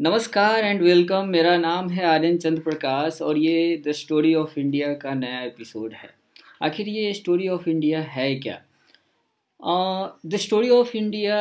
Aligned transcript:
नमस्कार 0.00 0.64
and 0.64 0.82
welcome 0.82 1.28
मेरा 1.28 1.56
नाम 1.56 1.88
है 1.90 2.04
आर्यन 2.06 2.38
चंद्र 2.38 2.62
प्रकाश 2.62 3.22
और 3.22 3.38
ये 3.38 3.82
द 3.86 3.92
स्टोरी 3.92 4.34
ऑफ़ 4.34 4.60
इंडिया 4.60 4.94
का 4.94 5.14
नया 5.14 5.42
एपिसोड 5.42 5.92
है। 5.92 6.10
आखिर 6.62 6.88
ये 6.88 7.12
स्टोरी 7.12 7.48
ऑफ़ 7.48 7.68
इंडिया 7.68 8.00
है 8.00 8.34
क्या? 8.34 8.62
The 10.26 10.36
story 10.36 10.70
of 10.70 10.96
India 10.96 11.38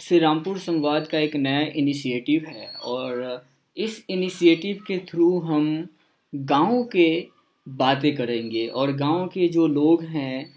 Shri 0.00 0.18
Rampur 0.18 0.58
संवाद 0.58 1.06
का 1.06 1.18
एक 1.18 1.36
नया 1.36 1.60
इनिशिएटिव 1.60 2.44
है 2.48 2.66
और 2.66 3.44
इस 3.76 4.04
इनिशिएटिव 4.10 4.78
के 4.86 4.98
थ्रू 4.98 5.38
हम 5.38 5.88
गाँव 6.34 6.84
के 6.84 7.26
बातें 7.68 8.16
करेंगे 8.16 8.66
और 8.66 8.92
गाँव 8.92 9.26
के 9.26 9.48
जो 9.48 9.66
लोग 9.66 10.04
हैं 10.04 10.54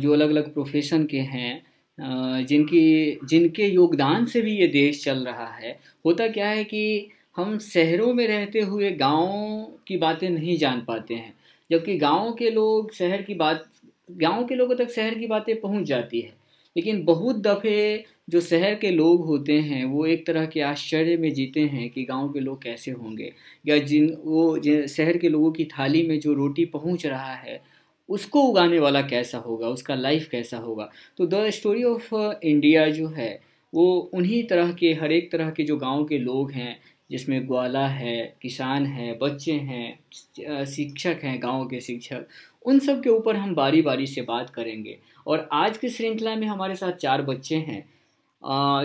जो 0.00 0.12
अलग 0.12 0.30
अलग 0.30 0.52
प्रोफेशन 0.54 1.06
के 1.06 1.20
हैं 1.20 1.67
जिनकी, 1.98 3.18
जिनके 3.24 3.66
योगदान 3.66 4.24
से 4.26 4.40
भी 4.42 4.56
ये 4.56 4.66
देश 4.68 5.02
चल 5.04 5.24
रहा 5.26 5.46
है, 5.54 5.78
होता 6.04 6.26
क्या 6.28 6.48
है 6.48 6.64
कि 6.64 7.08
हम 7.36 7.58
शहरों 7.60 8.12
में 8.14 8.26
रहते 8.28 8.60
हुए 8.62 8.90
गाँव 8.92 9.66
की 9.88 9.96
बातें 9.98 10.28
नहीं 10.30 10.56
जान 10.58 10.80
पाते 10.84 11.14
हैं, 11.14 11.32
जबकि 11.70 11.96
गाँव 11.98 12.32
के 12.34 12.50
लोग 12.50 12.92
शहर 12.94 13.22
की 13.22 13.34
बात, 13.34 13.64
गाँव 14.12 14.44
के 14.46 14.54
लोगों 14.54 14.74
तक 14.76 14.90
शहर 14.90 15.14
की 15.14 15.26
बातें 15.26 15.60
पहुँच 15.60 15.86
जाती 15.86 16.20
है। 16.20 16.36
लेकिन 16.76 17.04
बहुत 17.04 17.36
दफ़े 17.42 18.04
जो 18.30 18.40
शहर 18.40 18.74
के 18.74 18.90
लोग 18.90 19.24
होते 19.26 19.58
हैं, 19.60 19.84
वो 19.84 20.04
एक 20.06 20.26
तरह 20.26 20.46
के 20.46 20.60
आश्चर्य 20.62 21.16
में 21.16 21.32
जीते 21.34 21.60
हैं 21.66 21.88
कि 21.90 22.04
गाँव 22.04 22.28
के 22.32 22.40
लोग 22.40 22.62
कैसे 22.62 22.90
होंगे, 22.90 23.32
या 23.64 23.78
जिन, 23.80 24.08
वो 24.24 24.86
शहर 24.88 25.16
के 25.18 25.28
लोगों 25.28 25.50
की 25.52 25.64
थाली 25.72 26.06
में 26.08 26.18
जो 26.20 26.34
रोटी 26.34 26.64
पहुँच 26.66 27.06
रहा 27.06 27.34
है 27.34 27.60
उसको 28.08 28.42
उगाने 28.42 28.78
वाला 28.78 29.02
कैसा 29.02 29.38
होगा 29.38 29.68
उसका 29.68 29.94
लाइफ 29.94 30.28
कैसा 30.28 30.58
होगा? 30.58 30.90
तो 31.18 31.26
द 31.26 31.48
स्टोरी 31.50 31.84
ऑफ़ 31.84 32.14
इंडिया 32.14 32.88
जो 32.90 33.08
है 33.08 33.30
वो 33.72 33.86
उन्हीं 34.14 34.42
तरह 34.46 34.72
के 34.72 34.92
हर 34.94 35.12
एक 35.12 35.30
तरह 35.32 35.50
के 35.50 35.64
जो 35.64 35.76
गाँव 35.76 36.04
के 36.04 36.18
लोग 36.18 36.52
हैं 36.52 36.78
जिसमें 37.10 37.46
ग्वाला 37.48 37.86
है 37.88 38.16
किसान 38.42 38.86
है 38.86 39.12
बच्चे 39.18 39.52
हैं 39.52 40.64
शिक्षक 40.66 41.20
हैं 41.22 41.38
गाँव 41.42 41.66
के 41.66 41.80
शिक्षक 41.80 42.26
उन 42.66 42.78
सब 42.78 43.02
के 43.02 43.10
ऊपर 43.10 43.36
हम 43.36 43.54
बारी 43.54 43.82
बारी 43.82 44.06
से 44.06 44.22
बात 44.22 44.50
करेंगे। 44.50 44.98
और 45.26 45.48
आज 45.52 45.76
की 45.78 45.88
श्रृंखला 45.88 46.34
में 46.36 46.46
हमारे 46.46 46.74
साथ 46.74 46.92
चार 46.92 47.22
बच्चे 47.22 47.56
हैं। 47.58 47.80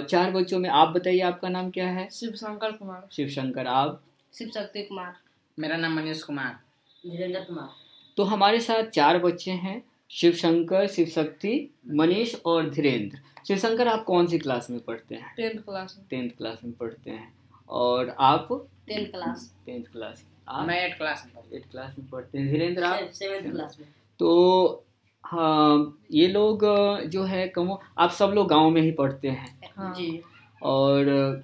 चार 0.01 0.31
बच्चों 0.31 0.59
में 0.59 0.69
आप 0.69 0.89
बताइए 0.89 1.19
आपका 1.21 1.49
नाम 1.49 1.69
क्या 1.69 1.87
है? 1.87 2.07
शिव 2.11 2.31
शंकर 2.31 2.71
कुमार। 2.71 3.07
शिव 3.11 3.27
शंकर 3.27 3.67
आप? 3.67 4.01
शिव 4.33 4.49
शक्ति 4.49 4.83
कुमार। 4.83 5.13
मेरा 5.57 5.77
नाम 5.77 5.95
मनीष 5.95 6.21
कुमार। 6.23 6.59
धीरेन्द्र 7.03 7.39
कुमार। 7.39 7.82
तो 8.17 8.23
हमारे 8.23 8.59
साथ 8.59 8.89
चार 8.89 9.19
बच्चे 9.19 9.51
हैं 9.51 9.81
शिव 10.11 10.31
शंकर 10.33 10.87
शिव 10.87 11.05
शक्ति 11.05 11.69
मनीष 11.91 12.35
और 12.45 12.69
धीरेन्द्र। 12.69 13.19
शिव 13.47 13.57
शंकर 13.57 13.87
आप 13.87 14.03
कौन 14.03 14.27
सी 14.27 14.37
क्लास 14.39 14.69
में 14.69 14.79
पढ़ते 14.79 15.15
हैं? 15.15 15.33
टेंथ 15.37 15.59
क्लास 15.59 15.95
में। 15.97 16.05
टेंथ 16.09 16.37
क्लास 16.37 16.59
में 16.63 16.73
पढ़ते 16.73 17.11
हैं। 17.11 17.33
और 17.69 18.15
आप? 18.19 18.47
टेंथ 18.87 19.05
क्लास 19.05 19.53
टेंथ 19.65 19.83
क्लास 19.91 20.23
आप? 20.47 20.65
मैं 20.67 20.79
एट 20.85 20.97
क्लास 20.97 21.25
में 21.27 21.57
एट 21.57 21.65
क्लास 21.71 21.95
में 21.99 22.07
पढ़ते 22.09 22.37
हैं। 22.37 22.51
धीरेन्द्र 22.51 22.83
आप? 22.83 23.09
सेवेंथ 23.13 23.51
क्लास 23.51 23.77
में। 23.79 23.87
तो 24.19 24.83
हाँ 25.23 25.97
ये 26.11 26.27
लोग 26.27 26.65
जो 27.07 27.23
है 27.23 27.47
कमो 27.47 27.79
आप 27.97 28.11
सब 28.11 28.31
लोग 28.35 28.47
गाँव 28.49 28.69
में 28.69 28.81
ही 28.81 28.91
पढ़ते 28.91 29.27
हैं। 29.27 29.71
हाँ। 29.77 29.93
जी। 29.95 30.21
और 30.63 31.43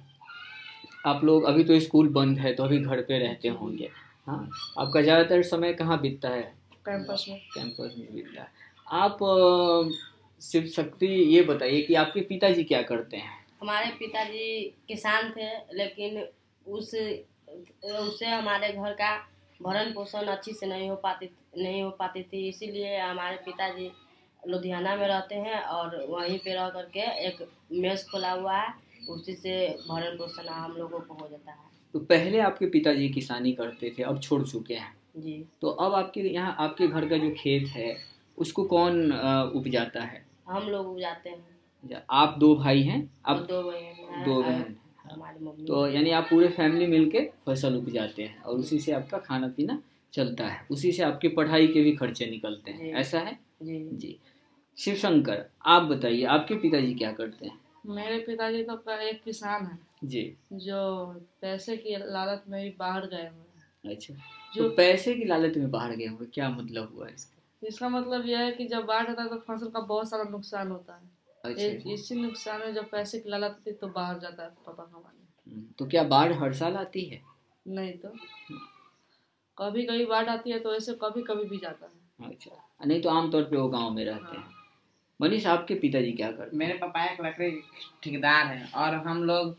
आप 1.06 1.24
लोग 1.24 1.44
अभी 1.44 1.64
तो 1.64 1.78
स्कूल 1.80 2.08
बंद 2.08 2.38
है 2.38 2.52
तो 2.54 2.64
अभी 2.64 2.78
घर 2.78 3.00
पे 3.00 3.18
रहते 3.18 3.48
होंगे। 3.48 3.88
हाँ 4.26 4.48
आपका 4.78 5.02
ज़्यादातर 5.02 5.42
समय 5.42 5.72
कहाँ 5.72 6.00
बीतता 6.00 6.28
है? 6.28 6.52
कैंपस 6.86 7.24
में। 7.28 7.38
कैंपस 7.54 7.94
में 7.98 8.22
है 8.36 8.46
आप 8.86 9.18
शिव 10.42 10.66
शक्ति 10.66 11.06
ये 11.06 11.42
बताइए 11.42 11.82
कि 11.82 11.94
आपके 11.94 12.20
पिताजी 12.20 12.64
क्या 12.64 12.82
करते 12.82 13.16
हैं? 13.16 13.38
हमारे 13.60 13.90
पिताजी 13.98 14.60
किसान 14.88 15.30
थे 15.30 15.48
लेकिन 15.76 16.26
उस 16.66 16.94
उससे 18.00 18.26
हमारे 18.26 18.72
घर 18.72 18.92
का 18.92 19.16
भरण 19.62 19.92
पोषण 19.92 20.26
अच्छी 20.26 20.52
से 20.52 20.66
नहीं 20.66 20.88
हो 20.90 20.96
पाती 20.96 21.30
नहीं 21.58 21.82
हो 21.82 21.90
पाती 21.90 22.22
थी। 22.22 22.48
इसीलिए 22.48 22.98
हमारे 22.98 23.36
पिताजी 23.36 23.90
लुधियाना 24.48 24.94
में 24.96 25.06
रहते 25.08 25.34
हैं 25.34 25.60
और 25.60 25.96
वहीं 26.08 26.38
पे 26.38 26.54
रह 26.54 26.68
करके 26.68 27.00
एक 27.26 27.48
मेस 27.72 28.06
खोला 28.10 28.30
हुआ 28.32 28.56
है। 28.56 28.72
उसी 29.08 29.34
से 29.34 29.56
भरण 29.88 30.16
पोषण 30.16 30.48
हम 30.48 30.72
लोगों 30.72 31.00
को 31.00 31.14
हो 31.14 31.28
जाता 31.28 31.50
है। 31.52 31.58
तो 31.92 31.98
पहले 31.98 32.40
आपके 32.40 32.66
पिताजी 32.66 33.08
किसानी 33.08 33.52
करते 33.52 33.94
थे 33.98 34.02
अब 34.02 34.20
छोड़ 34.20 34.42
चुके 34.42 34.74
हैं। 34.74 34.94
जी। 35.14 35.44
तो 35.62 35.68
अब 35.68 35.94
आपके 35.94 36.20
यहाँ 36.22 36.54
आपके 36.60 36.86
घर 36.88 37.08
का 37.08 37.16
जो 37.18 37.30
खेत 37.38 37.68
है 37.68 37.96
उसको 38.38 38.64
कौन 38.64 39.12
उपजाता 39.54 40.02
है? 40.02 40.24
हम 40.48 40.68
लोग 40.68 40.86
उपजाते 40.86 41.30
हैं। 41.30 42.02
आप 42.10 42.36
दो 42.38 42.54
भाई 42.56 42.82
हैं? 42.82 43.00
अब 43.24 43.46
दो 43.46 43.62
बहन 43.62 44.24
दो 44.24 44.42
बहन 44.42 44.76
तो 45.66 45.86
यानी 45.88 46.10
आप 46.10 46.26
पूरे 46.30 46.48
फैमिली 46.48 46.86
मिलके 46.86 47.20
फ़सल 47.46 47.76
उपजाते 47.76 48.22
हैं 48.22 48.42
और 48.42 48.58
उसी 48.58 48.78
से 48.78 48.92
आपका 48.92 49.18
खाना 49.18 49.48
पीना 49.48 49.80
चलता 50.12 50.46
है। 50.46 50.66
उसी 50.70 50.92
से 50.92 51.02
आपकी 51.02 51.28
पढ़ाई 51.28 51.66
के 51.66 51.82
भी 51.82 51.92
खर्चे 51.96 52.26
निकलते 52.26 52.70
हैं। 52.70 52.92
ऐसा 52.94 53.18
है? 53.18 53.38
जी। 53.62 53.78
जी। 53.92 54.16
शिव 54.78 54.94
शंकर 54.94 55.44
आप 55.66 55.82
बताइए 55.82 56.24
आपके 56.24 56.54
पिताजी 56.54 56.94
क्या 56.94 57.12
करते 57.12 57.46
हैं? 57.46 57.58
मेरे 57.86 58.18
पिताजी 58.18 58.62
तो 58.62 58.98
एक 58.98 59.22
किसान 59.24 59.66
है। 59.66 59.78
जी। 60.04 60.22
जो 60.52 61.06
पैसे 61.40 61.76
की 61.76 61.96
लालच 61.96 62.42
में 62.48 62.62
ही 62.62 62.70
बाहर 62.78 63.06
गए 63.06 63.16
हुए 63.16 63.60
हैं। 63.86 63.94
अच्छा। 63.94 64.14
जो 64.54 64.68
तो 64.68 64.74
पैसे 64.76 65.14
की 65.14 65.24
लालच 65.24 65.56
में 65.56 65.70
बाहर 65.70 65.96
गए 65.96 66.06
हुए 66.06 66.26
क्या 66.26 66.50
मतलब 66.50 66.94
हुआ 66.94 67.08
इसका? 67.08 67.36
इसका 67.62 67.88
मतलब 67.88 68.26
यह 68.26 68.38
है 68.38 68.52
कि 68.52 68.66
जब 68.66 68.84
बाढ़ 68.84 69.06
आता 69.08 69.22
है 69.22 69.28
तो 69.28 69.36
फ़सल 69.36 69.70
का 69.70 69.80
बहुत 69.80 70.10
सारा 70.10 70.24
नुकसान 70.24 70.70
होता 70.70 70.94
है। 70.94 71.08
अच्छा, 71.44 71.66
अच्छा। 71.66 71.90
इसी 71.90 72.14
नुकसान 72.14 72.60
में 72.60 72.74
जब 72.74 72.90
पैसे 72.90 73.18
की 73.18 73.30
लालच 73.30 73.50
आती 73.50 73.72
तो 73.72 73.88
बाहर 73.88 74.18
जाता 74.18 74.42
है 74.42 74.48
पापा 74.48 74.82
कमाने 74.82 75.52
हम्म, 75.52 75.66
तो 75.78 75.86
क्या 75.86 76.02
बाढ़ 76.02 76.32
हर 76.32 76.52
साल 76.52 76.76
आती 76.76 77.04
है? 77.04 77.22
नहीं 77.68 77.92
तो। 77.92 78.08
कभी 79.58 79.84
कभी 79.86 80.04
बाढ़ 80.06 80.28
आती 80.28 80.50
है 80.50 80.58
तो 80.58 80.74
ऐसे 80.74 80.92
कभी 80.92 81.22
कभी 81.22 81.44
भी 81.44 81.56
जाता 81.56 81.86
है। 81.86 82.30
अच्छा 82.30 82.86
नहीं 82.86 83.00
तो 83.02 83.08
आमतौर 83.08 83.42
पे 83.42 83.56
वो 83.56 83.68
गाँव 83.68 83.90
में 83.90 84.04
रहते 84.04 84.36
हैं। 84.36 84.42
हाँ। 84.42 84.54
मनीष 85.20 85.46
आपके 85.46 85.74
पिताजी 85.74 86.12
क्या 86.12 86.30
करते 86.32 86.56
मेरे 86.56 86.72
पापा 86.72 87.04
एक 87.04 87.20
लकड़ी 87.20 87.50
ठेकेदार 88.02 88.46
हैं 88.46 88.72
और 88.72 88.94
हम 88.94 89.22
लोग 89.24 89.56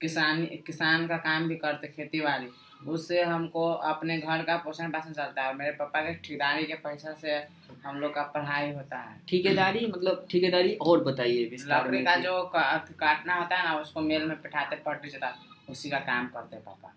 किसान 0.00 0.44
किसान 0.46 1.06
का 1.06 1.16
काम 1.16 1.48
भी 1.48 1.56
करते 1.56 1.88
खेती 1.88 2.20
बाड़ी। 2.20 2.46
उससे 2.86 3.22
हमको 3.22 3.68
अपने 3.88 4.18
घर 4.18 4.42
का 4.42 4.56
पोषण 4.56 4.90
पाषण 4.90 5.12
चलता 5.12 5.42
है 5.42 5.54
मेरे 5.56 5.70
पापा 5.72 6.00
के 6.00 6.14
ठेकेदारी 6.14 6.64
के 6.64 6.74
पैसा 6.80 7.12
से 7.14 7.36
हम 7.84 8.00
लोग 8.00 8.14
का 8.14 8.22
पढ़ाई 8.34 8.72
होता 8.72 8.98
है। 8.98 9.20
ठेकेदारी 9.28 9.86
मतलब 9.86 10.26
ठेकेदारी 10.30 10.74
और 10.82 11.04
बताइए 11.04 11.44
लकड़ी 11.62 12.02
का 12.04 12.16
जो 12.16 12.42
काटना 12.52 13.34
होता 13.34 13.56
है 13.56 13.64
ना 13.64 13.78
उसको 13.80 14.00
मेल 14.02 14.26
में 14.26 14.40
पिठाते 14.42 14.76
पट्टी 14.86 15.08
चला 15.08 15.34
उसी 15.70 15.90
का 15.90 15.98
काम 16.00 16.26
करते 16.28 16.56
पापा। 16.58 16.94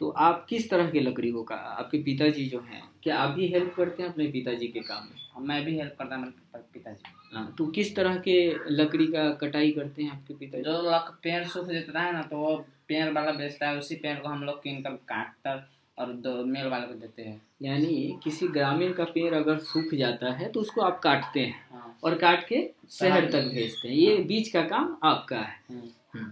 तो 0.00 0.08
आप 0.18 0.44
किस 0.48 0.68
तरह 0.70 0.90
की 0.90 1.00
लकड़ी 1.00 1.30
को 1.30 1.42
का 1.42 1.54
आपके 1.54 1.98
पिताजी 2.02 2.44
जो 2.48 2.60
हैं 2.62 2.82
क्या 3.02 3.16
आप 3.18 3.30
भी 3.30 3.48
हेल्प 3.52 3.72
करते 3.76 4.02
हैं 4.02 4.10
अपने 4.10 4.26
पिताजी 4.32 4.66
के 4.68 4.80
काम 4.80 5.04
में? 5.04 5.46
मैं 5.48 5.64
भी 5.64 5.76
हेल्प 5.78 5.94
करता 5.98 6.16
हूँ 6.16 6.32
पिताजी। 6.54 7.12
हाँ 7.34 7.54
तो 7.58 7.66
किस 7.68 7.94
तरह 7.96 8.16
के 8.18 8.38
लकड़ी 8.70 9.06
का 9.06 9.28
कटाई 9.40 9.70
करते 9.72 10.02
हैं 10.02 10.10
आपके 10.12 10.34
पिताजी? 10.34 10.62
जो 10.62 10.82
लक 10.84 11.18
पेड़ 11.22 11.44
सूख 11.46 11.68
जाता 11.68 12.00
है 12.00 12.12
ना 12.12 12.22
तो 12.22 12.36
वो 12.36 12.56
पेड़ 12.88 13.08
वाला 13.10 13.32
बेचता 13.32 13.68
है 13.68 13.78
उसी 13.78 13.94
पेड़ 13.96 14.18
को 14.18 14.28
हम 14.28 14.42
लोग 14.42 14.62
कीन 14.62 14.82
कर 14.82 14.90
काट 15.08 15.32
कर 15.46 15.66
और 15.98 16.12
दो 16.24 16.32
मेल 16.44 16.66
वाले 16.66 16.86
को 16.86 16.94
देते 16.94 17.22
हैं 17.22 17.40
यानी 17.62 18.18
किसी 18.24 18.48
ग्रामीण 18.48 18.92
का 18.92 19.04
पेड़ 19.14 19.34
अगर 19.34 19.58
सूख 19.64 19.94
जाता 19.94 20.32
है 20.32 20.50
तो 20.52 20.60
उसको 20.60 20.80
आप 20.80 21.00
काटते 21.00 21.40
हैं 21.40 21.64
हाँ। 21.72 21.96
और 22.04 22.14
काट 22.18 22.46
के 22.48 22.68
शहर 22.90 23.30
तक 23.30 23.50
भेजते 23.54 23.88
हैं 23.88 23.94
ये 23.94 24.14
हाँ। 24.14 24.24
बीच 24.26 24.48
का 24.48 24.62
काम 24.64 24.96
आपका 25.04 25.38
है 25.38 25.56
हम्म। 25.70 25.88
हम्म। 26.14 26.30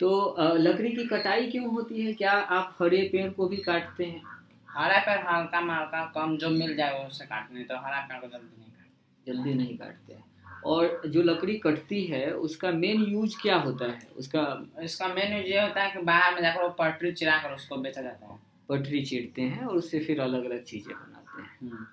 तो 0.00 0.36
लकड़ी 0.58 0.90
की 0.90 1.06
कटाई 1.06 1.50
क्यों 1.50 1.70
होती 1.70 2.02
है 2.02 2.12
क्या 2.14 2.32
आप 2.52 2.76
हरे 2.80 3.02
पेड़ 3.12 3.30
को 3.30 3.48
भी 3.48 3.56
काटते 3.62 4.04
हैं 4.04 4.22
हरा 4.68 4.98
पेड़ 5.00 5.18
हल्का 5.24 5.58
हल्का 5.70 6.04
कम 6.14 6.36
जो 6.36 6.50
मिल 6.50 6.74
जाए 6.76 7.06
उससे 7.06 7.24
काटने 7.26 7.64
तो 7.64 7.76
हरा 7.76 8.00
पेड़ 8.02 8.20
को 8.20 8.26
जल्दी 8.28 8.60
नहीं 8.60 8.70
काटते 8.70 9.32
जल्दी 9.32 9.54
नहीं 9.54 9.76
काटते 9.78 10.14
हैं 10.14 10.24
और 10.64 11.02
जो 11.06 11.22
लकड़ी 11.22 11.56
कटती 11.58 12.04
है 12.04 12.32
उसका 12.32 12.70
मेन 12.70 13.02
यूज़ 13.02 13.36
क्या 13.42 13.56
होता 13.56 13.84
है? 13.84 14.08
उसका 14.16 14.70
इसका 14.82 15.08
मेन 15.08 15.32
यूज़ 15.32 15.46
ये 15.46 15.60
होता 15.62 15.82
है 15.82 15.92
कि 15.92 16.02
बाहर 16.02 16.34
में 16.34 16.42
जाकर 16.42 16.62
वो 16.62 16.68
पटरी 16.68 17.12
चिरा 17.12 17.42
कर 17.42 17.54
उसको 17.54 17.76
बेचा 17.76 18.02
जाता 18.02 18.26
है। 18.26 18.38
पटरी 18.68 19.04
चीरते 19.04 19.42
हैं 19.42 19.64
और 19.64 19.76
उससे 19.76 20.00
फिर 20.00 20.20
अलग 20.20 20.44
अलग 20.44 20.64
चीज़ें 20.64 20.94
बनाते 20.96 21.42
हैं। 21.42 21.58
हम्म। 21.62 21.86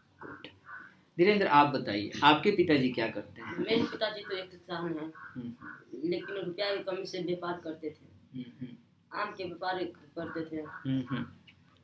धीरेन्द्र 1.18 1.48
आप 1.48 1.68
बताइए 1.68 2.12
आपके 2.24 2.52
पिताजी 2.52 2.90
क्या 2.90 3.08
करते 3.08 3.42
हैं? 3.42 3.58
मेरे 3.58 3.84
पिताजी 3.84 4.22
तो 4.22 4.38
एक 4.38 4.52
किसान 4.52 4.98
है 4.98 5.12
हम्म। 5.16 6.10
लेकिन 6.10 6.36
रुपया 6.36 6.76
की 6.76 6.84
कमी 6.84 7.06
से 7.06 7.24
व्यापार 7.24 7.62
करते 7.64 7.90
थे। 7.90 8.38
हम्म, 8.38 8.68
आम 9.20 9.32
के 9.32 9.44
व्यापार 9.44 9.84
करते 10.20 10.42
थे। 10.46 10.62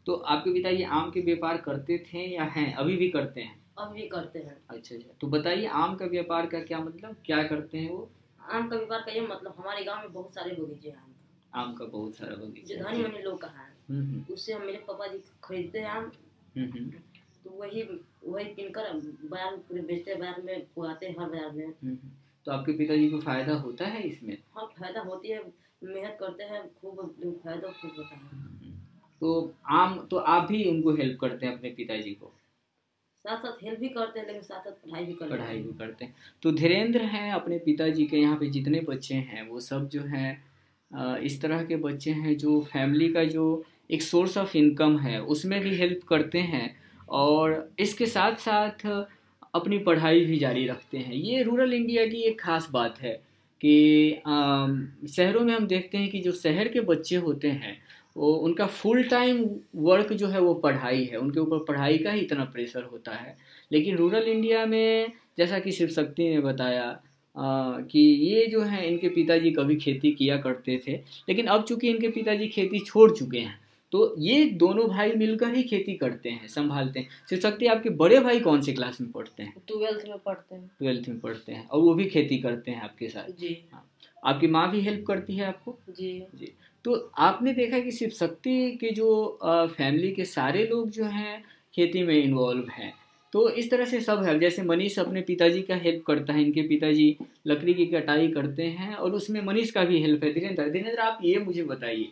तो 0.05 0.13
आपके 0.13 0.53
पिताजी 0.53 0.83
आम 0.83 1.11
के 1.11 1.21
व्यापार 1.21 1.57
करते 1.57 1.97
थे 1.97 2.35
या 2.35 2.43
हैं 2.43 2.73
अभी 2.73 2.97
भी 2.97 3.09
करते 3.09 3.41
हैं? 3.41 3.64
अभी 3.77 4.07
करते 4.07 4.39
हैं। 4.39 4.57
अच्छा 4.69 4.95
अच्छा। 4.95 5.13
तो 5.21 5.27
बताइए 5.27 5.65
आम 5.75 5.95
का 5.95 6.05
व्यापार 6.05 6.45
का 6.45 6.59
क्या 6.63 6.79
मतलब? 6.79 7.15
क्या 7.25 7.41
करते 7.43 7.77
हैं 7.77 7.89
वो? 7.89 8.09
आम 8.41 8.67
का 8.69 8.75
व्यापार 8.75 9.01
का 9.01 9.11
ये 9.11 9.21
मतलब 9.21 9.55
हमारे 9.57 9.83
गाँव 9.83 10.01
में 10.01 10.13
बहुत 10.13 10.33
सारे 10.33 10.55
बगीचे 10.55 10.89
हैं 10.89 11.15
आम 11.53 11.73
का। 11.73 11.85
बहुत 11.85 12.15
सारा 12.15 12.35
बगीचा 12.35 12.75
जो 12.75 12.83
धनी 12.83 13.03
मनी 13.03 13.21
लोग 13.23 13.41
का 13.41 13.47
है। 13.47 14.23
उससे 14.33 14.53
हम 14.53 14.61
मेरे 14.61 14.77
पापा 14.87 15.07
जी 15.07 15.21
खरीदते 15.43 15.79
हैं 15.79 15.89
आम। 15.89 16.11
तो 17.45 17.49
वही 17.51 17.83
वही 18.25 18.45
किनकर 18.45 18.91
बाज़ार 18.93 19.57
पूरे 19.57 19.81
बेचते 19.81 20.11
हैं 20.11 20.19
बाज़ार 20.19 20.41
में 20.41 20.65
उगाते 20.77 21.05
हैं 21.05 21.15
हर 21.19 21.29
बाज़ार 21.29 21.51
में। 21.51 21.97
तो 22.45 22.51
आपके 22.51 22.71
पिताजी 22.77 23.09
को 23.09 23.19
फ़ायदा 23.19 23.53
होता 23.55 23.85
है 23.85 24.01
इसमें? 24.03 24.37
हाँ 24.55 24.65
फ़ायदा 24.79 25.01
होती 25.01 25.29
है 25.29 25.41
मेहनत 25.83 26.17
करते 26.19 26.43
हैं 26.43 26.63
खूब 26.81 27.01
फ़ायदा 27.43 27.67
खूब 27.71 27.91
होता 27.97 28.15
है। 28.15 28.73
तो 29.21 29.53
आम 29.73 29.99
तो 30.11 30.17
आप 30.17 30.47
भी 30.47 30.63
उनको 30.69 30.95
हेल्प 30.95 31.19
करते 31.21 31.45
हैं 31.45 31.53
अपने 31.57 31.69
पिताजी 31.69 32.13
को? 32.13 32.31
साथ 33.25 33.37
साथ 33.39 33.63
हेल्प 33.63 33.79
भी 33.79 33.87
करते 33.89 34.19
हैं, 34.19 34.25
लेकिन 34.27 34.41
साथ 34.41 34.59
साथ 34.59 34.71
पढ़ाई 34.71 35.05
भी 35.05 35.13
करते 35.13 35.29
पढ़ाई 35.29 35.57
भी 35.57 35.73
करते 35.79 36.05
हैं। 36.05 36.13
तो 36.43 36.51
धीरेन्द्र 36.53 37.01
हैं 37.03 37.31
अपने 37.33 37.57
पिताजी 37.59 38.05
के, 38.05 38.17
यहाँ 38.17 38.37
पे 38.37 38.49
जितने 38.49 38.79
बच्चे 38.87 39.15
हैं, 39.15 39.47
वो 39.49 39.59
सब 39.61 39.87
जो 39.89 40.01
हैं 40.05 40.43
इस 41.21 41.41
तरह 41.41 41.63
के 41.65 41.75
बच्चे 41.77 42.11
हैं 42.13 42.37
जो 42.37 42.59
फैमिली 42.63 43.07
का 43.13 43.23
जो 43.25 43.63
एक 43.91 44.01
सोर्स 44.03 44.37
ऑफ़ 44.37 44.55
इनकम 44.57 44.97
है, 44.99 45.19
उसमें 45.21 45.59
भी 45.61 45.75
हेल्प 45.77 46.03
करते 46.09 46.39
हैं 46.43 46.75
और 47.11 47.71
इसके 47.79 48.05
साथ 48.07 48.35
साथ 48.39 48.85
अपनी 49.53 49.77
पढ़ाई 49.79 50.25
भी 50.25 50.37
जारी 50.37 50.65
रखते 50.67 50.97
हैं। 50.97 51.13
ये 51.13 51.41
रूरल 51.43 51.73
इंडिया 51.73 52.05
की 52.05 52.21
एक 52.23 52.39
खास 52.41 52.67
बात 52.71 52.99
है 53.01 53.13
कि 53.61 54.21
शहरों 55.09 55.41
में 55.41 55.53
हम 55.53 55.67
देखते 55.67 55.97
हैं 55.97 56.09
कि 56.09 56.19
जो 56.21 56.31
शहर 56.33 56.67
के 56.67 56.81
बच्चे 56.83 57.15
होते 57.17 57.49
हैं 57.49 57.77
वो 58.15 58.33
उनका 58.33 58.65
फुल 58.67 59.03
टाइम 59.03 59.43
वर्क 59.75 60.13
जो 60.13 60.27
है 60.27 60.39
वो 60.39 60.53
पढ़ाई 60.53 61.03
है। 61.03 61.17
उनके 61.17 61.39
ऊपर 61.39 61.63
पढ़ाई 61.63 61.97
का 61.97 62.11
ही 62.11 62.21
इतना 62.21 62.43
प्रेशर 62.45 62.83
होता 62.83 63.15
है। 63.15 63.35
लेकिन 63.71 63.97
रूरल 63.97 64.27
इंडिया 64.29 64.65
में 64.65 65.11
जैसा 65.37 65.59
कि 65.59 65.71
शिव 65.71 65.87
शक्ति 65.87 66.29
ने 66.29 66.39
बताया 66.39 66.89
अ, 67.35 67.41
कि 67.91 67.99
ये 67.99 68.45
जो 68.47 68.61
है 68.61 68.87
इनके 68.87 69.09
पिताजी 69.09 69.51
कभी 69.51 69.75
खेती 69.75 70.11
किया 70.11 70.37
करते 70.37 70.79
थे 70.87 70.91
लेकिन 71.29 71.45
अब 71.45 71.63
चूँकि 71.63 71.89
इनके 71.89 72.07
पिताजी 72.09 72.47
खेती 72.47 72.79
छोड़ 72.79 73.11
चुके 73.11 73.39
हैं 73.39 73.59
तो 73.91 74.15
ये 74.19 74.45
दोनों 74.53 74.87
भाई 74.89 75.11
मिलकर 75.11 75.53
ही 75.55 75.63
खेती 75.63 75.93
करते 75.93 76.29
हैं 76.29 76.47
संभालते 76.47 76.99
हैं। 76.99 77.07
शिव 77.29 77.39
शक्ति 77.39 77.65
आपके 77.65 77.89
बड़े 77.89 78.19
भाई 78.19 78.39
कौन 78.39 78.61
से 78.61 78.73
क्लास 78.73 79.01
में 79.01 79.11
पढ़ते 79.11 79.43
हैं? 79.43 79.53
ट्वेल्थ 79.67 80.05
में 80.09 80.17
पढ़ते 80.17 80.55
हैं। 80.55 80.67
ट्वेल्थ 80.79 81.09
में 81.09 81.19
पढ़ते 81.19 81.51
हैं 81.51 81.67
और 81.67 81.81
वो 81.81 81.93
भी 81.93 82.05
खेती 82.05 82.37
करते 82.37 82.71
हैं 82.71 82.81
आपके 82.81 83.09
साथ। 83.09 83.31
जी। 83.39 83.57
हाँ। 83.73 83.85
आपकी 84.23 84.47
माँ 84.47 84.69
भी 84.71 84.81
हेल्प 84.81 85.05
करती 85.07 85.35
है 85.35 85.45
आपको? 85.45 85.77
जी। 85.89 86.11
जी। 86.35 86.53
तो 86.85 86.93
आपने 87.19 87.53
देखा 87.53 87.79
कि 87.79 87.91
शिव 87.91 88.09
शक्ति 88.09 88.71
के 88.81 88.89
जो 88.89 89.07
फैमिली 89.43 90.11
के 90.11 90.25
सारे 90.25 90.65
लोग 90.65 90.89
जो 90.89 91.05
हैं 91.05 91.43
खेती 91.73 92.03
में 92.03 92.15
इन्वॉल्व 92.15 92.69
हैं। 92.71 92.93
तो 93.33 93.49
इस 93.51 93.69
तरह 93.71 93.85
से 93.85 93.99
सब 94.01 94.21
है 94.23 94.37
जैसे 94.39 94.63
मनीष 94.63 94.97
अपने 94.99 95.21
पिताजी 95.21 95.61
का 95.61 95.75
हेल्प 95.75 96.03
करता 96.07 96.33
है 96.33 96.43
इनके 96.43 96.61
पिताजी 96.61 97.07
लकड़ी 97.47 97.73
की 97.73 97.85
कटाई 97.85 98.27
करते 98.27 98.63
हैं 98.63 98.93
और 98.95 99.13
उसमें 99.13 99.41
मनीष 99.41 99.71
का 99.71 99.83
भी 99.83 100.01
हेल्प 100.01 100.23
है। 100.23 100.33
धीरेन्द्र 100.33 100.69
धीरेन्द्र 100.69 101.01
आप 101.01 101.19
ये 101.23 101.39
मुझे 101.39 101.63
बताइए 101.63 102.03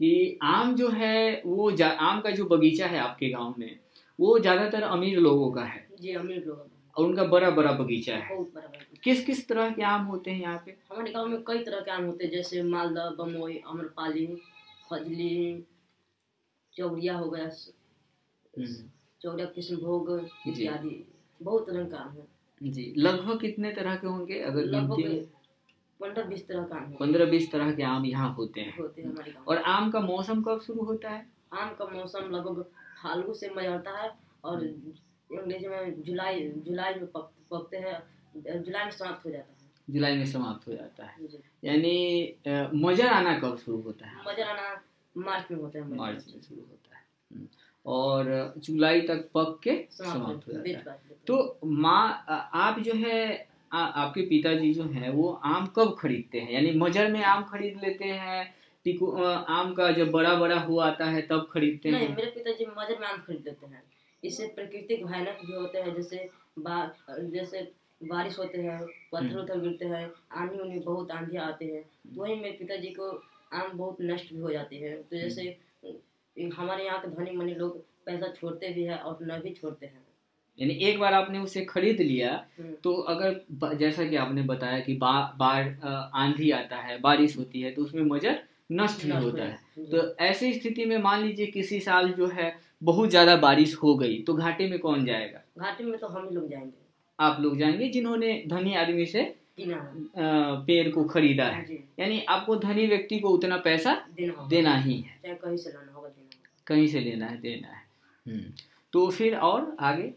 कि 0.00 0.38
आम 0.42 0.74
जो 0.74 0.88
है 0.90 1.42
वो 1.46 1.70
आम 1.82 2.20
का 2.20 2.30
जो 2.30 2.44
बगीचा 2.46 2.86
है 2.86 2.98
आपके 2.98 3.28
गाँव 3.28 3.54
में 3.58 3.78
वो 4.18 4.38
ज़्यादातर 4.38 4.82
अमीर 4.82 5.18
लोगों 5.18 5.50
का 5.50 5.64
है 5.64 5.86
जी 6.00 6.14
अमीर 6.14 6.44
लोग। 6.46 6.68
और 6.96 7.06
उनका 7.06 7.24
बड़ा 7.26 7.50
बड़ा 7.50 7.72
बगीचा 7.72 8.14
है। 8.14 8.28
बहुत 8.28 8.52
बड़ा 8.54 8.66
बड़ा 8.66 8.84
किस 9.02 9.24
किस 9.26 9.46
तरह 9.48 9.70
के 9.72 9.82
आम 9.82 10.04
होते 10.06 10.30
हैं 10.30 10.40
यहाँ 10.40 10.62
पे? 10.66 10.76
हमारे 10.90 11.12
गाँव 11.12 11.26
में 11.28 11.42
कई 11.46 11.58
तरह 11.64 11.80
के 11.80 11.90
आम 11.90 12.04
होते 12.06 12.24
हैं 12.24 12.30
जैसे 12.32 12.62
मालदा 12.62 13.08
बमोई 13.18 13.56
अम्रपाली 13.68 14.26
फजली 14.90 15.64
चौड़िया 16.72 17.16
हो 17.18 17.30
गया 17.30 17.44
हम्म, 17.44 18.74
चौड़िया 19.22 19.46
कृष्णभोग 19.54 20.10
इत्यादि 20.48 21.04
बहुत 21.40 21.66
तरह 21.66 21.84
का 21.88 21.98
आम 21.98 22.16
है। 22.16 22.70
जी 22.72 22.92
लगभग 22.98 23.40
कितने 23.40 23.72
तरह 23.72 23.96
के 23.96 24.06
होंगे? 24.06 24.40
अगर 24.42 24.64
लगभग 24.64 25.28
पंद्रह 26.00 26.24
बीस 26.24 26.46
तरह 26.48 26.62
का 26.64 26.76
आम 26.76 26.92
पंद्रह 27.00 27.30
बीस 27.30 27.50
तरह 27.52 27.72
के 27.74 27.82
आम 27.82 28.04
यहाँ 28.06 28.32
होते 28.34 28.60
हैं। 28.60 28.76
होते 28.78 29.02
हैं 29.02 29.08
हमारे 29.08 29.34
और 29.48 29.56
आम 29.72 29.90
का 29.90 30.00
मौसम 30.00 30.42
कब 30.42 30.60
शुरू 30.66 30.84
होता 30.84 31.10
है? 31.10 31.26
आम 31.52 31.74
का 31.78 31.84
मौसम 31.94 32.30
लगभग 32.30 32.62
फाल्गुन 33.02 33.34
से 33.34 33.48
मई 33.56 33.66
आता 33.66 33.96
है 33.98 34.10
और 34.44 34.64
अंग्रेज़ी 34.64 35.68
में 35.68 36.02
जुलाई 36.02 36.48
जुलाई 36.66 36.94
में 36.94 37.06
पक, 37.06 37.30
पकते 37.50 37.76
हैं। 37.76 37.98
जुलाई 38.34 38.84
में 38.84 38.90
समाप्त 38.90 39.26
हो 39.26 39.30
जाता 39.30 39.52
है। 39.52 39.68
जुलाई 39.88 40.16
में 40.16 40.26
समाप्त 40.26 40.68
हो 40.68 40.72
जाता 40.72 41.04
है। 41.04 41.28
यानी 41.64 42.34
मजर 42.74 43.06
आना 43.08 43.38
कब 43.38 43.56
शुरू 43.58 43.80
होता 43.82 44.06
है? 44.06 44.16
मज़ा 44.28 44.46
आना 44.46 44.80
मार्च 45.16 45.50
में 45.50 45.58
होता 45.58 45.78
है 45.78 45.96
मार्च 45.96 46.26
में 46.28 46.40
शुरू 46.40 46.60
होता 46.60 46.96
है। 46.96 47.04
हम्म, 47.30 47.46
और 47.86 48.54
जुलाई 48.58 49.00
तक 49.00 49.28
पक 49.34 49.58
के 49.64 49.76
समाप्त 49.92 50.48
हो 50.48 50.52
जाता 50.52 50.92
है। 50.92 50.98
तो 51.26 51.58
माँ 51.64 52.24
आप 52.28 52.78
जो 52.80 52.94
है 52.96 53.48
आ, 53.72 53.78
आपके 53.78 54.22
पिताजी 54.22 54.72
जो 54.74 54.84
हैं 54.84 55.08
वो 55.10 55.28
आम 55.44 55.66
कब 55.76 55.94
खरीदते 55.98 56.40
हैं? 56.40 56.52
यानी 56.52 56.70
मजर 56.78 57.10
में 57.12 57.22
आम 57.24 57.42
खरीद 57.44 57.80
लेते 57.82 58.04
हैं 58.04 58.54
टिकू 58.84 59.10
आम 59.56 59.72
का 59.74 59.90
जब 59.92 60.10
बड़ा 60.10 60.34
बड़ा 60.34 60.58
हुआ 60.60 60.86
आता 60.86 61.04
है 61.06 61.20
तब 61.26 61.46
खरीदते 61.52 61.90
नहीं 61.90 62.06
हैं 62.06 62.16
मेरे 62.16 62.30
पिताजी 62.30 62.66
मजर 62.78 62.98
में 63.00 63.06
आम 63.08 63.18
खरीद 63.26 63.44
लेते 63.46 63.66
हैं। 63.66 63.82
इससे 64.22 64.46
प्राकृतिक 64.56 65.04
भयानक 65.06 65.38
भी 65.46 65.52
होते 65.52 65.78
हैं 65.78 65.94
जैसे 65.94 66.28
जैसे 67.30 67.60
बारिश 68.00 68.38
होते 68.38 68.58
हैं 68.58 68.78
पत्थर 69.12 69.26
हम्म। 69.26 69.40
उथर 69.40 69.60
गिरते 69.60 69.86
हैं 69.86 70.10
आंधी 70.32 70.58
उन्धी 70.58 70.78
बहुत 70.80 71.10
आंधी 71.10 71.36
आते 71.38 71.64
हैं 71.64 71.82
तो 71.82 72.20
वही 72.22 72.34
मेरे 72.34 72.56
पिताजी 72.58 72.88
को 72.90 73.10
आम 73.52 73.70
बहुत 73.74 73.96
नष्ट 74.02 74.32
भी 74.34 74.40
हो 74.40 74.50
जाते 74.50 74.76
हैं 74.76 74.96
तो 75.02 75.16
जैसे 75.16 75.42
हम्म। 75.84 76.50
हमारे 76.52 76.84
यहाँ 76.84 77.00
के 77.00 77.08
धनी 77.08 77.36
मनी 77.36 77.54
लोग 77.54 77.78
पैसा 78.06 78.32
छोड़ते 78.32 78.72
भी 78.74 78.84
है 78.84 78.98
और 78.98 79.18
न 79.22 79.40
भी 79.40 79.50
छोड़ते 79.50 79.86
हैं 79.86 80.04
यानी 80.58 80.74
एक 80.84 80.98
बार 80.98 81.14
आपने 81.14 81.38
उसे 81.38 81.64
खरीद 81.64 82.00
लिया 82.00 82.32
हम्म। 82.58 82.72
तो 82.84 82.92
अगर 83.10 83.76
जैसा 83.76 84.04
कि 84.04 84.16
आपने 84.16 84.42
बताया 84.42 84.80
कि 84.80 84.94
बा, 84.96 85.12
बाढ़ 85.38 85.68
आंधी 86.16 86.50
आता 86.52 86.76
है 86.76 86.98
बारिश 87.00 87.36
होती 87.38 87.60
है 87.60 87.70
तो 87.70 87.82
उसमें 87.82 88.02
मजर 88.04 88.42
नष्ट 88.72 89.04
भी 89.06 89.12
होता 89.12 89.44
है 89.44 89.86
तो 89.90 90.16
ऐसी 90.24 90.52
स्थिति 90.54 90.84
में 90.84 90.96
मान 90.98 91.22
लीजिए 91.22 91.46
किसी 91.46 91.80
साल 91.80 92.12
जो 92.12 92.26
है 92.26 92.52
बहुत 92.82 93.10
ज़्यादा 93.10 93.36
बारिश 93.36 93.74
हो 93.76 93.94
गई 93.94 94.22
तो 94.22 94.34
घाटे 94.34 94.68
में 94.68 94.78
कौन 94.78 95.04
जाएगा 95.04 95.42
घाटी 95.58 95.84
में 95.84 95.98
तो 95.98 96.06
हम 96.06 96.28
ही 96.28 96.34
लोग 96.34 96.48
जाएँगे 96.50 96.79
आप 97.20 97.40
लोग 97.40 97.58
जाएँगे 97.58 97.88
जिन्होंने 97.88 98.42
धनी 98.46 98.74
आदमी 98.74 99.06
से 99.06 99.22
पेड़ 99.60 100.88
को 100.90 101.04
खरीदा 101.04 101.44
है। 101.44 101.74
यानी 102.00 102.20
आपको 102.28 102.56
धनी 102.56 102.86
व्यक्ति 102.86 103.18
को 103.18 103.28
उतना 103.28 103.56
पैसा 103.56 103.94
देना 104.16 104.46
देना 104.48 104.74
ही 104.76 105.00
है। 105.00 105.34
कहीं 105.34 105.56
से 105.56 105.70
लाना 105.70 105.92
होगा 105.92 106.10
कहीं 106.66 106.86
से 106.86 107.00
लेना 107.00 107.26
है 107.26 107.40
देना 107.40 107.68
है। 107.68 107.82
हम्म। 108.26 108.52
तो 108.92 109.08
फिर 109.10 109.36
और 109.36 109.76
आगे? 109.80 110.12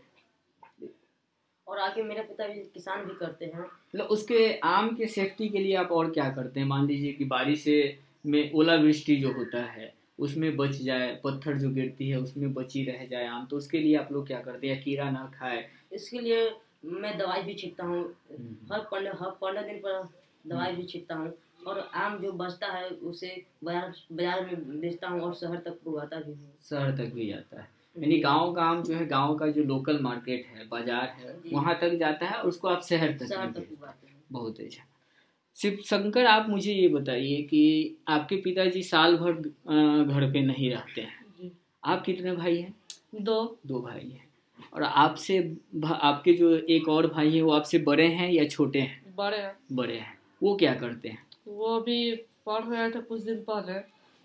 और 1.67 1.79
आगे 1.79 2.03
मेरे 2.03 2.21
पिता 2.21 2.47
भी 2.47 2.59
किसान 2.73 3.03
भी 3.05 3.13
करते 3.19 3.45
हैं। 3.45 3.59
मतलब 3.59 4.05
उसके 4.07 4.53
आम 4.63 4.95
के 4.95 5.07
सेफ्टी 5.07 5.49
के 5.49 5.59
लिए 5.59 5.75
आप 5.75 5.91
और 5.91 6.11
क्या 6.11 6.29
करते 6.29 6.59
हैं? 6.59 6.67
मान 6.67 6.87
लीजिए 6.87 7.11
कि 7.13 7.25
बारिश 7.25 7.63
से 7.63 7.97
में 8.25 8.51
ओलावृष्टि 8.51 9.15
जो 9.15 9.31
होता 9.31 9.61
है 9.63 9.93
उसमें 10.19 10.55
बच 10.57 10.75
जाए 10.77 11.07
पत्थर 11.23 11.57
जो 11.57 11.69
गिरती 11.69 12.09
है 12.09 12.19
उसमें 12.19 12.53
बची 12.53 12.83
रह 12.85 13.05
जाए 13.05 13.27
आम 13.27 13.45
तो 13.45 13.57
उसके 13.57 13.79
लिए 13.79 13.95
आप 13.97 14.11
लोग 14.11 14.27
क्या 14.27 14.39
करते 14.39 14.67
हैं? 14.67 14.83
कीड़ा 14.83 15.09
ना 15.11 15.31
खाए? 15.35 15.65
इसके 15.93 16.19
लिए 16.19 16.49
मैं 16.83 17.17
दवाई 17.17 17.41
भी 17.41 17.53
छिड़कता 17.53 17.85
हूँ। 17.85 18.03
हम्म। 18.29 18.73
हर 18.73 18.79
पंद्रह 18.91 19.17
हर 19.21 19.29
पंद्रह 19.41 19.61
दिन 19.61 19.77
पर 19.77 20.03
दवाई 20.45 20.75
भी 20.75 20.83
छिड़कता 20.83 21.15
हूँ। 21.15 21.33
और 21.67 21.79
आम 21.95 22.17
जो 22.19 22.31
बचता 22.31 22.67
है 22.67 22.89
उसे 22.89 23.27
बाज़ार 23.63 23.93
बाज़ार 24.11 24.45
में 24.45 24.79
बेचता 24.79 25.07
हूँ 25.07 25.21
और 25.21 25.33
शहर 25.33 25.57
तक 25.57 25.87
उगाता 25.87 26.19
भी 26.19 26.31
हूँ। 26.31 26.53
शहर 26.69 26.95
तक 26.97 27.13
भी 27.13 27.27
जाता 27.27 27.61
है। 27.61 27.67
यानी 27.97 28.17
गाँव 28.19 28.53
का 28.53 28.63
आम 28.63 28.81
जो 28.83 28.95
है 28.95 29.05
गाँव 29.05 29.35
का 29.35 29.47
जो 29.47 29.63
लोकल 29.63 29.99
मार्केट 30.01 30.45
है 30.47 30.67
बाज़ार 30.67 31.13
है 31.19 31.35
वहाँ 31.53 31.77
तक 31.81 31.93
जाता 31.99 32.25
है 32.25 32.37
और 32.37 32.47
उसको 32.47 32.67
आप 32.67 32.81
शहर 32.83 33.17
तक 33.17 33.25
शहर 33.25 33.51
तक 33.51 33.67
बहुत 34.31 34.59
अच्छा। 34.59 34.83
शिव 35.55 35.77
शंकर 35.85 36.25
आप 36.25 36.49
मुझे 36.49 36.73
ये 36.73 36.87
बताइए 36.87 37.41
कि 37.41 37.95
आपके 38.07 38.35
पिताजी 38.35 38.83
साल 38.83 39.17
भर 39.17 39.31
घर 39.31 40.31
पे 40.31 40.41
नहीं 40.41 40.69
रहते 40.71 41.01
हैं। 41.01 41.51
आप 41.83 42.03
कितने 42.05 42.31
भाई 42.31 42.57
हैं? 42.57 42.73
दो। 43.15 43.59
दो 43.67 43.81
भाई 43.81 44.09
हैं। 44.09 44.27
और 44.73 44.83
आपसे 44.83 45.37
आपके 45.85 46.33
जो 46.33 46.55
एक 46.55 46.87
और 46.89 47.07
भाई 47.07 47.35
है 47.35 47.41
वो 47.41 47.51
आपसे 47.51 47.77
बड़े 47.77 48.07
हैं 48.07 48.31
या 48.31 48.45
छोटे 48.45 48.79
हैं? 48.79 49.15
बड़े 49.15 49.37
हैं। 49.37 49.55
बड़े 49.71 49.97
हैं। 49.97 50.17
वो 50.43 50.55
क्या 50.55 50.73
करते 50.73 51.09
हैं? 51.09 51.25
वो 51.47 51.79
भी 51.79 52.15
पढ़ 52.45 52.63
रहे 52.63 52.89
थे 52.91 53.01
कुछ 53.01 53.21
दिन 53.21 53.43
पहले 53.49 53.79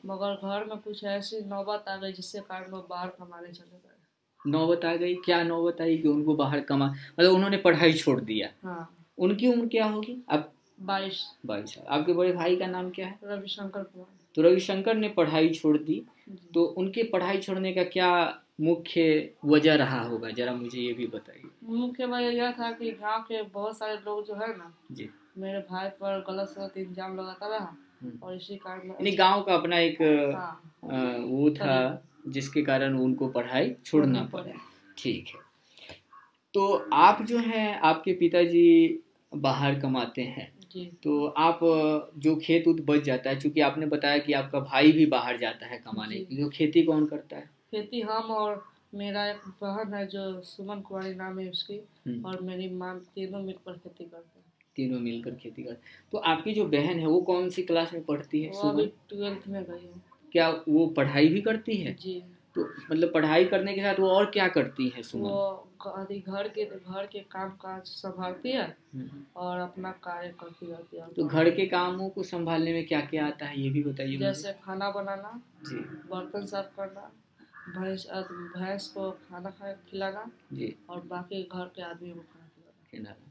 मगर 0.05 0.35
घर 0.35 0.65
में 0.65 0.79
कुछ 0.79 1.05
ऐसी 1.05 1.41
नौबत 1.49 1.85
आ 1.89 1.97
गई 1.97 2.13
जिससे 2.13 2.41
कारण 2.41 2.71
वो 2.71 2.87
बाहर 2.91 3.09
कमाने 3.09 3.53
चले 3.53 3.77
गए। 3.77 4.51
नौबत 4.51 4.85
आ 4.85 4.95
गई? 4.97 5.15
क्या 5.15 5.43
नौबत 5.43 5.81
आई 5.81 5.99
कि 5.99 6.09
उनको 6.09 6.35
बाहर 6.35 6.61
कमा? 6.61 6.87
मतलब 6.87 7.33
उन्होंने 7.33 7.57
पढ़ाई 7.57 7.93
छोड़ 7.93 8.21
दिया। 8.21 8.49
हाँ। 8.65 8.95
उनकी 9.19 9.49
उम्र 9.49 9.67
क्या 9.67 9.87
होगी? 9.87 10.17
अब 10.29 10.53
बाईस। 10.81 11.23
बाईस 11.47 11.75
साल। 11.75 11.87
आपके 11.89 12.13
बड़े 12.13 12.33
भाई 12.33 12.57
का 12.57 12.67
नाम 12.67 12.91
क्या 12.91 13.07
है? 13.07 13.19
रविशंकर 13.25 13.83
कुमार। 13.83 14.07
तो 14.35 14.43
रविशंकर 14.43 14.95
ने 14.95 15.09
पढ़ाई 15.09 15.49
छोड़ 15.49 15.77
दी। 15.79 16.03
तो 16.55 16.65
उनके 16.65 17.03
पढ़ाई 17.03 17.39
छोड़ने 17.39 17.73
का 17.73 17.85
क्या 17.85 18.11
मुख्य 18.59 19.03
वजह 19.45 19.75
रहा 19.75 20.01
होगा 20.03 20.31
जरा 20.31 20.53
मुझे 20.55 20.81
ये 20.81 20.93
भी 20.93 21.07
बताइए। 21.07 21.51
मुख्य 21.65 22.07
वजह 22.07 22.29
यह 22.29 22.53
था 22.53 22.71
कि 22.71 22.91
गाँव 22.91 23.23
के 23.23 23.43
बहुत 23.43 23.79
सारे 23.79 23.95
लोग 23.95 24.27
जो 24.27 24.35
है 24.35 24.49
ना 24.57 24.73
जी। 24.93 25.09
मेरे 25.39 25.59
भाई 25.61 25.89
पर 25.89 26.25
गलत 26.29 26.49
सलत 26.49 26.77
इल्ज़ाम 26.77 27.17
लगाता 27.17 27.49
रहा 27.49 27.77
हम्म। 28.03 28.19
और 28.23 28.35
इसी 28.37 28.57
कारण 28.57 28.89
यानी 28.89 29.11
गाँव 29.11 29.43
का 29.43 29.55
अपना 29.55 29.79
एक 29.79 30.03
हाँ। 30.37 30.73
अ, 30.85 31.19
वो 31.19 31.51
था 31.51 32.05
जिसके 32.29 32.63
कारण 32.63 32.99
उनको 32.99 33.29
पढ़ाई 33.29 33.75
छोड़ना 33.85 34.23
पड़ा। 34.33 34.53
ठीक 34.99 35.29
है। 35.29 35.41
तो 36.55 36.89
आप 36.93 37.23
जो 37.23 37.39
हैं 37.39 37.81
आपके 37.81 38.13
पिताजी 38.13 39.01
बाहर 39.35 39.81
कमाते 39.81 40.23
हैं। 40.23 40.53
जी। 40.73 40.85
तो 41.03 41.27
आप 41.27 41.61
जो 42.19 42.37
खेत 42.37 42.69
उत 42.69 42.81
बच 42.81 43.03
जाता 43.03 43.31
है 43.31 43.37
क्योंकि 43.37 43.61
आपने 43.61 43.87
बताया 43.87 44.19
कि 44.19 44.33
आपका 44.33 44.61
भाई 44.61 44.93
भी 44.93 45.07
बाहर 45.07 45.39
जाता 45.39 45.67
है 45.67 45.79
कमाने। 45.79 46.15
के 46.15 46.35
लिए 46.35 46.45
तो 46.45 46.51
खेती 46.51 46.83
कौन 46.83 47.07
करता 47.07 47.37
है? 47.37 47.58
खेती 47.73 48.01
हम 48.01 48.31
और 48.33 48.63
मेरा 48.95 49.27
एक 49.27 49.41
बहन 49.63 49.95
है 49.95 50.07
जो 50.07 50.21
सुमन 50.43 50.81
कुमारी 50.81 51.15
नाम 51.15 51.39
है 51.39 51.49
उसकी 51.51 51.81
हम्म। 52.07 52.25
और 52.27 52.41
मेरी 52.41 52.69
माँ 52.75 52.99
तीनों 53.15 53.41
मिलकर 53.41 53.73
खेती 53.75 54.05
करते 54.05 54.39
हैं। 54.39 54.47
तीनों 54.77 55.01
मिलकर 55.01 55.35
खेती 55.35 55.63
कर 55.63 55.77
तो 56.13 56.19
आपकी 56.33 56.53
जो 56.55 56.65
बहन 56.67 56.99
है 56.99 57.07
वो 57.07 57.21
कौन 57.23 57.49
सी 57.51 57.63
क्लास 57.63 57.93
में 57.93 58.03
पढ़ती 58.05 58.43
है 58.43 58.51
वो 58.53 58.69
अभी 58.71 58.87
ट्वेल्थ 59.09 59.49
में 59.49 59.63
गई 59.65 59.87
हूँ। 59.87 60.03
क्या 60.33 60.49
वो 60.69 60.87
पढ़ाई 60.97 61.29
भी 61.29 61.41
करती 61.41 61.77
है? 61.77 61.95
जी। 61.95 62.23
तो 62.57 62.63
मतलब 62.93 63.13
पढ़ाई 63.15 63.45
करने 63.45 63.75
के 63.75 63.81
साथ 63.81 64.01
वो 64.01 64.09
और 64.11 64.31
क्या 64.31 64.49
करती 64.49 64.89
है 64.89 64.97
वो 64.97 65.03
सुमन 65.03 65.91
अभी 65.91 66.19
घर 66.21 66.49
के 66.49 66.65
घर 66.65 67.07
के 67.07 67.21
काम 67.31 67.51
काज 67.57 67.87
संभालती 67.87 68.51
है 68.51 68.67
हम्म। 68.95 69.23
और 69.37 69.61
अपना 69.61 69.91
कार्य 70.03 70.29
करती 70.41 70.71
रहती 70.71 70.97
है। 70.97 71.07
तो 71.17 71.25
घर 71.27 71.51
के 71.51 71.67
कामों 71.67 72.09
को 72.09 72.23
संभालने 72.25 72.73
में 72.73 72.87
क्या 72.87 73.01
क्या 73.07 73.27
आता 73.27 73.47
है 73.47 73.61
ये 73.61 73.71
भी 73.71 73.83
बताइए 73.85 74.17
जैसे 74.17 74.53
खाना 74.65 74.91
बनाना 74.91 75.41
जी। 75.67 75.77
बर्तन 76.11 76.47
साफ़ 76.47 76.77
करना 76.77 77.11
भैंस 77.69 78.07
भैंस 78.57 78.87
को 78.89 79.11
खाना 79.11 79.51
खा 79.51 79.73
खिलाना 79.91 80.31
जी। 80.53 80.75
और 80.91 81.01
बाकी 81.07 81.43
घर 81.43 81.65
के 81.77 81.83
आदमी 81.83 82.11
को 82.11 82.21
खाना 82.21 82.47
खिलाना। 82.47 82.87
खिलाना। 82.91 83.25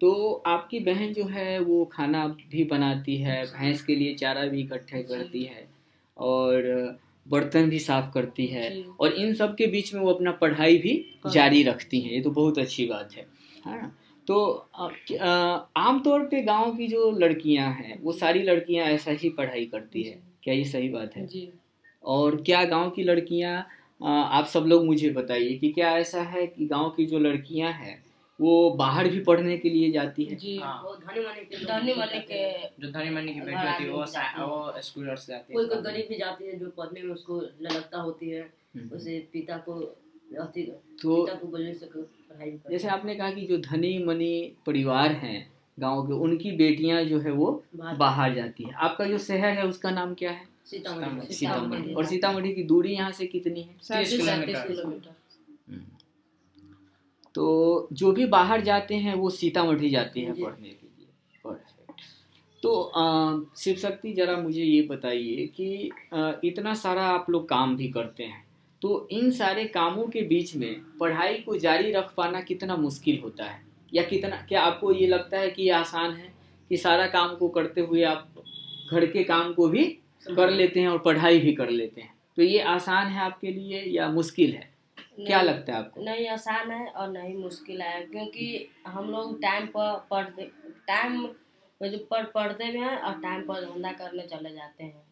तो 0.00 0.12
आपकी 0.46 0.78
बहन 0.80 1.12
जो 1.12 1.24
है 1.26 1.58
वो 1.58 1.84
खाना 1.84 2.26
भी 2.50 2.64
बनाती 2.64 3.16
है 3.16 3.42
भैंस 3.46 3.82
के 3.82 3.94
लिए 3.94 4.14
चारा 4.14 4.44
भी 4.46 4.60
इकट्ठा 4.60 5.00
करती 5.02 5.42
है 5.44 5.66
और 6.16 6.98
बर्तन 7.26 7.68
भी 7.70 7.78
साफ़ 7.78 8.12
करती 8.14 8.46
है 8.46 8.66
और 9.00 9.12
इन 9.14 9.34
सब 9.34 9.54
के 9.56 9.66
बीच 9.66 9.94
में 9.94 10.00
वो 10.00 10.12
अपना 10.12 10.32
पढ़ाई 10.32 10.76
भी 10.78 10.92
जारी 11.26 11.62
रखती 11.62 12.00
हैं। 12.00 12.12
ये 12.12 12.20
तो 12.22 12.30
बहुत 12.30 12.58
अच्छी 12.58 12.86
बात 12.86 13.12
है 13.12 13.26
है 13.66 13.80
ना? 13.82 13.92
तो 14.28 14.36
आमतौर 15.78 16.24
पे 16.26 16.42
गाँव 16.42 16.76
की 16.76 16.86
जो 16.88 17.10
लड़कियाँ 17.18 17.70
हैं 17.72 18.00
वो 18.02 18.12
सारी 18.12 18.42
लड़कियाँ 18.42 18.86
ऐसा 18.86 19.10
ही 19.12 19.28
पढ़ाई 19.30 19.64
करती 19.66 20.02
है। 20.02 20.18
क्या 20.42 20.54
ये 20.54 20.64
सही 20.64 20.88
बात 20.88 21.16
है? 21.16 21.26
जी। 21.26 21.48
और 22.06 22.36
क्या 22.42 22.64
गाँव 22.64 22.90
की 22.90 23.02
लड़कियाँ 23.02 23.66
आप 24.00 24.46
सब 24.46 24.64
लोग 24.66 24.84
मुझे 24.86 25.10
बताइए 25.10 25.56
कि 25.58 25.68
क्या 25.72 25.90
ऐसा 25.98 26.22
है 26.22 26.46
कि 26.46 26.66
गाँव 26.66 26.90
की 26.90 27.06
जो 27.06 27.18
लड़कियाँ 27.18 27.72
हैं 27.72 28.04
वो 28.40 28.70
बाहर 28.70 29.08
भी 29.08 29.20
पढ़ने 29.20 29.56
के 29.58 29.70
लिए 29.70 29.90
जाती 29.92 30.24
है 30.24 30.36
जी 30.36 30.56
हाँ। 30.58 30.80
वो 30.84 30.94
धनी 30.96 31.20
मनी 31.20 31.44
के 31.44 31.64
धनी 31.64 31.94
मनी 31.94 32.18
के 32.20 32.50
जो 32.80 32.90
धनी 32.90 33.10
मनी 33.10 33.34
की 33.34 33.40
बेटी 33.40 33.54
होती 33.54 33.84
है 33.84 33.90
वो 33.90 34.00
आदमी 34.00 34.12
सा- 34.12 34.22
जाती 34.22 34.40
है। 34.40 34.46
वो 34.46 34.80
स्कूल 34.80 35.14
से 35.14 35.32
जाती 35.32 35.54
कोई 35.54 35.66
कोई 35.66 35.80
गरीब 35.82 36.06
भी 36.08 36.16
जाती 36.18 36.46
है 36.46 36.58
जो 36.58 36.68
पढ़ने 36.78 37.02
में 37.02 37.12
उसको 37.14 37.40
ललकता 37.40 37.98
होती 37.98 38.30
है 38.30 38.40
हम्म। 38.76 38.96
उसे 38.96 39.18
पिता 39.32 39.56
को 39.58 39.78
तो 40.32 40.44
पिता 41.16 41.34
को 41.34 41.46
बोलने 41.46 41.72
से 41.74 41.86
पढ़ाई 41.86 42.50
जैसे 42.70 42.88
आपने 42.88 43.14
कहा 43.14 43.30
कि 43.30 43.46
जो 43.46 43.58
धनी 43.58 43.98
मनी 44.04 44.32
परिवार 44.66 45.12
हैं 45.12 45.38
गाँव 45.78 46.06
के 46.06 46.12
उनकी 46.20 46.52
बेटियाँ 46.52 47.02
जो 47.04 47.20
है 47.20 47.30
वो 47.30 47.50
बाहर 47.74 48.34
जाती 48.34 48.64
है 48.64 48.72
आपका 48.80 49.04
जो 49.04 49.18
शहर 49.18 49.48
है 49.48 49.66
उसका 49.66 49.90
नाम 49.90 50.14
क्या 50.14 50.30
है 50.30 50.44
सीतामढ़ी 50.66 51.34
सीतामढ़ी। 51.34 51.92
और 51.94 52.04
सीतामढ़ी 52.04 52.52
की 52.54 52.62
दूरी 52.64 52.92
यहाँ 52.92 53.10
से 53.12 53.26
कितनी 53.26 53.60
है? 53.60 53.74
किलोमीटर। 54.68 55.14
तो 57.34 57.88
जो 57.92 58.12
भी 58.12 58.26
बाहर 58.26 58.60
जाते 58.60 58.94
हैं 58.96 59.14
वो 59.14 59.30
सीतामढ़ी 59.30 59.90
जाते 59.90 60.20
हैं 60.20 60.32
पढ़ने 60.34 60.68
के 60.68 60.86
लिए। 60.86 61.06
परफेक्ट 61.44 62.00
तो 62.62 63.52
शिव 63.56 63.74
शक्ति 63.76 64.12
जरा 64.12 64.36
मुझे 64.36 64.62
ये 64.62 64.80
बताइए 64.82 65.46
कि 65.46 65.90
अ, 66.12 66.32
इतना 66.44 66.74
सारा 66.74 67.02
आप 67.08 67.30
लोग 67.30 67.48
काम 67.48 67.76
भी 67.76 67.88
करते 67.88 68.24
हैं 68.24 68.44
तो 68.82 69.08
इन 69.10 69.30
सारे 69.30 69.64
कामों 69.64 70.06
के 70.06 70.22
बीच 70.22 70.54
में 70.56 70.74
पढ़ाई 71.00 71.34
को 71.38 71.56
जारी 71.58 71.92
रख 71.92 72.12
पाना 72.16 72.40
कितना 72.40 72.76
मुश्किल 72.76 73.20
होता 73.22 73.44
है? 73.44 73.60
या 73.94 74.02
कितना 74.02 74.36
क्या 74.48 74.62
आपको 74.62 74.92
ये 74.92 75.06
लगता 75.06 75.38
है 75.38 75.50
कि 75.50 75.62
ये 75.62 75.70
आसान 75.70 76.12
है 76.12 76.32
कि 76.70 76.76
सारा 76.76 77.06
काम 77.06 77.34
को 77.36 77.48
करते 77.48 77.80
हुए 77.80 78.02
आप 78.04 78.28
घर 78.90 79.06
के 79.06 79.22
काम 79.24 79.52
को 79.54 79.68
भी 79.68 79.84
कर 80.24 80.50
लेते 80.50 80.80
हैं 80.80 80.88
और 80.88 80.98
पढ़ाई 80.98 81.38
भी 81.38 81.52
कर 81.52 81.68
लेते 81.68 82.00
हैं। 82.00 82.14
तो 82.36 82.42
ये 82.42 82.60
आसान 82.60 83.06
है 83.06 83.20
आपके 83.20 83.50
लिए 83.50 83.82
या 83.82 84.08
मुश्किल 84.08 84.52
है? 84.52 84.76
क्या 85.26 85.40
लगता 85.42 85.72
है 85.72 85.78
आपको? 85.78 86.02
नहीं 86.02 86.28
आसान 86.28 86.70
है 86.70 86.86
और 86.86 87.10
नहीं 87.10 87.36
मुश्किल 87.36 87.82
है 87.82 88.02
क्योंकि 88.02 88.68
हम 88.86 89.10
लोग 89.10 89.42
टाइम 89.42 89.66
पर 89.66 90.06
पढ़ते 90.10 90.42
टाइम 90.86 91.26
जो 91.82 91.98
पढ़ 92.10 92.24
पढ़ते 92.24 92.72
भी 92.72 92.78
हैं 92.78 92.98
और 92.98 93.20
टाइम 93.20 93.42
पर 93.42 93.64
धंधा 93.64 93.92
करने 93.92 94.22
चले 94.22 94.50
जाते 94.50 94.84
हैं। 94.84 95.02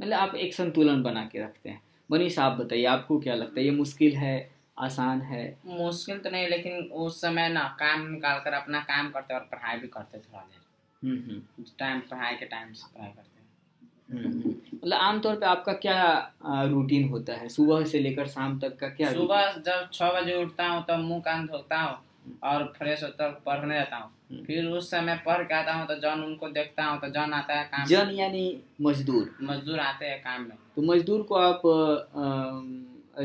मतलब 0.00 0.18
आप 0.18 0.34
एक 0.34 0.54
संतुलन 0.54 1.02
बना 1.02 1.24
के 1.24 1.38
रखते 1.38 1.68
हैं। 1.68 1.82
मनीष 2.12 2.38
आप 2.38 2.52
बताइए 2.52 2.84
आपको 2.84 3.20
क्या 3.20 3.34
लगता 3.34 3.60
है 3.60 3.64
ये 3.64 3.70
मुश्किल 3.70 4.16
है 4.16 4.50
आसान 4.78 5.20
है? 5.20 5.58
मुश्किल 5.66 6.18
तो 6.18 6.30
नहीं 6.30 6.48
लेकिन 6.48 6.72
उस 6.72 7.20
समय 7.20 7.48
ना 7.48 7.76
काम 7.80 8.06
निकाल 8.10 8.38
कर 8.38 8.52
अपना 8.52 8.80
काम 8.80 9.10
करते 9.10 9.34
और 9.34 9.40
पढ़ाई 9.40 9.78
भी 9.78 9.88
करते 9.88 10.18
थोड़ा 10.18 10.40
देर। 10.40 11.10
हम्म 11.10 11.30
हम्म। 11.30 11.64
टाइम 11.78 12.00
पढ़ाई 12.00 12.34
के 12.34 12.46
टाइम 12.46 12.72
से 12.72 12.94
पढ़ाई 12.94 13.10
करते 13.10 13.20
हैं। 13.20 13.28
हम्म, 13.28 13.36
हम्म। 13.36 13.37
मतलब 14.10 14.92
आमतौर 14.94 15.34
पे 15.36 15.46
आपका 15.46 15.72
क्या 15.74 15.96
रूटीन 16.44 17.08
होता 17.08 17.32
है? 17.32 17.48
सुबह 17.48 17.84
से 17.84 17.98
लेकर 17.98 18.26
शाम 18.26 18.58
तक 18.58 18.76
का 18.76 18.88
क्या 18.90 19.12
सुबह 19.12 19.50
जब 19.66 19.88
छह 19.92 20.10
बजे 20.12 20.42
उठता 20.42 20.66
हूँ 20.68 20.84
तब 20.88 21.00
मुँह 21.00 21.20
कान 21.20 21.46
धोता 21.46 21.80
हूँ 21.80 21.96
और 22.44 22.64
फ्रेश 22.78 23.02
होता 23.02 23.26
हूँ 23.26 23.34
पढ़ने 23.46 23.74
जाता 23.74 23.96
हूँ। 23.96 24.10
हम्म। 24.30 24.42
फिर 24.44 24.66
उस 24.68 24.90
समय 24.90 25.20
पढ़ 25.26 25.42
के 25.42 25.54
आता 25.54 25.72
हूँ 25.74 25.86
तो 25.86 25.94
जॉन 25.94 26.22
उनको 26.24 26.48
देखता 26.48 26.84
हूँ 26.84 26.98
तो 27.00 27.08
जॉन 27.08 27.32
आता 27.32 27.54
है 27.54 27.64
काम 27.64 27.86
जन 27.86 28.10
यानी 28.14 28.44
मजदूर? 28.80 29.30
मजदूर 29.42 29.78
आते 29.80 30.06
हैं 30.06 30.18
काम 30.20 30.42
में। 30.42 30.56
तो 30.76 30.82
मजदूर 30.82 31.22
को 31.22 31.34
आप 31.34 31.62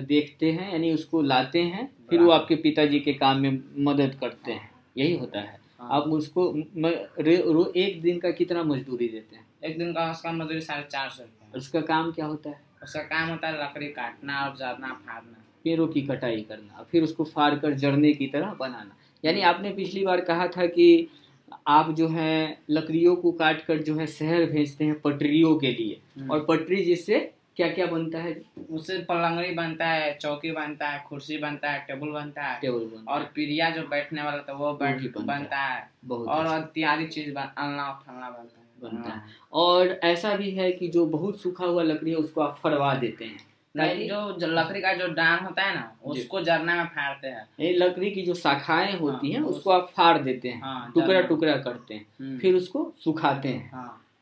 देखते 0.07 0.51
हैं 0.51 0.71
यानी 0.71 0.93
उसको 0.93 1.21
लाते 1.21 1.61
हैं 1.63 1.89
फिर 2.09 2.21
वो 2.21 2.31
आपके 2.31 2.55
पिताजी 2.55 2.99
के 2.99 3.13
काम 3.13 3.39
में 3.39 3.59
मदद 3.85 4.15
करते 4.21 4.51
हैं। 4.51 4.69
यही 4.97 5.15
होता 5.17 5.39
है। 5.39 5.57
हाँ। 5.79 5.89
आप 5.91 6.03
उसको 6.09 6.51
म, 6.53 6.87
रे, 7.19 7.35
रो, 7.37 7.71
एक 7.75 8.01
दिन 8.01 8.19
का 8.19 8.31
कितना 8.31 8.63
मजदूरी 8.63 9.07
देते 9.07 9.35
हैं? 9.35 9.45
एक 9.63 9.77
दिन 9.77 9.93
का 9.93 10.09
उसका 10.11 10.31
मजदूरी 10.31 10.61
साढ़े 10.61 10.83
चार 10.91 11.09
सौ 11.09 11.23
रुपये 11.23 11.57
उसका 11.57 11.81
काम 11.81 12.11
क्या 12.11 12.25
होता 12.25 12.49
है? 12.49 12.61
उसका 12.83 13.01
काम 13.01 13.29
होता 13.29 13.47
है 13.47 13.61
लकड़ी 13.63 13.87
काटना 13.87 14.45
और 14.45 14.55
जरना 14.55 14.93
फाड़ना। 15.05 15.41
पेड़ों 15.63 15.87
की 15.87 16.01
कटाई 16.01 16.41
करना 16.41 16.83
फिर 16.91 17.03
उसको 17.03 17.23
फाड़ 17.23 17.53
कर 17.55 17.73
जड़ने 17.73 18.13
की 18.13 18.27
तरह 18.27 18.53
बनाना। 18.53 18.95
यानी 19.23 19.41
आपने 19.41 19.69
पिछली 19.71 20.05
बार 20.05 20.21
कहा 20.21 20.47
था 20.47 20.65
कि 20.67 21.07
आप 21.67 21.91
जो 21.91 22.07
है 22.07 22.57
लकड़ियों 22.69 23.15
को 23.15 23.31
काट 23.31 23.61
कर 23.65 23.77
जो 23.83 23.95
है 23.95 24.07
शहर 24.07 24.45
भेजते 24.45 24.85
हैं 24.85 24.99
पटरियों 25.01 25.55
के 25.55 25.71
लिए। 25.71 25.99
हम्म। 26.17 26.31
और 26.31 26.45
पटरी 26.45 26.83
जिससे 26.85 27.19
क्या 27.55 27.67
क्या 27.69 27.85
बनता 27.85 28.19
है? 28.19 28.41
उससे 28.69 28.97
पलंगड़ी 29.09 29.53
बनता 29.53 29.87
है 29.87 30.13
चौकी 30.17 30.51
बनता 30.51 30.89
है 30.89 31.03
कुर्सी 31.09 31.37
बनता 31.37 31.71
है 31.71 31.85
टेबल 31.87 32.11
बनता 32.11 32.43
है। 32.43 32.59
टेबल 32.61 32.85
बनता 32.85 33.13
और 33.13 33.23
पीढ़िया 33.35 33.69
जो 33.69 33.81
बैठने 33.87 34.23
वाला 34.23 34.43
था 34.49 34.53
वो 34.53 34.73
बैठ 34.73 35.01
बनता 35.01 35.19
है। 35.19 35.27
बनता 35.27 35.57
है 35.57 35.89
और 36.09 36.45
अच्छा। 36.45 36.57
इत्यादि 36.57 37.05
चीज़ 37.07 37.33
अलना 37.35 37.91
फलना 38.07 38.29
बनता 38.29 38.57
है। 38.57 38.62
बनता 38.83 39.09
है। 39.09 39.15
हाँ। 39.15 39.27
और 39.53 39.87
ऐसा 40.03 40.35
भी 40.35 40.51
है 40.51 40.71
कि 40.71 40.87
जो 40.87 41.05
बहुत 41.05 41.41
सूखा 41.41 41.65
हुआ 41.65 41.83
लकड़ी 41.83 42.11
है 42.11 42.17
उसको 42.17 42.41
आप 42.41 42.59
फरवा 42.63 42.93
देते 42.95 43.25
हैं। 43.25 43.37
ताकि 43.77 44.07
जो 44.07 44.47
लकड़ी 44.47 44.81
का 44.81 44.93
जो 44.93 45.07
डान 45.07 45.39
होता 45.45 45.61
है 45.61 45.75
ना 45.75 45.97
उसको 46.05 46.41
जरना 46.41 46.75
में 46.75 46.85
फाड़ते 46.85 47.27
हैं। 47.27 47.47
ये 47.59 47.73
लकड़ी 47.73 48.11
की 48.11 48.21
जो 48.21 48.33
शाखाएँ 48.33 48.97
होती 48.99 49.31
हैं 49.31 49.39
हाँ, 49.39 49.47
उसको 49.47 49.69
आप 49.69 49.89
फाड़ 49.97 50.17
देते 50.17 50.49
हैं। 50.49 50.61
हाँ, 50.61 50.91
टुकड़ा 50.95 51.21
टुकड़ा 51.21 51.55
करते 51.57 51.93
हैं। 51.93 52.05
हम्म। 52.21 52.37
फिर 52.39 52.55
उसको 52.55 52.93
सुखाते 52.99 53.49
हैं। 53.49 53.71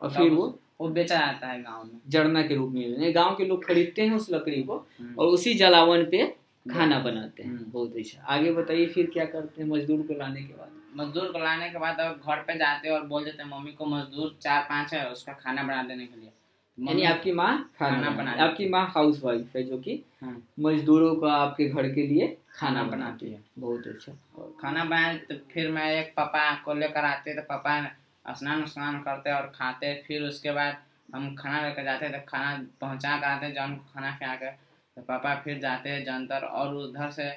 और 0.01 0.09
फिर 0.09 0.29
वो 0.29 0.59
वो 0.81 0.87
बेचा 0.89 1.15
जाता 1.15 1.47
है 1.47 1.61
गाँव 1.61 1.83
में। 1.83 1.99
जड़ना 2.09 2.41
के 2.41 2.55
रूप 2.55 2.71
में 2.71 3.15
गाँव 3.15 3.35
के 3.35 3.45
लोग 3.45 3.65
खरीदते 3.65 4.01
हैं 4.01 4.13
उस 4.13 4.31
लकड़ी 4.31 4.63
को 4.63 4.77
हम्म। 4.99 5.15
और 5.15 5.27
उसी 5.27 5.53
जलावन 5.53 6.03
पे 6.03 6.35
खाना 6.73 6.99
बनाते 6.99 7.43
हैं। 7.43 7.49
हम्म। 7.49 7.71
बहुत 7.71 7.95
अच्छा। 7.95 8.23
आगे 8.23 8.51
बताइए 8.51 8.85
फिर 8.85 9.09
क्या 9.13 9.25
करते 9.25 9.61
हैं 9.61 9.69
मजदूर 9.69 10.01
को 10.01 10.13
लाने 10.13 10.41
के 10.41 10.53
बाद? 10.53 10.80
मजदूर 10.95 11.31
को 11.31 11.39
लाने 11.39 11.69
के 11.69 11.79
बाद 11.79 11.99
अब 11.99 12.21
घर 12.27 12.37
पे 12.37 12.53
जाते 12.53 12.89
और 12.89 13.05
बोल 13.07 13.25
देते 13.25 13.43
मम्मी 13.43 13.71
को 13.71 13.85
मजदूर 13.85 14.37
चार 14.41 14.63
पाँच 14.63 14.93
है 14.93 15.11
उसका 15.11 15.33
खाना 15.33 15.63
बना 15.63 15.83
देने 15.83 16.05
के 16.05 16.19
लिए। 16.19 16.31
यानी 16.77 17.03
आपकी 17.03 17.31
माँ 17.31 17.69
खाना 17.79 18.15
खाना 18.15 18.31
है। 18.31 18.39
आपकी 18.39 18.69
माँ 18.69 18.91
हाउस 18.95 19.23
वाइफ 19.23 19.55
है 19.55 19.63
जो 19.63 19.77
कि 19.77 20.03
हाँ, 20.21 20.43
मजदूरों 20.59 21.15
का 21.15 21.33
आपके 21.33 21.69
घर 21.69 21.89
के 21.93 22.07
लिए 22.07 22.37
खाना 22.55 22.83
बनाती 22.83 23.25
है। 23.25 23.31
है। 23.31 23.43
बहुत 23.59 23.87
अच्छा। 23.87 24.11
खाना 24.61 24.85
बनाए 24.85 25.17
तो 25.17 25.35
फिर 25.53 25.71
मैं 25.71 25.91
एक 25.91 26.13
पापा 26.17 26.53
को 26.55 26.73
लेकर 26.73 27.05
आते 27.05 27.33
तो 27.33 27.41
पापा 27.41 28.33
स्नान 28.33 28.65
स्नान 28.65 28.99
करते 28.99 29.31
और 29.31 29.51
खाते 29.55 30.03
फिर 30.07 30.23
उसके 30.23 30.51
बाद 30.51 30.77
हम 31.15 31.35
खाना 31.35 31.67
लेकर 31.67 31.83
जाते 31.83 32.09
तो 32.09 32.19
खाना 32.27 32.67
पहुँचा 32.81 33.17
कर 33.17 33.25
आते 33.25 33.51
जॉन 33.51 33.75
को 33.75 33.93
खाना 33.93 34.11
खिला 34.11 34.35
कर 34.35 34.57
तो 34.95 35.01
पापा 35.01 35.35
फिर 35.35 35.59
जाते 35.59 35.89
हैं 35.89 36.03
जंतर 36.05 36.45
और 36.45 36.75
उधर 36.75 37.11
से 37.11 37.31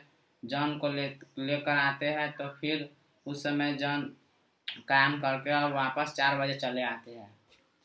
जॉन 0.45 0.79
को 0.79 0.89
ले 0.89 1.07
लेकर 1.39 1.71
आते 1.71 2.07
हैं 2.07 2.33
तो 2.33 2.49
फिर 2.49 2.89
उस 3.27 3.43
समय 3.43 3.73
जन 3.73 4.11
काम 4.89 5.19
करके 5.21 5.53
और 5.55 5.73
वापस 5.73 6.13
चार 6.17 6.39
बजे 6.41 6.55
चले 6.55 6.83
आते 6.83 7.11
हैं। 7.11 7.31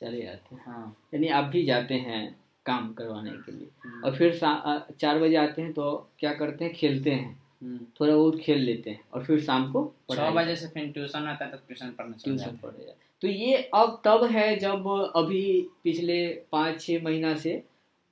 चले 0.01 0.21
जाते 0.21 0.55
हैं। 0.55 0.61
हाँ। 0.65 0.95
यानी 1.13 1.27
आप 1.27 1.43
भी 1.43 1.63
जाते 1.65 1.93
हैं 1.93 2.35
काम 2.65 2.91
करवाने 2.93 3.31
के 3.31 3.51
लिए। 3.51 3.67
हम्म, 3.85 4.03
और 4.03 4.15
फिर 4.15 4.39
चार 4.99 5.19
बजे 5.19 5.35
आते 5.35 5.61
हैं 5.61 5.73
तो 5.73 5.91
क्या 6.19 6.33
करते 6.33 6.65
हैं? 6.65 6.73
खेलते 6.73 7.11
हैं। 7.11 7.37
हम्म। 7.63 7.85
थोड़ा 7.99 8.15
बहुत 8.15 8.39
खेल 8.39 8.59
लेते 8.59 8.89
हैं 8.89 9.01
और 9.13 9.23
फिर 9.23 9.39
शाम 9.41 9.71
को 9.71 9.81
छः 10.11 10.29
बजे 10.31 10.55
से 10.55 10.67
फिर 10.67 10.91
ट्यूशन 10.91 11.25
आता 11.27 11.45
है 11.45 11.51
तो 11.51 11.57
ट्यूशन 11.57 11.89
पढ़ने 11.89 12.13
ट्यूशन। 12.23 12.57
पढ़े 12.63 12.85
जाते 12.85 13.07
तो 13.21 13.27
ये 13.27 13.55
अब 13.73 14.01
तब 14.05 14.23
है 14.31 14.55
जब 14.59 14.87
अभी 15.15 15.41
पिछले 15.83 16.27
पाँच 16.51 16.81
छः 16.81 17.03
महीना 17.03 17.35
से 17.35 17.63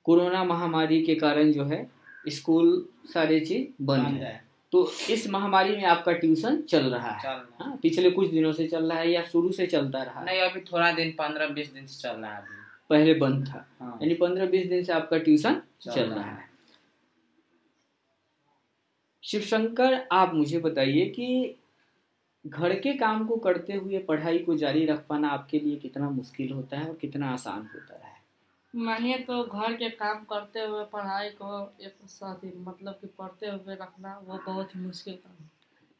कोरोना 0.04 0.44
महामारी 0.44 1.02
के 1.04 1.14
कारण 1.14 1.52
जो 1.52 1.64
है 1.64 1.90
स्कूल 2.28 2.88
सारे 3.12 3.40
चीज़ 3.40 3.84
बंद 3.84 4.06
है। 4.06 4.47
तो 4.72 4.92
इस 5.10 5.28
महामारी 5.30 5.76
में 5.76 5.84
आपका 5.84 6.12
ट्यूशन 6.12 6.60
चल 6.62 6.84
रहा 6.84 7.10
है। 7.10 7.36
है। 7.36 7.76
पिछले 7.76 8.10
कुछ 8.10 8.30
दिनों 8.30 8.52
से 8.52 8.66
चल 8.66 8.90
रहा 8.90 8.98
है 8.98 9.10
या 9.10 9.22
शुरू 9.24 9.52
से 9.52 9.66
चलता 9.66 10.02
रहा 10.02 10.22
नहीं 10.22 10.40
अभी 10.40 10.60
थोड़ा 10.60 10.92
दिन 10.92 11.10
पंद्रह 11.10 11.46
बीस 11.46 11.72
दिन 11.72 11.86
से 11.86 12.02
चल 12.02 12.16
रहा 12.16 12.32
है 12.32 12.38
अभी। 12.38 12.56
पहले 12.90 13.14
बंद 13.14 13.48
था। 13.48 13.66
हाँ। 13.80 13.98
यानी 14.02 14.14
पंद्रह 14.14 14.46
बीस 14.46 14.66
दिन 14.66 14.82
से 14.84 14.92
आपका 14.92 15.18
ट्यूशन 15.18 15.62
चल 15.80 15.92
चल 15.92 16.02
रहा 16.02 16.14
रहा 16.14 16.30
है। 16.30 16.48
शिवशंकर 19.24 20.06
आप 20.12 20.34
मुझे 20.34 20.58
बताइए 20.58 21.04
कि 21.04 21.56
घर 22.46 22.74
के 22.80 22.92
काम 22.92 23.26
को 23.26 23.36
करते 23.36 23.72
हुए 23.72 23.98
पढ़ाई 23.98 24.38
को 24.38 24.56
जारी 24.56 24.86
रख 24.86 25.06
पाना 25.08 25.28
आपके 25.28 25.58
लिए 25.58 25.76
कितना 25.76 26.10
मुश्किल 26.10 26.52
होता 26.52 26.78
है 26.78 26.88
और 26.88 26.94
कितना 26.94 27.30
आसान 27.30 27.58
होता 27.58 27.94
है? 27.94 28.07
मानिए 28.76 29.18
तो 29.18 29.44
घर 29.44 29.72
के 29.72 29.90
काम 29.90 30.24
करते 30.24 30.60
हुए 30.60 30.84
पढ़ाई 30.84 31.28
को 31.28 31.72
एक 31.80 31.94
साथ 32.06 32.44
ही 32.44 32.52
मतलब 32.58 32.94
कि 32.94 33.06
पढ़ते 33.06 33.46
हुए 33.46 33.74
रखना 33.74 34.22
वो 34.24 34.38
बहुत 34.46 34.74
ही 34.76 34.80
मुश्किल 34.80 35.14
काम 35.14 35.44
है। 35.44 35.50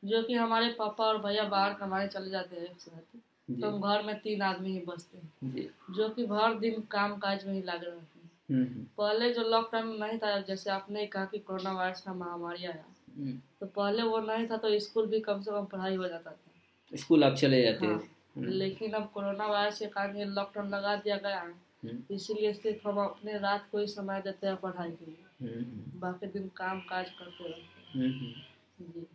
जो 0.05 0.23
कि 0.23 0.35
हमारे 0.35 0.69
पापा 0.69 1.05
और 1.05 1.19
भैया 1.19 1.45
बाहर 1.45 1.75
कमाने 1.75 2.09
चले 2.09 2.31
जाते 2.31 2.57
हैं 2.57 2.65
एक 2.65 2.81
साथ 2.81 3.19
तो 3.61 3.71
हम 3.71 3.81
घर 3.81 4.03
में 4.03 4.21
तीन 4.21 4.43
आदमी 4.43 4.73
ही 4.73 4.81
बसते 4.81 5.19
हैं। 5.19 5.67
जो। 5.91 6.09
कि 6.09 6.27
भर 6.27 6.59
दिन 6.59 6.81
काम 6.81 7.17
काज 7.19 7.47
में 7.47 7.55
ही 7.55 7.63
लगे 7.63 7.87
रहते 7.87 8.19
हैं। 8.19 8.31
हम्म, 8.51 8.65
हम्म, 8.65 8.85
पहले 8.99 9.33
जो 9.33 9.43
लॉकडाउन 9.43 9.87
में 9.87 10.09
नहीं 10.09 10.19
था 10.19 10.41
जैसे 10.41 10.71
आपने 10.71 11.07
कहा 11.07 11.25
कि 11.25 11.39
कोरोना 11.39 11.73
वायरस 11.73 12.01
का 12.01 12.15
महामारी 12.15 12.65
आया 12.65 12.85
हम्म। 13.19 13.41
तो 13.61 13.67
पहले 13.67 14.03
वो 14.03 14.19
नहीं 14.19 14.47
था 14.49 14.57
तो 14.57 14.79
स्कूल 14.79 15.07
भी 15.07 15.21
कम 15.21 15.43
से 15.43 15.51
कम 15.51 15.65
पढ़ाई 15.65 15.95
हो 15.95 16.09
जाता 16.09 16.31
था। 16.31 16.97
स्कूल 16.97 17.25
आप 17.25 17.35
चले 17.35 17.63
जाते 17.63 17.87
हाँ, 17.87 18.03
लेकिन 18.37 18.93
अब 18.93 19.11
कोरोना 19.15 19.47
वायरस 19.47 19.79
के 19.79 19.87
कारण 19.87 20.19
लॉकडाउन 20.19 20.69
लगा 20.69 20.97
दिया 20.97 21.17
गया 21.17 21.41
है। 21.41 21.68
इसीलिए 21.85 22.53
सिर्फ़ 22.53 22.89
हम 22.89 22.99
अपने 22.99 23.39
रात 23.39 23.69
को 23.73 23.79
ही 23.79 23.87
समय 23.87 24.21
देते 24.21 24.47
हैं 24.47 24.57
पढ़ाई 24.57 24.91
के 24.91 25.07
लिए। 25.07 25.49
हम्म, 25.49 25.65
हम्म, 25.65 26.01
बाकी 26.01 26.27
दिन 26.27 26.51
काम 26.57 26.81
काज 26.81 27.11
करते 27.11 27.49
रहते 27.49 27.99
हम्म, 27.99 28.11
हम्म। 28.11 29.01
हैं 29.01 29.07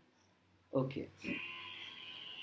ओके। 0.73 1.01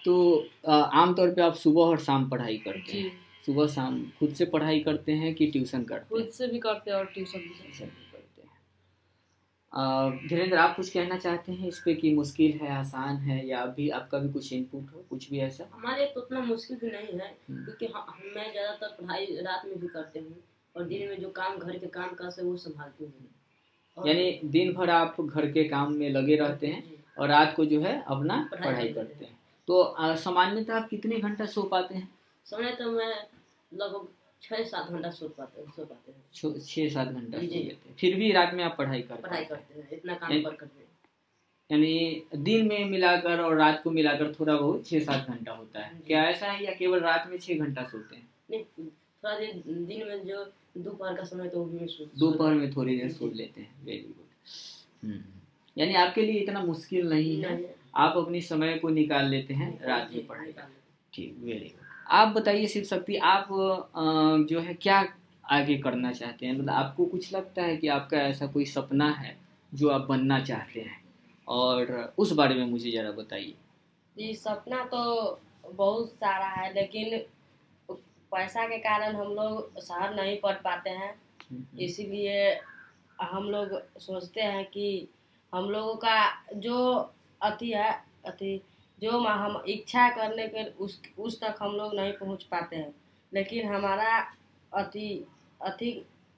तो 0.05 0.45
आमतौर 0.69 1.31
पे 1.35 1.43
आप 1.43 1.55
सुबह 1.55 1.83
और 1.83 1.99
शाम 1.99 2.29
पढ़ाई 2.31 2.59
करते 2.59 2.93
हैं। 2.93 3.13
सुबह 3.47 3.67
शाम 3.67 4.11
खुद 4.19 4.35
से 4.35 4.45
पढ़ाई 4.45 4.81
करते 4.81 5.13
हैं 5.13 5.35
कि 5.35 5.47
ट्यूशन 5.47 5.85
करते 5.85 6.15
हैं? 6.15 6.25
खुद 6.25 6.33
से 6.33 6.47
भी 6.47 6.59
करते 6.59 6.91
हैं 6.91 6.99
और 6.99 7.05
ट्यूशन 7.07 7.39
भी 7.39 7.49
करते 7.49 7.85
हैं। 7.85 7.91
अ, 7.91 8.10
धीरेन्द्र 9.73 10.57
आप 10.59 10.75
कुछ 10.77 10.89
कहना 10.91 11.17
चाहते 11.19 11.53
हैं 11.53 11.69
इस 11.69 11.79
पे 11.81 11.95
कि 11.95 12.13
मुश्किल 12.15 12.59
है 12.63 12.71
आसान 12.77 13.17
है 13.19 13.47
या 13.49 13.61
अभी 13.61 13.89
आपका 13.99 14.19
भी 14.19 14.29
कुछ 14.33 14.53
इनपुट 14.53 14.95
हो 14.95 15.05
कुछ 15.11 15.31
भी 15.31 15.39
ऐसा? 15.41 15.65
हमारे 15.73 16.07
तो 16.07 16.21
उतना 16.21 16.41
मुश्किल 16.41 16.77
भी 16.77 16.91
नहीं 16.91 17.19
है 17.19 17.29
हम्म। 17.51 17.65
क्योंकि 17.65 17.87
हम 17.87 18.33
मैं 18.37 18.51
ज़्यादातर 18.51 18.97
पढ़ाई 19.01 19.27
रात 19.41 19.67
में 19.67 19.79
भी 19.81 19.89
करते 19.89 20.21
हूँ 20.21 20.37
और 20.75 20.85
दिन 20.85 21.09
में 21.09 21.21
जो 21.21 21.29
काम 21.31 21.59
घर 21.59 21.79
के 21.79 21.87
काम 21.89 22.15
काज 22.15 22.37
है 22.39 22.45
वो 22.45 22.57
संभालती 22.57 23.05
हूँ। 23.05 24.07
यानी 24.07 24.49
दिन 24.51 24.73
भर 24.75 24.91
आप 24.91 25.21
घर 25.21 25.51
के 25.53 25.65
काम 25.69 25.93
में 25.93 26.09
लगे 26.11 26.37
रहते 26.37 26.67
हैं 26.67 26.83
और 27.19 27.29
रात 27.29 27.55
को 27.57 27.65
जो 27.65 27.81
है 27.81 28.01
अपना 28.07 28.49
पढ़ाई 28.53 28.93
करते 28.93 29.25
हैं। 29.25 29.39
तो 29.69 30.17
सामान्यतः 30.19 30.75
आप 30.75 30.89
कितने 30.89 31.19
घंटा 31.19 31.47
सो 31.47 31.63
पाते 31.63 31.95
हैं? 31.95 32.09
समय 32.47 32.73
तो 32.73 32.91
मैं 32.91 33.15
लगभग 33.73 34.09
छः 34.43 34.63
सात 34.65 34.91
घंटा 34.91 35.11
सो 35.11 35.29
पाते 35.29 35.65
सो 35.67 35.85
पाते 35.85 36.13
हैं। 36.13 36.61
छः 36.61 36.89
सात 36.89 37.09
घंटा 37.09 37.39
जी। 37.39 37.77
फिर 37.99 38.15
भी 38.17 38.31
रात 38.33 38.55
में 38.55 38.63
आप 38.65 38.75
पढ़ाई 38.79 39.03
करते 39.03 39.23
पढ़ाई 39.23 39.45
करते 39.45 39.81
हैं 39.81 39.89
इतना 39.93 40.15
काम। 40.15 40.43
कर 40.43 40.55
करते 40.55 40.79
हैं। 40.79 40.89
यानी 41.71 42.43
दिन 42.45 42.67
में 42.69 42.85
मिलाकर 42.85 43.41
और 43.41 43.57
रात 43.57 43.81
को 43.85 43.91
मिलाकर 43.91 44.33
थोड़ा 44.35 44.57
बहुत 44.57 44.87
छः 44.87 45.01
सात 45.01 45.29
घंटा 45.29 45.53
होता 45.53 45.81
है। 45.81 46.01
क्या 46.07 46.25
ऐसा 46.25 46.47
है 46.47 46.65
या 46.65 46.73
केवल 46.75 47.01
रात 47.01 47.29
में 47.31 47.39
छः 47.39 47.59
घंटा 47.59 47.83
सोते 47.85 48.17
हैं? 48.17 48.29
नहीं 48.51 48.63
थोड़ा 48.63 49.39
देर 49.39 49.63
दिन 49.67 50.07
में 50.09 50.25
जो 50.27 50.45
दोपहर 50.79 51.17
का 51.17 51.25
समय 51.25 51.49
तो 51.49 51.65
भी 51.65 52.09
दोपहर 52.19 52.55
में 52.55 52.71
थोड़ी 52.73 52.97
देर। 52.97 53.11
सो 53.13 53.31
लेते 53.33 53.61
हैं। 53.61 53.85
वेरी 53.85 54.15
गुड 54.17 55.23
यानी 55.77 55.95
आपके 55.97 56.23
लिए 56.23 56.41
इतना 56.41 56.65
मुश्किल 56.65 57.09
नहीं 57.09 57.43
है। 57.43 57.75
आप 57.97 58.17
अपनी 58.17 58.41
समय 58.43 58.79
को 58.79 58.89
निकाल 58.91 59.29
लेते 59.29 59.55
हैं 59.55 59.69
रात 59.83 60.11
में 60.13 60.27
पढ़ाई 60.27 60.53
का 60.53 60.69
ठीक 61.13 61.37
वेरी 61.41 61.69
गुड 61.69 61.80
आप 62.11 62.29
बताइए 62.29 62.67
शिव 62.67 62.85
शक्ति 62.85 63.17
आप 63.17 63.49
जो 64.51 64.61
है 64.61 64.75
क्या 64.75 65.03
आगे 65.45 65.77
करना 65.79 66.13
चाहते 66.13 66.47
हैं? 66.47 66.53
मतलब 66.53 66.71
आपको 66.71 67.05
कुछ 67.07 67.33
लगता 67.33 67.63
है 67.63 67.77
कि 67.77 67.89
आपका 67.89 68.19
ऐसा 68.19 68.47
कोई 68.47 68.65
सपना 68.67 69.11
है 69.11 69.37
जो 69.73 69.89
आप 69.89 70.07
बनना 70.09 70.39
चाहते 70.41 70.81
हैं? 70.81 71.01
और 71.49 72.15
उस 72.19 72.33
बारे 72.33 72.55
में 72.55 72.65
मुझे 72.67 72.91
ज़रा 72.91 73.11
बताइए। 73.13 73.55
जी 74.17 74.35
सपना 74.35 74.85
तो 74.85 75.41
बहुत 75.75 76.11
सारा 76.11 76.47
है 76.47 76.73
लेकिन 76.75 77.19
पैसा 78.33 78.67
के 78.69 78.79
कारण 78.79 79.17
हम 79.17 79.33
लोग 79.35 79.81
शहर 79.81 80.15
नहीं 80.15 80.37
पढ़ 80.41 80.57
पाते 80.65 80.91
हैं। 80.91 81.15
इसीलिए 81.79 82.61
हम 83.23 83.51
लोग 83.51 83.81
सोचते 84.01 84.41
हैं 84.41 84.65
कि 84.65 85.09
हम 85.53 85.71
लोगों 85.71 85.95
का 85.97 86.17
जो 86.57 86.77
अति 87.41 87.71
है 87.71 87.91
अति 88.27 88.61
जो 89.03 89.19
हम 89.21 89.63
इच्छा 89.69 90.09
करने 90.17 90.47
के 90.49 90.65
उस 90.85 91.01
उस 91.19 91.41
तक 91.41 91.57
हम 91.63 91.75
लोग 91.77 91.95
नहीं 91.95 92.13
पहुँच 92.13 92.43
पाते 92.51 92.77
हैं। 92.77 92.95
लेकिन 93.33 93.69
हमारा 93.69 94.19
अति 94.73 95.09
अति 95.61 95.91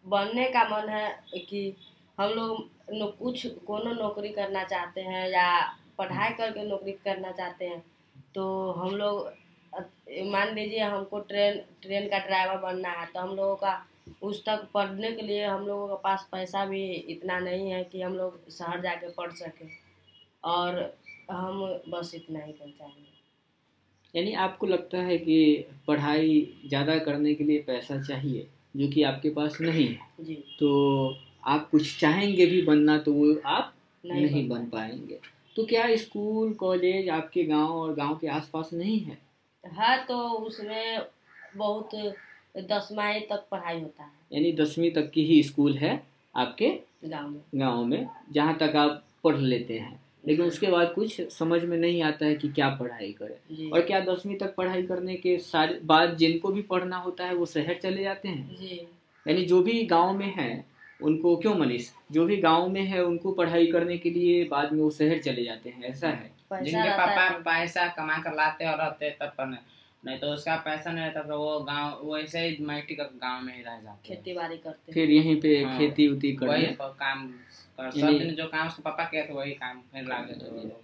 बनने 0.04 0.48
का 0.52 0.64
मन 0.68 0.88
है 0.88 1.08
कि 1.40 1.74
हम 2.18 2.30
लोग 2.30 3.18
कुछ 3.18 3.46
कोनो 3.66 3.92
नौकरी 3.94 4.28
करना 4.30 4.64
चाहते 4.64 5.00
हैं 5.00 5.28
या 5.30 5.46
पढ़ाई 5.98 6.32
करके 6.32 6.64
नौकरी 6.68 6.92
करना 7.04 7.30
चाहते 7.32 7.64
हैं 7.64 7.82
तो 8.34 8.44
हम 8.72 8.94
लोग, 8.96 9.32
मान 10.26 10.54
लीजिए 10.54 10.80
हमको 10.80 11.18
ट्रेन 11.20 11.60
ट्रेन 11.82 12.08
का 12.08 12.18
ड्राइवर 12.26 12.56
बनना 12.62 12.90
है 12.90 13.06
तो 13.06 13.20
हम 13.20 13.34
लोगों 13.36 13.56
का 13.56 13.74
उस 14.22 14.44
तक 14.44 14.66
पढ़ने 14.74 15.10
के 15.12 15.22
लिए 15.22 15.44
हम 15.44 15.66
लोगों 15.66 15.86
के 15.88 15.94
पास 16.02 16.26
पैसा 16.32 16.64
भी 16.66 16.82
इतना 17.14 17.38
नहीं 17.38 17.70
है 17.70 17.82
कि 17.84 18.02
हम 18.02 18.14
लोग 18.16 18.50
शहर 18.50 18.80
जाके 18.80 19.08
पढ़ 19.12 19.30
सकें। 19.32 19.68
और 20.44 20.80
हम 21.30 21.80
बस 21.88 22.12
इतना 22.14 22.40
ही 22.40 22.52
कर 22.52 22.70
चाहेंगे 22.70 23.12
यानी 24.18 24.32
आपको 24.32 24.66
लगता 24.66 24.98
है 24.98 25.18
कि 25.18 25.66
पढ़ाई 25.86 26.54
ज़्यादा 26.66 26.98
करने 26.98 27.34
के 27.34 27.44
लिए 27.44 27.58
पैसा 27.58 28.02
चाहिए 28.02 28.48
जो 28.76 28.88
कि 28.88 29.02
आपके 29.02 29.30
पास 29.30 29.58
नहीं? 29.60 29.88
है 29.88 29.98
जी। 30.20 30.34
तो 30.34 31.16
आप 31.44 31.68
कुछ 31.70 32.00
चाहेंगे 32.00 32.46
भी 32.46 32.62
बनना 32.62 32.98
तो 32.98 33.12
वो 33.12 33.40
आप 33.46 33.74
नहीं 34.06 34.26
नहीं 34.26 34.48
बन 34.48 34.58
बन 34.60 34.66
पाएँगे। 34.66 35.18
तो 35.56 35.64
क्या 35.64 35.96
स्कूल 35.96 36.52
कॉलेज 36.52 37.08
आपके 37.08 37.44
गाँव 37.44 37.68
और 37.68 37.94
गाँव 37.94 38.16
के 38.16 38.28
आसपास 38.28 38.70
नहीं 38.72 39.00
है? 39.00 39.18
हाँ 39.72 40.06
तो 40.06 40.28
उसमें 40.28 41.06
बहुत 41.56 41.90
दसवां 42.56 43.20
तक 43.20 43.46
पढ़ाई 43.50 43.80
होता 43.80 44.04
है। 44.04 44.10
यानी 44.32 44.52
दसवीं 44.52 44.90
तक 44.90 45.10
की 45.10 45.24
ही 45.24 45.42
स्कूल 45.42 45.78
है 45.78 46.06
आपके 46.36 46.80
गाँव 47.04 47.28
में। 47.28 47.40
गाँव 47.54 47.84
में 47.84 48.08
जहाँ 48.32 48.58
तक 48.58 48.76
आप 48.76 49.04
पढ़ 49.24 49.36
लेते 49.36 49.78
हैं। 49.78 50.01
लेकिन 50.28 50.46
उसके 50.46 50.66
बाद 50.66 50.92
कुछ 50.92 51.32
समझ 51.32 51.64
में 51.64 51.76
नहीं 51.76 52.02
आता 52.02 52.26
है 52.26 52.34
कि 52.34 52.48
क्या 52.48 52.68
पढ़ाई 52.68 53.12
करें। 53.12 53.70
और 53.70 53.80
क्या 53.80 54.00
दसवीं 54.00 54.38
तक 54.38 54.54
पढ़ाई 54.54 54.82
करने 54.82 55.16
के 55.16 55.38
सारे 55.38 55.80
बाद 55.84 56.16
जिनको 56.16 56.48
भी 56.48 56.62
पढ़ना 56.62 56.96
होता 56.96 57.24
है 57.24 57.34
वो 57.34 57.46
शहर 57.46 57.74
चले 57.74 58.02
जाते 58.02 58.28
हैं? 58.28 58.56
यानी 59.28 59.44
जो 59.44 59.62
भी 59.62 59.86
गाँव 59.86 60.18
में 60.18 60.34
है 60.34 60.64
उनको 61.02 61.36
क्यों 61.36 61.54
मनीष? 61.54 61.90
जो 62.12 62.24
भी 62.24 62.36
गाँव 62.36 62.68
में 62.68 62.82
है 62.82 63.04
उनको 63.04 63.32
पढ़ाई 63.32 63.66
करने 63.66 63.98
के 63.98 64.10
लिए 64.10 64.44
बाद 64.44 64.72
में 64.72 64.82
वो 64.82 64.90
शहर 64.90 65.18
चले 65.18 65.44
जाते 65.44 65.70
हैं 65.70 65.82
ऐसा 65.82 66.08
है? 66.08 66.32
जिनके 66.52 66.90
पापा 66.90 67.38
पैसा 67.38 67.88
कमा 67.88 68.18
कर 68.18 68.34
लाते 68.34 68.66
और 68.66 68.78
रहते 68.78 69.10
तब 69.10 69.26
पर 69.26 69.46
नहीं। 69.46 70.18
तो 70.18 70.26
उसका 70.26 70.56
पैसा 70.56 70.92
नहीं 70.92 71.04
रहता 71.04 71.22
तो 71.22 71.38
वो 71.38 71.60
गाँव 71.60 72.00
वो 72.02 72.18
ऐसे 72.18 72.40
ही 72.40 72.56
मिट्टी 72.60 72.94
का 72.94 73.04
गाँव 73.04 73.44
में 73.44 73.56
ही 73.56 73.62
रह 73.62 73.80
जाते 73.80 74.08
खेती 74.08 74.32
बाड़ी 74.32 74.56
करते 74.56 74.92
फिर 74.92 75.10
यहीं 75.10 75.40
पे 75.40 75.64
हाँ। 75.64 75.78
खेती 75.78 76.08
उती 76.08 76.38
प- 76.42 76.78
काम 76.80 77.30
सब 77.90 78.18
दिन 78.18 78.34
जो 78.34 78.46
काम 78.46 78.66
उसके 78.66 78.82
पापा 78.82 79.04
किए 79.04 79.22
थे 79.22 79.32
वही 79.32 79.52
काम 79.52 79.80
फिर 79.80 80.04
लागे 80.04 80.32
लोग। 80.32 80.80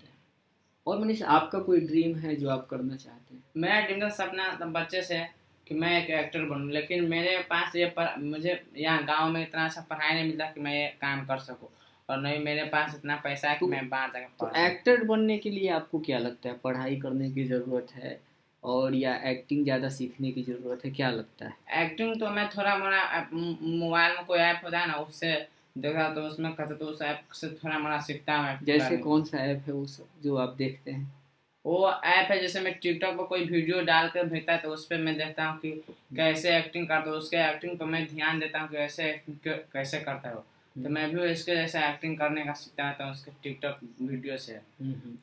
और 0.86 0.98
मनीष 0.98 1.22
आपका 1.22 1.58
कोई 1.58 1.80
ड्रीम 1.80 2.16
है 2.16 2.36
जो 2.36 2.50
आप 2.50 2.66
करना 2.66 2.96
चाहते 2.96 3.34
हैं? 3.34 3.42
मेरा 3.56 3.80
ड्रीम 3.80 4.00
का 4.00 4.08
सपना 4.08 4.52
तब 4.52 4.72
बच्चे 4.72 5.02
से 5.02 5.26
कि 5.66 5.74
मैं 5.74 6.04
एक 6.04 6.10
एक्टर 6.10 6.44
बनूं 6.44 6.70
लेकिन 6.70 7.04
मेरे 7.04 7.38
पास 7.38 7.76
ये 7.76 7.86
पर, 7.86 8.14
मुझे 8.18 8.64
यहाँ 8.76 9.04
गाँव 9.04 9.30
में 9.30 9.42
इतना 9.42 9.64
अच्छा 9.64 9.80
पढ़ाई 9.80 10.14
नहीं 10.14 10.24
मिलता 10.24 10.44
कि 10.44 10.60
मैं 10.60 10.74
ये 10.74 10.86
काम 10.86 11.26
कर 11.26 11.38
सकूँ। 11.38 11.68
और 12.10 12.20
नहीं 12.20 12.38
मेरे 12.38 12.64
पास 12.64 12.94
इतना 12.94 13.16
पैसा 13.16 13.48
है 13.48 13.54
कि 13.54 13.60
तो- 13.60 13.70
मैं 13.70 13.88
बाहर 13.88 14.10
जाकर 14.10 14.26
तो 14.40 14.66
एक्टर 14.66 15.04
बनने 15.04 15.38
के 15.38 15.50
लिए 15.50 15.68
आपको 15.68 15.98
क्या 15.98 16.18
लगता 16.18 16.48
है? 16.48 16.58
पढ़ाई 16.64 16.96
करने 16.96 17.30
की 17.30 17.44
ज़रूरत 17.44 17.86
है 17.94 18.20
और 18.64 18.94
या 18.94 19.14
एक्टिंग 19.16 19.64
ज़्यादा 19.64 19.88
सीखने 19.88 20.32
की 20.32 20.42
ज़रूरत 20.42 20.84
है 20.84 20.90
क्या 20.90 21.10
लगता 21.10 21.46
है? 21.46 21.84
एक्टिंग 21.84 22.20
तो 22.20 22.30
मैं 22.30 22.48
थोड़ा 22.48 22.76
मोड़ा 22.78 23.28
मोबाइल 23.32 24.16
में 24.16 24.24
कोई 24.26 24.38
ऐप 24.38 24.60
होता 24.64 24.78
है 24.78 24.86
ना 24.86 24.94
उससे 24.94 25.57
देखा 25.80 26.14
तो 26.14 26.20
उसमें 26.20 26.54
कहते 26.54 26.74
तो 26.74 26.86
उस 26.86 27.02
ऐप 27.02 27.22
से 27.32 27.48
थोड़ा 27.48 27.78
मोड़ा 27.78 28.00
सीखता 28.00 28.34
हूँ 28.34 28.58
जैसे 28.62 28.96
कौन 28.96 29.24
सा 29.24 29.38
ऐप 29.38 29.62
है 29.66 29.86
सब 29.86 30.06
जो 30.22 30.36
आप 30.36 30.48
देखते 30.48 30.90
हैं? 30.90 31.18
वो 31.66 31.92
ऐप 31.92 32.30
है 32.30 32.40
जैसे 32.40 32.60
मैं 32.60 32.78
टिकटॉक 32.78 33.16
पर 33.16 33.22
कोई 33.22 33.44
वीडियो 33.44 33.80
डाल 33.80 34.08
कर 34.08 34.24
भेजता 34.24 34.52
है 34.52 34.58
तो 34.58 34.68
उस 34.68 34.86
पर 34.86 34.96
मैं 34.96 35.16
देखता 35.18 35.44
हूँ 35.44 35.58
कि 35.60 35.70
कैसे 36.16 36.56
एक्टिंग 36.56 36.88
करता 36.88 37.10
है 37.10 37.16
उसके 37.16 37.36
एक्टिंग 37.36 37.78
पर 37.78 37.84
मैं 37.84 38.06
ध्यान 38.06 38.38
देता 38.38 38.60
हूँ 38.60 38.68
कि 38.68 38.76
ऐसे 38.76 39.12
acting 39.12 39.48
क- 39.48 39.68
कैसे 39.72 40.00
करता 40.00 40.28
है 40.28 40.34
वो। 40.34 40.40
तो 40.82 40.88
मैं 40.88 41.14
भी 41.14 41.24
इसके 41.24 41.54
जैसे 41.54 41.78
एक्टिंग 41.78 42.18
करने 42.18 42.44
का 42.44 42.52
सीखता 42.52 42.84
रहता 42.84 43.04
हूँ 43.04 43.12
उसके 43.12 43.30
टिकटॉक 43.42 43.78
वीडियो 44.02 44.36
से। 44.36 44.60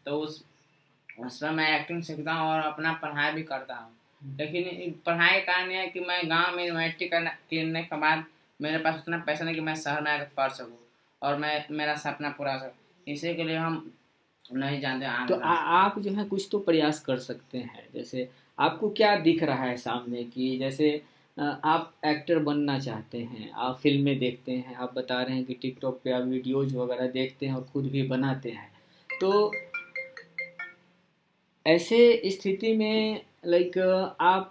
तो 0.06 0.20
उस 0.20 0.46
उस 1.20 1.38
पर 1.42 1.52
मैं 1.52 1.80
एक्टिंग 1.80 2.04
सीखता 2.04 2.34
हूँ 2.34 2.50
और 2.52 2.60
अपना 2.60 2.94
पढ़ाई 2.94 3.32
भी 3.32 3.44
करता 3.44 3.76
हूँ। 3.76 3.96
लेकिन 4.38 4.92
पढ़ाई 5.06 5.40
का 5.42 5.54
कारण 5.54 5.72
ये 5.72 5.78
है 5.78 5.88
कि 5.88 6.00
मैं 6.00 6.30
गाँव 6.30 6.56
में 6.56 6.72
मैट्रिक 6.72 7.12
करने 7.12 7.84
के 7.84 7.98
बाद 7.98 8.24
मेरे 8.60 8.78
पास 8.78 8.96
उतना 8.96 9.18
पैसा 9.26 9.46
नहीं 9.46 9.56
कि 9.56 9.62
मैं 9.62 9.76
शहर 9.76 10.02
में 10.02 10.12
आकर 10.12 10.30
पढ़ 10.38 10.52
सकूँ 10.52 10.78
और 11.22 11.38
मैं 11.38 11.66
मेरा 11.72 11.96
सपना 11.98 12.30
पूरा 12.30 12.58
सकूँ। 12.58 13.14
इसी 13.14 13.34
के 13.36 13.44
लिए 13.44 13.56
हम 13.58 13.92
नहीं 14.46 14.80
जानते 14.82 15.28
तो 15.28 15.36
आ, 15.36 15.50
आप 15.50 16.00
जो 16.00 16.12
है 16.12 16.24
कुछ 16.26 16.48
तो 16.52 16.60
प्रयास 16.60 17.00
कर 17.00 17.18
सकते 17.20 17.58
हैं। 17.58 17.88
जैसे 17.94 18.30
आपको 18.58 18.90
क्या 18.90 19.16
दिख 19.20 19.44
रहा 19.44 19.64
है 19.64 19.76
सामने 19.78 20.24
कि 20.24 20.58
जैसे 20.58 20.90
आप 21.38 21.94
एक्टर 22.06 22.40
बनना 22.40 22.78
चाहते 22.80 23.22
हैं 23.22 23.52
आप 23.52 23.80
फ़िल्में 23.80 24.18
देखते 24.20 24.52
हैं 24.52 24.76
आप 24.76 24.94
बता 24.94 25.22
रहे 25.22 25.36
हैं 25.36 25.46
कि 25.46 25.54
टिकटॉक 25.54 26.00
पे 26.04 26.12
आप 26.12 26.24
वीडियोज़ 26.24 26.76
वगैरह 26.78 27.08
देखते 27.12 27.46
हैं 27.46 27.56
और 27.56 27.64
खुद 27.74 27.90
भी 27.92 28.04
बनाते 28.08 28.50
हैं। 28.50 28.72
तो 29.10 29.52
ऐसे 31.66 32.22
स्थिति 32.32 32.76
में 32.78 33.22
लाइक 33.46 33.78
आप 34.22 34.50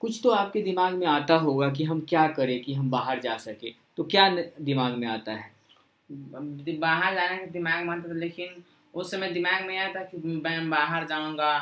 कुछ 0.00 0.20
तो 0.22 0.30
आपके 0.30 0.62
दिमाग 0.62 0.94
में 0.94 1.06
आता 1.06 1.34
होगा 1.36 1.68
कि 1.70 1.84
हम 1.84 2.00
क्या 2.08 2.26
करें 2.28 2.60
कि 2.62 2.74
हम 2.74 2.90
बाहर 2.90 3.20
जा 3.20 3.36
सके। 3.38 3.72
तो 3.96 4.04
क्या 4.04 4.28
दिमाग 4.60 4.94
में 4.94 5.06
आता 5.08 5.32
है? 5.32 5.50
बाहर 6.10 7.14
जाने 7.14 7.38
का 7.38 7.46
दिमाग 7.46 7.84
में 7.84 7.94
आता 7.94 8.08
था, 8.08 8.14
लेकिन 8.14 8.62
उस 8.94 9.10
समय 9.10 9.30
दिमाग 9.30 9.66
में 9.66 9.76
आया 9.78 9.92
था 9.94 10.02
कि 10.02 10.18
मैं 10.18 10.68
बाहर 10.70 11.06
जाऊँगा 11.06 11.58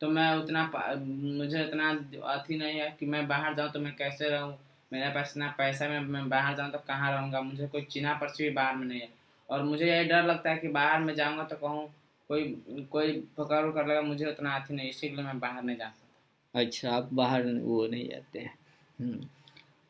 तो 0.00 0.08
मैं 0.08 0.32
उतना 0.36 0.62
मुझे 0.96 1.62
इतना 1.62 1.88
अथी 2.32 2.58
नहीं 2.58 2.78
है 2.80 2.96
कि 3.00 3.06
मैं 3.06 3.26
बाहर 3.28 3.54
जाऊँ 3.54 3.70
तो 3.70 3.80
मैं 3.80 3.94
कैसे 3.96 4.28
रहूँ? 4.28 4.54
मेरे 4.92 5.08
पास 5.14 5.30
इतना 5.30 5.48
पैसा 5.58 5.88
में 5.88 6.00
मैं 6.00 6.28
बाहर 6.28 6.56
जाऊँ 6.56 6.70
तो 6.72 6.78
कहाँ 6.88 7.10
रहूँगा? 7.12 7.40
मुझे 7.40 7.66
कोई 7.66 7.82
चिन्हा 7.84 8.12
पर्ची 8.14 8.44
भी 8.44 8.50
बाहर 8.50 8.76
में 8.76 8.86
नहीं 8.86 9.00
है। 9.00 9.08
और 9.48 9.62
मुझे 9.62 9.86
यही 9.86 10.04
डर 10.04 10.24
लगता 10.24 10.50
है 10.50 10.56
कि 10.58 10.68
बाहर 10.70 11.00
में 11.00 11.14
जाऊँगा 11.14 11.44
तो 11.44 11.56
कहूँ, 11.56 11.86
कोई 12.30 12.44
कोई 12.92 13.12
पकड़ 13.38 13.64
उकड़ 13.66 13.86
लगा, 13.88 14.00
मुझे 14.02 14.26
उतना 14.26 14.54
अथी 14.56 14.74
नहीं, 14.74 14.88
इसीलिए 14.90 15.24
मैं 15.24 15.38
बाहर 15.38 15.62
नहीं 15.62 15.76
जा 15.76 15.84
सकता। 15.84 16.06
अच्छा 16.54 16.90
आप 16.90 17.08
बाहर 17.12 17.46
वो 17.46 17.86
नहीं 17.86 18.08
जाते 18.08 18.38
हैं। 18.38 18.58
हम्म। 19.00 19.28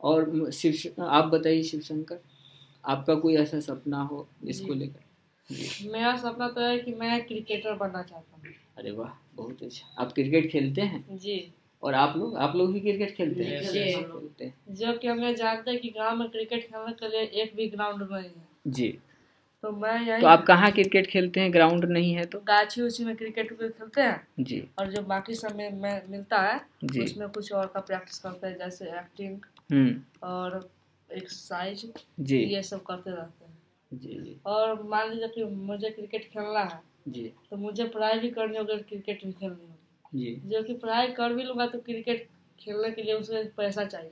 और 0.00 0.50
शिव 0.50 1.02
आप 1.02 1.24
बताइए 1.24 1.62
शिव 1.62 1.80
शंकर 1.80 2.18
आपका 2.84 3.14
कोई 3.14 3.36
ऐसा 3.36 3.60
सपना 3.60 4.02
हो 4.02 4.28
इसको 4.44 4.74
लेकर? 4.74 5.00
मेरा 5.90 6.16
सपना 6.16 6.48
तो 6.48 6.60
है 6.60 6.78
कि 6.78 6.94
मैं 6.94 7.26
क्रिकेटर 7.26 7.74
बनना 7.74 8.02
चाहता 8.02 8.36
हूँ। 8.36 8.54
अरे 8.78 8.90
वाह 8.90 9.34
बहुत 9.34 9.62
अच्छा। 9.62 10.02
आप 10.02 10.12
क्रिकेट 10.12 10.50
खेलते 10.50 10.80
हैं? 10.80 11.18
जी। 11.18 11.52
और 11.82 11.94
आप 11.94 12.16
लोग 12.16 12.36
आप 12.36 12.56
लोग 12.56 12.72
भी 12.72 12.80
क्रिकेट 12.80 13.14
खेलते 13.16 13.44
हैं? 13.44 13.62
जी, 13.62 13.92
जो। 14.74 14.92
कि 14.92 15.08
हमें 15.08 15.36
जानते 15.36 15.70
हैं 15.70 15.80
कि 15.80 15.88
गाँव 15.88 16.16
में 16.16 16.28
क्रिकेट 16.28 16.70
खेलने 16.70 16.92
के 16.92 17.08
लिए 17.08 17.20
एक 17.20 17.56
भी 17.56 17.68
ग्राउंड 17.68 18.08
नहीं 18.12 18.24
है। 18.24 18.48
जी। 18.66 18.98
तो 19.64 19.70
मैं 19.72 20.00
यही 20.06 20.20
तो 20.20 20.26
आप 20.26 20.44
कहाँ 20.46 20.70
क्रिकेट 20.72 21.06
खेलते 21.06 21.40
हैं? 21.40 21.52
ग्राउंड 21.52 21.84
नहीं 21.84 22.12
है 22.14 22.24
तो? 22.24 22.38
गाछी 22.38 22.82
उछी 22.82 23.04
में 23.04 23.14
क्रिकेट 23.16 23.52
खेलते 23.52 24.00
हैं। 24.00 24.26
जी। 24.40 24.62
और 24.78 24.90
जो 24.92 25.02
बाकी 25.02 25.34
समय 25.34 25.70
में 25.70 26.02
मिलता 26.10 26.40
है 26.42 26.60
जी। 26.84 27.04
उसमें 27.04 27.28
कुछ 27.28 27.52
और 27.52 27.66
का 27.66 27.80
प्रैक्टिस 27.80 28.18
करते 28.18 28.46
हैं 28.46 28.58
जैसे 28.58 28.84
एक्टिंग 28.84 29.38
हम्म। 29.72 30.28
और 30.28 30.68
एक्सरसाइज 31.10 31.86
जी। 32.20 32.38
ये 32.44 32.62
सब 32.62 32.82
करते 32.82 33.10
रहते 33.10 33.44
हैं। 33.44 33.56
जी 33.92 34.20
जी। 34.20 34.36
और 34.46 34.82
मान 34.82 35.10
लीजिए 35.10 35.28
कि 35.28 35.44
मुझे 35.44 35.90
क्रिकेट 35.90 36.28
खेलना 36.32 36.60
है 36.60 36.80
जी। 37.08 37.30
तो 37.50 37.56
मुझे 37.56 37.84
पढ़ाई 37.84 38.18
भी 38.18 38.30
करनी 38.30 38.58
होगी 38.58 38.78
क्रिकेट 38.78 39.24
भी 39.24 39.32
खेलनी 39.32 39.56
होगी। 39.56 40.24
जी। 40.24 40.40
जो 40.46 40.62
कि 40.62 40.74
पढ़ाई 40.74 41.06
कर 41.08 41.32
भी 41.32 41.42
लूँगा 41.42 41.66
तो 41.66 41.78
क्रिकेट 41.80 42.26
खेलने 42.60 42.90
के 42.90 43.02
लिए 43.02 43.14
उसमें 43.14 43.50
पैसा 43.56 43.84
चाहिए। 43.84 44.10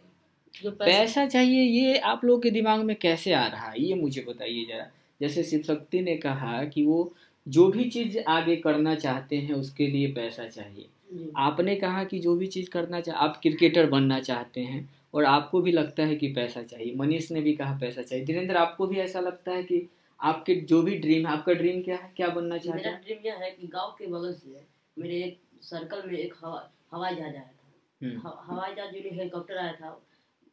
जो 0.63 0.71
पैसा 0.71 0.99
पैसा 0.99 1.27
चाहिए 1.27 1.63
ये 1.63 1.99
आप 1.99 2.25
लोग 2.25 2.43
के 2.43 2.51
दिमाग 2.51 2.81
में 2.81 2.97
कैसे 2.97 3.33
आ 3.33 3.47
रहा 3.47 3.71
है? 3.71 3.83
ये 3.83 3.95
मुझे 3.95 4.25
बताइए 4.29 4.65
जरा। 4.65 4.91
जैसे 5.21 5.43
शिव 5.43 5.63
शक्ति 5.63 6.01
ने 6.01 6.17
कहा 6.17 6.65
कि 6.65 6.85
वो 6.87 7.13
जो 7.47 7.67
भी 7.69 7.85
चीज़ 7.91 8.19
आगे 8.29 8.57
करना 8.57 8.95
चाहते 8.95 9.37
हैं 9.37 9.55
उसके 9.55 9.87
लिए 9.87 10.13
पैसा 10.13 10.47
चाहिए। 10.49 10.89
आपने 11.37 11.77
कहा 11.77 12.05
कि 12.05 12.19
जो 12.19 12.37
भी 12.37 12.47
चीज़ 12.47 12.71
करना 12.71 13.01
चाह 13.01 13.17
आप 13.17 13.39
क्रिकेटर 13.43 13.91
बनना 13.91 14.21
चाहते 14.21 14.61
हैं 14.61 14.89
और 15.15 15.25
आपको 15.25 15.61
भी 15.61 15.73
लगता 15.73 16.03
है 16.03 16.17
कि 16.17 16.29
पैसा 16.33 16.63
चाहिए। 16.63 16.95
मनीष 16.95 17.31
ने 17.33 17.41
भी 17.41 17.53
कहा 17.53 17.79
पैसा 17.79 18.03
चाहिए। 18.03 18.25
धीरेन्द्र 18.25 18.57
आपको 18.57 18.87
भी 18.87 18.97
ऐसा 18.97 19.21
लगता 19.21 19.53
है 19.53 19.63
कि 19.63 19.89
आपके 20.21 20.55
जो 20.55 20.83
भी 20.83 20.97
ड्रीम 20.99 21.27
है 21.27 21.33
आपका 21.33 21.53
ड्रीम 21.53 21.83
क्या 21.83 21.97
है? 21.97 22.13
क्या 22.17 22.29
बनना 22.29 22.59
चाहते 22.59 22.85
मेरा 22.85 22.99
ड्रीम 22.99 23.19
यह 23.27 23.35
है 23.35 23.51
कि 23.51 23.67
गाँव 23.67 23.95
के 23.99 24.07
बगल 24.07 24.33
से 24.33 24.65
मेरे 24.97 25.23
एक 25.23 25.39
सर्कल 25.63 26.03
में 26.07 26.19
एक 26.19 26.35
हवा 26.45 26.71
हवाई 26.93 27.15
जहाज़ 27.15 27.35
आया 27.35 27.43
था। 27.43 28.07
हम्म, 28.07 28.21
हवाई 28.51 28.75
जहाज़ 28.75 28.93
जो 28.93 29.11
हेलीकॉप्टर 29.11 29.57
आया 29.57 29.73
था 29.73 29.91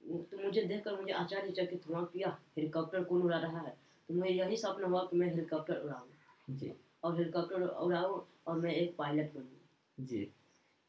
तो 0.04 0.44
मुझे 0.44 0.62
देखकर 0.62 0.96
मुझे 0.96 1.14
आश्चर्यचकित 1.14 1.82
हुआ 1.90 2.02
कि 2.14 2.20
यह 2.20 2.30
हेलीकॉप्टर 2.58 3.04
कौन 3.04 3.22
उड़ा 3.22 3.38
रहा 3.38 3.60
है? 3.60 3.74
तो 4.10 4.14
मुझे 4.14 4.34
यही 4.34 4.58
सपना 4.58 4.88
हुआ 4.88 5.02
कि 5.02 5.18
मैं 5.18 5.28
हेलीकॉप्टर 5.30 5.76
उड़ाऊँ। 5.76 6.56
जी। 6.58 6.72
और 7.04 7.18
हेलीकॉप्टर 7.18 7.62
उड़ाऊँ 7.62 8.26
और 8.48 8.60
मैं 8.60 8.74
एक 8.76 8.96
पायलट 8.98 9.34
बनूँ। 9.34 10.06
जी। 10.06 10.28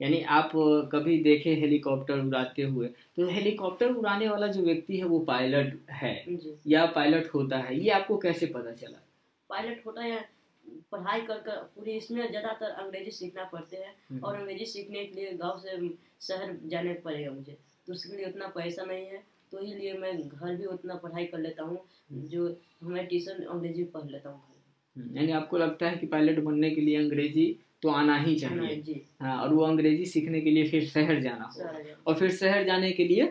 यानी 0.01 0.21
आप 0.23 0.51
कभी 0.93 1.23
देखे 1.23 1.55
हेलीकॉप्टर 1.55 2.19
उड़ाते 2.19 2.63
हुए? 2.63 2.87
तो 2.87 3.27
हेलीकॉप्टर 3.27 3.91
उड़ाने 3.91 4.29
वाला 4.29 4.47
जो 4.47 4.63
व्यक्ति 4.63 4.97
है 4.97 5.05
वो 5.05 5.19
पायलट 5.19 5.91
है। 5.91 6.15
जी। 6.29 6.55
या 6.67 6.87
पायलट 6.87 7.35
होता 7.35 7.59
है? 7.59 7.79
ये 7.81 7.91
आपको 7.91 8.17
कैसे 8.19 8.47
पता 8.47 8.73
चला? 8.73 8.99
पायलट 9.51 9.87
होता 9.87 10.03
है 10.03 10.29
पढ़ाई 10.93 11.21
कर 11.21 11.39
कर 11.39 11.57
पूरी 11.77 11.93
इसमें 11.93 12.29
ज़्यादातर 12.29 12.71
अंग्रेज़ी 12.71 13.11
सीखना 13.11 13.45
पड़ते 13.45 13.77
हैं। 13.77 13.95
हम्म। 14.11 14.21
और 14.25 14.37
अंग्रेज़ी 14.37 14.67
सीखने 14.67 15.05
के 15.05 15.15
लिए 15.15 15.33
गाँव 15.33 15.59
से 15.59 15.89
शहर 16.21 16.57
जाने 16.65 16.95
पड़ेगा 16.95 17.31
मुझे। 17.31 17.57
तो 17.87 17.93
उसके 17.93 18.17
लिए 18.17 18.27
उतना 18.27 18.47
पैसा 18.47 18.85
नहीं 18.85 19.07
है। 19.07 19.23
तो 19.55 19.61
इसलिए 19.61 19.93
मैं 19.95 20.13
घर 20.21 20.55
भी 20.57 20.65
उतना 20.67 20.95
पढ़ाई 20.95 21.25
कर 21.25 21.39
लेता 21.39 21.63
हूँ 21.63 21.79
जो 22.31 22.47
मैं 22.85 23.07
ट्यूशन 23.07 23.43
अंग्रेज़ी 23.45 23.85
पढ़ 23.85 24.11
लेता 24.11 24.31
हूँ 24.31 24.41
हम्म, 24.97 25.17
यानी 25.17 25.33
आपको 25.33 25.59
लगता 25.59 25.89
है 25.89 25.97
कि 25.97 26.07
पायलट 26.07 26.39
बनने 26.45 26.71
के 26.71 26.81
लिए 26.81 26.97
अंग्रेज़ी 26.97 27.47
तो 27.83 27.89
आना 27.91 28.17
ही 28.19 28.35
चाहिए। 28.37 28.83
हाँ 29.21 29.37
और 29.43 29.55
वो 29.55 29.65
अंग्रेज़ी 29.65 30.07
सीखने 30.07 30.41
के 30.41 30.51
लिए 30.51 30.65
फिर 30.69 30.85
शहर 30.87 31.21
जाना 31.21 31.45
होगा। 31.45 31.81
और 32.07 32.15
फिर 32.15 32.31
शहर 32.31 32.65
जाने 32.65 32.91
के 32.93 33.05
लिए 33.05 33.25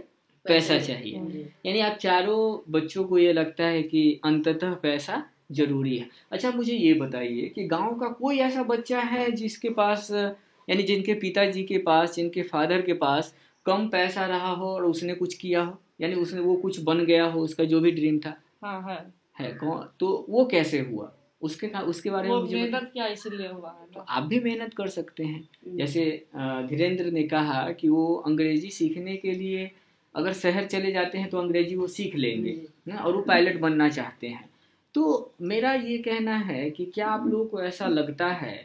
पैसा 0.46 0.78
चाहिए। 0.80 1.22
यानी 1.66 1.80
आप 1.80 1.98
चारों 1.98 2.72
बच्चों 2.72 3.04
को 3.04 3.18
ये 3.18 3.34
लगता 3.34 3.66
है 3.66 3.84
कि 3.84 4.22
अंततः 4.26 4.74
पैसा 4.74 5.24
ज़रूरी 5.52 5.98
है। 5.98 6.10
अच्छा 6.32 6.52
मुझे 6.52 6.74
ये 6.74 6.94
बताइए 6.94 7.48
कि 7.50 7.64
गाँव 7.68 7.96
का 8.00 8.08
कोई 8.14 8.38
ऐसा 8.40 8.64
बच्चा 8.64 9.00
है 9.02 9.32
जिसके 9.32 9.70
पास 9.70 10.12
यानी 10.12 10.84
जिनके 10.84 11.14
पिताजी 11.14 11.64
के 11.64 11.78
पास 11.78 12.16
जिनके 12.16 12.42
फादर 12.44 12.82
के 12.82 12.94
पास 12.94 13.34
कम 13.66 13.88
पैसा 13.90 14.26
रहा 14.26 14.52
हो 14.52 14.68
और 14.68 14.86
उसने 14.86 15.14
कुछ 15.16 15.34
किया 15.34 15.62
हो? 15.62 15.80
यानी 16.04 16.16
उसने 16.16 16.42
वो 16.42 16.56
कुछ 16.58 16.80
बन 16.84 17.06
गया 17.06 17.26
हो 17.26 17.42
उसका 17.42 17.63
जो 17.63 17.80
भी 17.80 17.92
ड्रीम 17.92 18.20
था। 18.20 18.36
हाँ 18.63 18.82
है। 18.89 19.04
है 19.39 19.54
कौन? 19.54 19.88
तो 20.00 20.26
वो 20.30 20.46
कैसे 20.46 20.80
हुआ? 20.82 21.12
उसके 21.42 21.68
उसके 21.68 22.10
बारे 22.10 22.30
में 22.30 22.36
मुझे 22.36 22.56
मेहनत 22.56 22.89
किया 22.94 23.08
इसीलिए 23.08 23.48
हुआ 23.48 23.70
है? 23.70 23.88
तो 23.94 24.00
आप 24.00 24.24
भी 24.24 24.39
मेहनत 24.39 24.74
कर 24.74 24.88
सकते 24.88 25.24
हैं। 25.24 25.39
हम्म। 25.39 25.78
जैसे 25.78 26.26
धीरेन्द्र 26.70 27.12
ने 27.12 27.24
कहा 27.24 27.72
कि 27.72 27.89
वो 27.89 28.16
अंग्रेज़ी 28.28 28.70
सीखने 28.70 29.16
के 29.18 29.32
लिए 29.32 29.72
अगर 30.16 30.34
शहर 30.34 30.66
चले 30.66 30.92
जाते 30.92 31.18
हैं 31.18 31.30
तो 31.30 31.38
अंग्रेज़ी 31.38 31.76
वो 31.76 31.88
सीख 31.88 32.16
लेंगे 32.16 32.62
ना, 32.88 32.96
और 32.96 33.16
वो 33.16 33.22
पायलट 33.22 33.60
बनना 33.60 33.89
चाहते 33.89 34.28
हैं। 34.28 34.50
तो 34.96 35.34
मेरा 35.42 35.74
ये 35.74 35.98
कहना 35.98 36.36
है 36.38 36.70
कि 36.70 36.86
क्या 36.86 37.08
आप 37.08 37.28
लोगों 37.28 37.46
को 37.46 37.62
ऐसा 37.63 37.88
लगता 37.88 38.28
है 38.34 38.56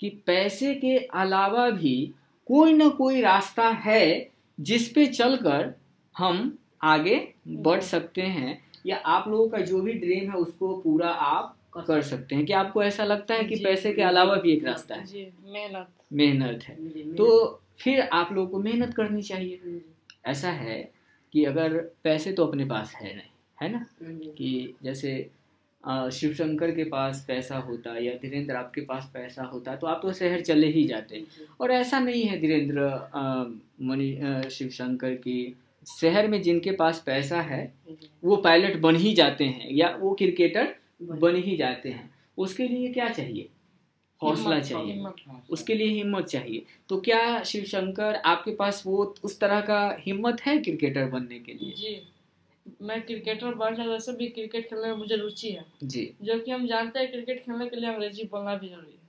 कि 0.00 0.08
पैसे 0.26 0.74
के 0.74 0.96
अलावा 0.98 1.68
भी 1.70 1.94
कोई 2.46 2.72
ना 2.72 2.88
कोई 2.88 3.20
रास्ता 3.20 3.68
है 3.68 4.30
जिस 4.58 4.88
पे 4.88 5.06
चलकर 5.06 5.72
हम 6.14 6.58
आगे 6.82 7.16
बढ़ 7.48 7.80
सकते 7.80 8.22
हैं 8.22 8.58
या 8.86 8.96
आप 8.96 9.28
लोगों 9.28 9.48
का 9.48 9.58
जो 9.58 9.80
भी 9.80 9.92
ड्रीम 9.92 10.30
है 10.30 10.36
उसको 10.36 10.76
पूरा 10.76 11.08
आप 11.08 11.56
कर 11.76 12.02
सकते 12.02 12.34
हैं। 12.34 12.44
कि 12.46 12.52
आपको 12.52 12.82
ऐसा 12.82 13.04
लगता 13.04 13.34
है 13.34 13.44
कि 13.44 13.56
पैसे 13.64 13.92
के 13.92 14.02
अलावा 14.02 14.34
भी 14.36 14.52
एक 14.52 14.64
रास्ता 14.64 14.94
है। 14.94 15.30
मेहनत। 15.52 15.88
मेहनत 16.12 16.62
है। 16.62 17.14
तो 17.14 17.60
फिर 17.80 18.00
आप 18.00 18.32
लोगों 18.32 18.48
को 18.48 18.58
मेहनत 18.58 18.94
करनी 18.94 19.22
चाहिए। 19.22 19.80
ऐसा 20.26 20.50
है 20.50 20.90
कि 21.32 21.44
अगर 21.44 21.78
पैसे 22.04 22.32
तो 22.32 22.46
अपने 22.46 22.64
पास 22.64 22.94
है 22.94 23.16
नहीं 23.16 23.30
है 23.62 23.72
ना? 23.72 23.86
कि 24.02 24.74
जैसे 24.82 25.30
शिव 26.12 26.34
शंकर 26.34 26.70
के 26.70 26.84
पास 26.84 27.24
पैसा 27.28 27.58
होता 27.58 27.96
या 27.98 28.12
धीरेन्द्र 28.14 28.54
आपके 28.54 28.80
पास 28.80 29.10
पैसा 29.14 29.42
होता 29.42 29.76
तो 29.76 29.86
आप 29.86 30.00
तो 30.02 30.12
शहर 30.12 30.40
चले 30.40 30.66
ही 30.66 30.84
जाते। 30.84 31.24
और 31.60 31.70
ऐसा 31.70 31.98
नहीं 32.00 32.22
है 32.24 32.38
धीरेन्द्र 32.38 32.90
मनी 33.82 34.50
शिव 34.50 34.68
शंकर 34.68 35.14
की 35.14 35.56
शहर 36.00 36.28
में 36.28 36.42
जिनके 36.42 36.72
पास 36.72 37.02
पैसा 37.06 37.40
है 37.40 37.74
वो 38.24 38.36
पायलट 38.36 38.76
बन 38.76 38.96
ही 38.96 39.14
जाते 39.14 39.44
हैं 39.44 39.70
या 39.70 39.96
वो 40.00 40.14
क्रिकेटर 40.14 40.74
बन- 41.02 41.44
ही 41.44 41.56
जाते 41.56 41.88
हैं। 41.88 42.14
उसके 42.38 42.68
लिए 42.68 42.92
क्या 42.92 43.08
चाहिए? 43.08 43.48
हौसला 44.22 44.60
चाहिए। 44.60 45.04
उसके 45.50 45.74
लिए 45.74 45.88
हिम्मत 45.88 46.24
चाहिए। 46.24 46.62
तो 46.88 47.00
क्या 47.00 47.42
शिव 47.42 47.64
शंकर 47.64 48.14
आपके 48.14 48.50
पास 48.50 48.82
वो 48.86 49.14
उस 49.24 49.40
तरह 49.40 49.60
का 49.60 49.96
हिम्मत 50.00 50.40
है 50.40 50.58
क्रिकेटर 50.58 51.04
बनने 51.04 51.38
के 51.38 51.52
लिए? 51.52 51.72
जी। 51.72 52.02
मैं 52.82 53.02
क्रिकेटर 53.02 53.54
बन 53.54 53.74
वैसे 53.74 54.12
भी 54.12 54.26
क्रिकेट 54.26 54.70
खेलने 54.70 54.86
में 54.86 54.94
मुझे 54.94 55.16
रुचि 55.16 55.50
है। 55.50 55.64
जी। 55.82 56.12
जो 56.22 56.38
कि 56.38 56.50
हम 56.50 56.66
जानते 56.66 56.98
हैं 56.98 57.10
क्रिकेट 57.10 57.40
खेलने 57.40 57.68
के 57.68 57.76
लिए 57.76 57.88
अंग्रेज़ी 57.88 58.24
बोलना 58.24 58.54
भी 58.54 58.68
ज़रूरी 58.68 58.92
है। 58.92 59.01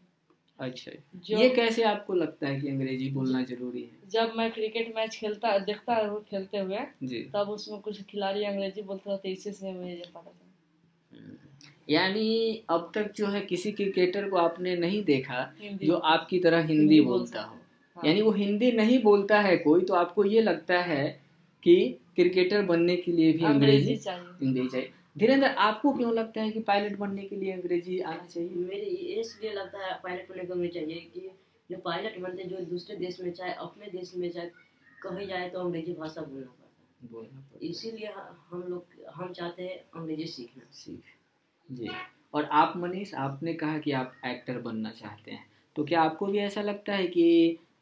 अच्छा। 0.60 0.92
ये 1.38 1.50
कैसे 1.50 1.84
आपको 1.84 2.14
लगता 2.14 2.48
है 2.48 2.60
कि 2.62 2.70
अंग्रेज़ी 2.70 3.10
बोलना 3.12 3.42
ज़रूरी 3.44 3.82
है? 3.82 4.10
जब 4.10 4.34
मैं 4.38 4.52
क्रिकेट 4.52 4.94
मैच 4.96 5.16
खेलता 5.16 5.58
देखता 5.58 5.96
हूँ 5.96 6.24
खेलते 6.24 6.58
हुए 6.58 6.80
जी। 7.04 7.20
तब 7.34 7.50
उसमें 7.50 7.80
कुछ 7.80 8.02
खिलाड़ी 8.02 8.44
अंग्रेज़ी 8.44 8.82
बोलते 8.82 9.18
थे 9.18 9.32
इसी 9.32 9.52
से 9.52 9.74
मुझे 9.74 9.90
ये 9.90 10.06
पता 10.16 10.22
चला। 10.22 10.40
यानी 11.90 12.64
अब 12.70 12.92
तक 12.96 13.12
जो 13.16 13.28
है 13.28 13.42
किसी 13.42 13.72
क्रिकेटर 13.72 14.30
को 14.30 14.38
आपने 14.38 14.76
नहीं 14.76 15.04
देखा 15.04 15.54
जो 15.84 15.96
आपकी 15.96 16.40
तरह 16.40 16.58
हिंदी 16.58 16.74
हिंदी 16.74 17.02
बोलता 17.02 17.42
हो। 17.42 17.56
हाँ। 17.98 18.08
यानी 18.08 18.22
वो 18.22 18.32
हिंदी 18.32 18.72
नहीं 18.72 19.02
बोलता 19.04 19.40
है 19.40 19.58
कोई 19.58 19.82
तो 19.82 19.94
आपको 19.94 20.26
ये 20.26 20.42
लगता 20.42 20.80
है 20.82 21.08
कि 21.64 22.00
क्रिकेटर 22.16 22.62
बनने 22.62 22.96
के 22.96 23.12
लिए 23.12 23.34
भी 23.34 23.46
अंग्रेज़ी 23.46 23.78
अंग्रेज़ी 23.78 23.96
चाहिए। 23.96 24.48
अंग्रेज़ी 24.48 24.70
चाहिए। 24.70 24.92
धीरेन्द्र 25.16 25.48
आपको 25.48 25.92
क्यों 25.94 26.14
लगता 26.14 26.42
है 26.42 26.52
कि 26.52 26.60
पायलट 26.60 26.98
बनने 26.98 27.24
के 27.24 27.36
लिए 27.36 27.52
अंग्रेज़ी 27.52 28.00
आना 28.02 28.26
चाहिए? 28.26 28.50
मेरे 28.50 28.86
इसलिए 29.22 29.54
लगता 29.54 29.86
है 29.86 30.00
पायलट 30.04 30.30
होने 30.30 30.44
को 30.44 30.56
मुझे 30.56 30.70
चाहिए 30.70 31.00
कि 31.14 31.30
जो 31.70 31.78
पायलट 31.78 32.20
बनते 32.20 32.44
हैं 32.44 32.50
जो 32.50 32.64
दूसरे 32.66 32.96
देश 32.96 33.20
में 33.20 33.32
चाहे 33.32 33.54
अपने 33.54 33.90
देश 33.92 34.14
में 34.16 34.30
चाहे 34.30 34.48
कहीं 35.04 35.28
जाए 35.28 35.50
तो 35.50 35.60
अंग्रेज़ी 35.60 35.94
भाषा 35.94 36.22
बोलना 36.22 36.46
पड़ता 36.46 37.26
है। 37.58 37.70
इसीलिए 37.70 38.10
हम 38.50 38.64
लोग 38.70 39.06
हम 39.16 39.32
चाहते 39.34 39.64
हैं 39.64 39.78
अंग्रेज़ी 39.96 40.26
सीखना। 40.26 40.64
सीख। 40.72 41.04
जी। 41.70 41.90
और 42.34 42.44
आप 42.44 42.74
मनीष 42.78 43.14
आपने 43.14 43.54
कहा 43.54 43.78
कि 43.78 43.92
आप 43.92 44.14
एक्टर 44.26 44.58
बनना 44.58 44.92
चाहते 44.92 45.32
हैं। 45.32 45.46
तो 45.76 45.84
क्या 45.84 46.02
आपको 46.02 46.26
भी 46.26 46.38
ऐसा 46.38 46.62
लगता 46.62 46.94
है 46.94 47.08
कि 47.08 47.26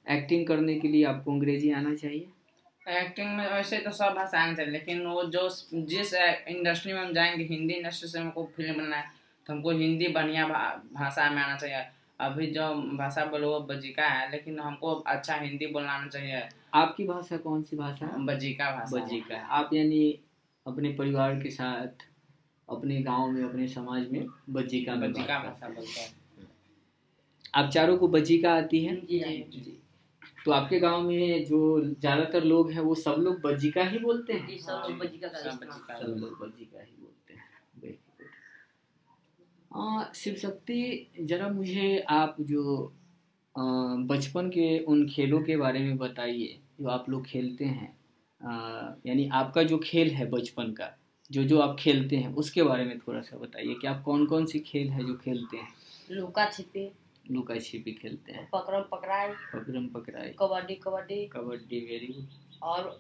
एक्टिंग 0.06 0.46
करने 0.48 0.80
के 0.80 0.88
लिए 0.88 1.04
आपको 1.04 1.32
अंग्रेज़ी 1.32 1.72
आना 1.72 1.96
चाहिए? 1.96 2.28
एक्टिंग 2.92 3.30
में 3.38 3.46
वैसे 3.52 3.78
तो 3.78 3.92
सब 3.92 4.14
भाषा 4.16 4.40
आनी 4.40 4.56
चाहिए 4.56 4.72
लेकिन 4.72 5.06
वो 5.06 5.24
जो 5.26 5.48
जिस 5.74 6.14
इंडस्ट्री 6.14 6.94
में 6.94 7.02
हम 7.02 7.14
जाएँगे 7.14 7.44
हिंदी 7.46 7.74
इंडस्ट्री 7.74 8.10
से 8.10 8.20
हमको 8.20 8.44
फ़िल्म 8.56 8.78
बनना 8.78 8.98
है 8.98 9.10
तो 9.48 9.54
हमको 9.54 9.72
हिंदी 9.72 10.08
बढ़िया 10.10 10.48
भाषा 10.48 11.30
में 11.30 11.42
आना 11.42 11.58
चाहिए। 11.58 11.86
अभी 12.20 12.48
जो 12.48 12.68
भाषा 12.98 13.26
बोलो 13.26 13.50
वो 13.50 13.60
बजीका 13.68 14.08
है 14.08 14.30
लेकिन 14.32 14.60
हमको 14.60 14.94
अच्छा 14.94 15.36
हिंदी 15.36 15.68
बोलना 15.68 15.92
आना 15.92 16.08
चाहिए। 16.08 16.42
आपकी 16.74 17.08
भाषा 17.08 17.38
कौन 17.38 17.62
सी 17.64 17.78
भाषा 17.78 18.06
है? 18.06 18.26
बजीका 18.26 18.72
भाषा। 18.72 18.98
बजिका 18.98 19.36
है। 19.36 19.46
आप 19.50 19.74
यानी 19.74 20.20
अपने 20.66 20.92
परिवार 20.94 21.40
के 21.40 21.50
साथ 21.50 22.06
अपने 22.68 23.02
गाँव 23.02 23.32
में 23.32 23.44
अपने 23.44 23.68
समाज 23.68 24.08
में 24.12 24.26
बजीका 24.50 24.96
में 24.96 25.12
बजिका 25.12 25.40
भाषा 25.40 25.70
बोलते 25.70 26.00
हैं। 26.00 26.10
आप 27.56 27.70
चारों 27.70 27.98
को 27.98 28.08
बजीका 28.08 28.54
आती 28.54 28.84
है? 28.86 28.96
जी। 28.98 29.20
जी। 29.54 29.78
तो 30.46 30.52
आपके 30.52 30.80
गाँव 30.80 31.02
में 31.02 31.46
जो 31.46 31.60
ज़्यादातर 31.82 32.44
लोग 32.44 32.72
हैं 32.72 32.82
वो 32.82 32.96
सब 32.96 33.16
लोग 33.20 33.42
बजिका 33.42 33.84
ही 33.84 34.00
बोलते 34.00 34.34
हैं? 34.34 34.58
सब 34.58 34.84
लोग 34.88 35.02
सब 35.02 36.16
लोग 36.20 36.52
ही। 36.58 36.66
बोलते 37.02 37.34
हैं। 37.34 37.42
शिव 40.16 40.36
शक्ति 40.36 41.08
जरा 41.22 41.48
मुझे 41.50 42.00
आप 42.10 42.36
जो 42.42 42.94
बचपन 44.10 44.50
के 44.50 44.80
उन 44.80 45.08
खेलों 45.08 45.42
के 45.42 45.58
बारे 45.58 45.80
में 45.80 45.98
बताइए 45.98 46.60
जो 46.82 46.88
आप 46.90 47.10
लोग 47.10 47.26
खेलते 47.26 47.66
हैं। 47.66 47.94
यानी 49.08 49.30
आपका 49.34 49.64
जो 49.64 49.78
खेल 49.78 50.10
है 50.10 50.30
बचपन 50.30 50.72
का 50.72 50.96
जो 51.30 51.44
जो 51.44 51.60
आप 51.60 51.76
खेलते 51.80 52.16
हैं 52.16 52.34
उसके 52.34 52.64
बारे 52.64 52.86
में 52.86 52.98
थोड़ा 53.00 53.22
सा 53.22 53.38
बताइए 53.38 53.74
कि 53.74 53.88
आप 53.88 54.02
कौन 54.04 54.26
कौन 54.26 54.46
सी 54.46 54.60
खेल 54.60 54.90
है 54.90 55.06
जो 55.06 55.14
खेलते 55.16 55.58
हैं? 55.58 55.68
लुका 56.12 56.50
छिपी। 56.50 56.92
लुका 57.32 57.58
छिपी 57.60 57.92
खेलते 57.92 58.32
हैं। 58.32 58.48
पकड़म 58.54 58.82
पकड़ाई 58.92 59.30
पकड़म 59.54 59.88
पकड़ाई 59.88 60.30
kabaddi 60.40 60.76
kabaddi. 60.76 61.26
Kabaddi 61.28 61.80
very 61.82 62.14
good. 62.14 62.28
और 62.64 63.00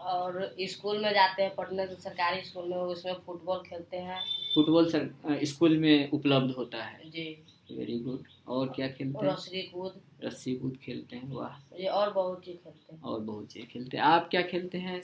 और 0.00 0.54
स्कूल 0.60 0.98
में 1.02 1.12
जाते 1.14 1.42
हैं 1.42 1.54
पढ़ने 1.54 1.86
तो 1.86 1.94
सरकारी 1.94 2.42
स्कूल 2.42 2.68
में 2.68 2.76
उसमें 2.76 3.14
फुटबॉल 3.26 3.58
खेलते 3.66 3.96
हैं। 3.96 4.20
फुटबॉल 4.54 4.90
सर 4.90 5.10
स्कूल 5.44 5.76
में 5.78 6.10
उपलब्ध 6.10 6.54
होता 6.56 6.82
है। 6.84 7.10
जी। 7.10 7.24
Very 7.72 7.98
good. 7.98 8.22
और 8.48 8.68
क्या 8.68 8.88
खेलते 8.88 9.26
हैं? 9.26 9.32
रस्सी 9.32 9.62
कूद। 9.62 10.00
रस्सी 10.24 10.54
कूद 10.54 10.76
खेलते 10.76 11.16
हैं 11.16 11.32
वाह। 11.32 11.76
ये 11.80 11.88
और 11.88 12.12
बहुत 12.12 12.44
चीज़ 12.44 12.56
खेलते 12.56 12.94
हैं। 12.94 13.02
और 13.02 13.20
बहुत 13.20 13.46
चीज़ 13.46 13.66
खेलते 13.66 13.96
हैं। 13.96 14.04
आप 14.04 14.28
क्या 14.28 14.42
खेलते 14.42 14.78
हैं? 14.78 15.00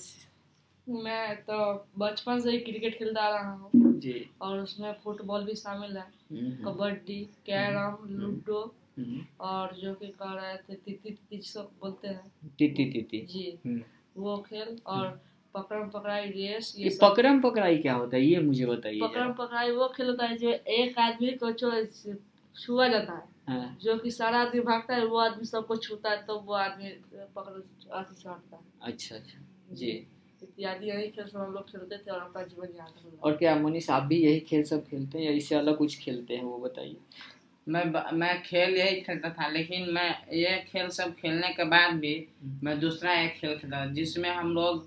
मैं 0.86 1.36
तो 1.42 1.58
बचपन 1.98 2.40
से 2.40 2.50
ही 2.50 2.58
क्रिकेट 2.58 2.98
खेलता 2.98 3.22
आ 3.22 3.28
रहा 3.30 3.52
हूँ। 3.52 3.70
जी। 4.00 4.30
और 4.42 4.58
उसमें 4.58 4.92
फुटबॉल 5.04 5.44
भी 5.44 5.54
शामिल 5.54 5.96
है। 5.96 6.06
कबड्डी 6.32 7.18
कैरम 7.46 7.96
लूडो 8.10 8.74
हम्म, 8.98 9.20
और 9.40 9.74
जो 9.76 9.94
कि 9.94 10.06
कह 10.06 10.32
रहे 10.32 10.56
थे 10.56 10.74
तिती 10.74 11.10
तिती 11.10 11.40
सब 11.42 11.70
बोलते 11.80 12.08
हैं। 12.08 12.32
तीती 12.58 12.84
तीती। 12.90 13.20
जी। 13.26 13.58
हम्म। 13.66 13.82
वो 14.16 14.36
खेल 14.38 14.76
और 14.86 15.20
पकड़म 15.54 15.88
पकड़ाई 15.88 16.28
रेस 16.30 16.74
ये 16.78 16.84
ये 16.84 16.98
पकड़म 17.02 17.40
पकड़ाई 17.40 17.78
क्या 17.78 17.94
होता 17.94 18.16
है? 18.16 18.22
ये 18.22 18.40
मुझे 18.40 18.66
बताइए 18.66 19.00
पकड़म 19.00 19.32
पकड़ाई 19.32 19.70
वो 19.70 19.88
खेल 19.88 20.08
होता 20.08 20.26
है 20.26 20.36
जो 20.38 20.50
एक 20.50 20.98
आदमी 20.98 21.30
को 21.42 21.52
छुआ 21.52 22.88
जाता 22.88 23.12
है। 23.12 23.24
हाँ, 23.48 23.76
जो 23.82 23.96
कि 23.98 24.10
सारा 24.10 24.38
आदमी 24.38 24.60
भागता 24.60 24.94
है 24.94 25.04
वो 25.06 25.18
आदमी 25.18 25.44
सबको 25.44 25.76
छूता 25.76 26.10
है 26.10 26.22
तो 26.26 26.38
वो 26.40 26.54
आदमी 26.54 26.90
पकड़ 27.36 27.52
है। 27.54 28.60
अच्छा 28.82 29.14
अच्छा। 29.16 29.38
जी। 29.72 30.06
इत्यादि 30.42 30.86
यही 30.86 31.06
खेल 31.08 31.26
सब 31.26 31.38
हम 31.38 31.52
लोग 31.52 31.70
खेलते 31.70 31.96
थे 31.96 32.10
और 32.10 32.20
अपना 32.20 32.42
जीवन 32.42 33.18
और 33.22 33.36
क्या 33.36 33.54
मनीष 33.56 33.88
आप 33.90 34.02
भी 34.02 34.16
यही 34.16 34.40
खेल 34.40 34.62
सब 34.64 34.84
खेलते 34.86 35.18
हैं 35.18 35.24
या 35.24 35.32
इससे 35.32 35.54
अलग 35.54 35.76
कुछ 35.78 35.98
खेलते 35.98 36.36
हैं 36.36 36.44
वो 36.44 36.58
बताइए। 36.58 36.96
मैं 37.66 37.84
मैं 38.14 38.42
खेल 38.42 38.76
यही 38.76 39.00
खेलता 39.00 39.28
था 39.30 39.48
लेकिन 39.48 39.88
मैं 39.92 40.10
ये 40.32 40.56
खेल 40.68 40.88
सब 40.88 41.14
खेलने 41.14 41.48
के 41.54 41.64
बाद 41.64 41.94
भी 42.00 42.12
मैं 42.64 42.78
दूसरा 42.80 43.14
एक 43.20 43.32
खेल 43.34 43.56
खेलता 43.56 43.80
था 43.80 43.92
जिसमें 43.92 44.28
हम 44.30 44.52
लोग 44.54 44.84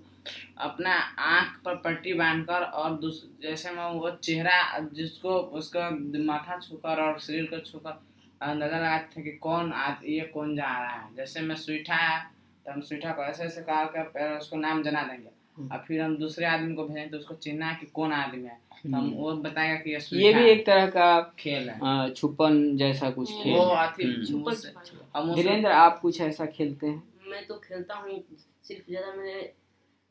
अपना 0.58 0.94
आँख 1.20 1.60
पर 1.66 1.76
पट्टी 1.76 2.14
बांधकर 2.14 2.64
और 2.64 3.00
जैसे 3.42 3.72
मैं 3.72 3.90
वो 3.94 4.10
चेहरा 4.14 4.80
जिसको 4.94 5.38
उसका 5.60 5.90
माथा 6.24 6.60
छूकर 6.60 7.02
और 7.04 7.20
शरीर 7.20 7.46
को 7.46 7.60
छूकर 7.62 8.00
अंदाज़ा 8.42 8.78
लगाते 8.78 9.16
थे 9.16 9.24
कि 9.24 9.32
कौन 9.38 9.72
आ, 9.74 9.96
ये 10.04 10.22
कौन 10.34 10.56
जा 10.56 10.78
रहा 10.80 10.96
है। 10.96 11.16
जैसे 11.16 11.42
मैं 11.42 11.56
स्वीठा 11.56 11.96
है 11.96 12.24
तो 12.66 12.72
हम 12.72 12.82
स्वीठा 12.82 13.12
को 13.12 13.24
ऐसे 13.24 13.44
ऐसे 13.44 13.62
कहा 13.62 13.84
कर 13.96 14.38
उसको 14.38 14.58
नाम 14.58 14.84
जना 14.84 15.04
देंगे। 15.04 15.30
और 15.62 15.84
फिर 15.88 16.02
हम 16.02 16.18
दूसरे 16.18 16.46
आदमी 16.46 16.76
को 16.76 16.84
भेजें 16.88 17.10
तो 17.10 17.18
उसको 17.18 17.36
चिन्हना 17.36 17.68
है 17.70 17.78
कि 17.80 17.86
कौन 17.86 18.12
आदमी 18.14 18.44
है? 18.44 18.58
तो 18.84 18.90
हम 18.90 18.96
हम्म। 18.96 19.14
वो 19.14 19.32
बताएगा 19.36 19.76
कि 19.76 19.92
ये 19.92 20.22
ये 20.24 20.34
भी 20.34 20.50
एक 20.50 20.66
तरह 20.66 20.86
का 20.88 21.22
खेल 21.40 21.70
है। 21.70 22.10
छुपन 22.14 22.78
जैसा 22.78 23.10
कुछ 23.10 23.32
हम्म। 23.32 23.44
खेल 23.44 23.54
वो 23.54 23.66
है। 23.66 23.88
हम्म। 24.04 25.00
हम 25.16 25.34
धीरेन्द्र 25.36 25.72
आप 25.72 26.00
कुछ 26.02 26.22
ऐसा 26.22 26.46
खेलते 26.46 26.88
हैं? 26.88 27.04
मैं 27.28 27.46
तो 27.48 27.56
खेलता 27.56 27.96
हूँ 27.96 28.20
सिर्फ़ 28.64 28.90
ज़्यादा 28.90 29.14
मेरे 29.14 29.42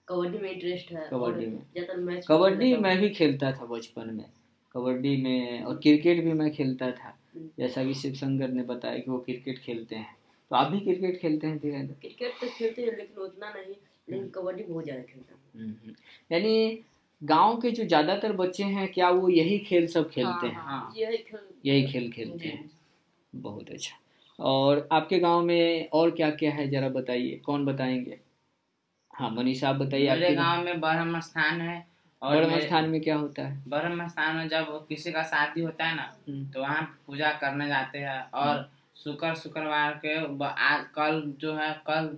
कबड्डी 0.08 0.38
में 0.38 0.50
इंटरेस्ट 0.50 0.92
है। 0.92 1.08
कबड्डी 1.12 1.46
में। 1.46 2.20
कबड्डी 2.28 2.76
मैं 2.76 2.98
भी 3.00 3.08
खेलता 3.11 3.52
था 3.52 3.64
बचपन 3.66 4.14
में। 4.14 4.24
कबड्डी 4.74 5.16
में 5.22 5.62
और 5.62 5.76
क्रिकेट 5.76 6.24
भी 6.24 6.32
मैं 6.32 6.50
खेलता 6.50 6.90
था। 6.90 7.14
जैसा 7.58 7.84
कि 7.84 7.94
शिव 7.94 8.14
शंकर 8.14 8.48
ने 8.48 8.62
बताया 8.62 8.98
कि 8.98 9.11
वो 9.11 9.18
क्रिकेट 9.18 9.58
खेलते 9.58 9.96
हैं। 9.96 10.16
तो 10.50 10.56
आप 10.56 10.70
भी 10.72 10.80
क्रिकेट 10.80 11.20
खेलते 11.20 11.46
हैं 11.46 11.58
धीरेन्द्र 11.58 11.94
क्रिकेट 12.00 12.32
तो 12.40 12.46
खेलते 12.48 12.82
हैं 12.82 12.96
लेकिन 12.96 13.22
उतना 13.22 13.50
नहीं। 13.50 13.74
लेकिन 14.10 14.28
कबड्डी 14.28 14.62
बहुत 14.62 14.84
ज़्यादा 14.84 15.02
खेलता 15.02 15.34
हूँ। 15.34 15.62
हम्म। 15.62 15.94
यानी 16.32 16.78
गाँव 17.22 17.56
के 17.60 17.70
जो 17.70 17.84
ज़्यादातर 17.84 18.32
बच्चे 18.32 18.64
हैं 18.64 18.88
क्या 18.92 19.08
वो 19.10 19.28
यही 19.28 19.58
खेल 19.58 19.86
सब 19.86 20.10
खेलते 20.10 20.46
हैं? 20.46 20.54
हाँ। 20.56 20.92
यही 20.96 21.16
खेल 21.16 21.40
यही 21.66 21.86
खेल 21.86 22.10
खेलते 22.12 22.48
हैं। 22.48 22.70
बहुत 23.32 23.70
अच्छा। 23.70 23.96
और 24.38 24.88
आपके 24.92 25.18
गाँव 25.18 25.42
में 25.44 25.88
और 25.92 26.10
क्या 26.10 26.30
क्या 26.30 26.50
है 26.52 26.68
जरा 26.68 26.88
बताइए। 26.88 27.36
कौन 27.44 27.64
बताएँगे? 27.66 28.18
हाँ 29.14 29.30
मनीषा 29.30 29.68
आप 29.68 29.76
बताइए 29.76 30.08
मेरे 30.10 30.24
आपके 30.24 30.34
गाँव 30.36 30.64
में 30.64 30.80
ब्रह्म 30.80 31.20
स्थान 31.20 31.60
है 31.60 31.86
और 32.22 32.36
ब्रह्म 32.36 32.60
स्थान 32.60 32.88
में 32.90 33.00
क्या 33.00 33.16
होता 33.16 33.42
है? 33.42 33.62
ब्रह्म 33.68 34.06
स्थान 34.08 34.36
में 34.36 34.48
जब 34.48 34.86
किसी 34.88 35.12
का 35.12 35.22
शादी 35.22 35.60
होता 35.60 35.84
है 35.84 35.96
ना 35.96 36.02
हम्म, 36.28 36.44
तो 36.50 36.60
वहाँ 36.60 36.82
पूजा 37.06 37.30
करने 37.32 37.66
जाते 37.68 37.98
हैं 37.98 38.20
और 38.32 38.68
शुक्र 38.96 39.34
शुक्रवार 39.34 40.00
के 40.04 40.16
कल 40.94 41.22
जो 41.40 41.54
है 41.54 41.72
कल 41.86 42.16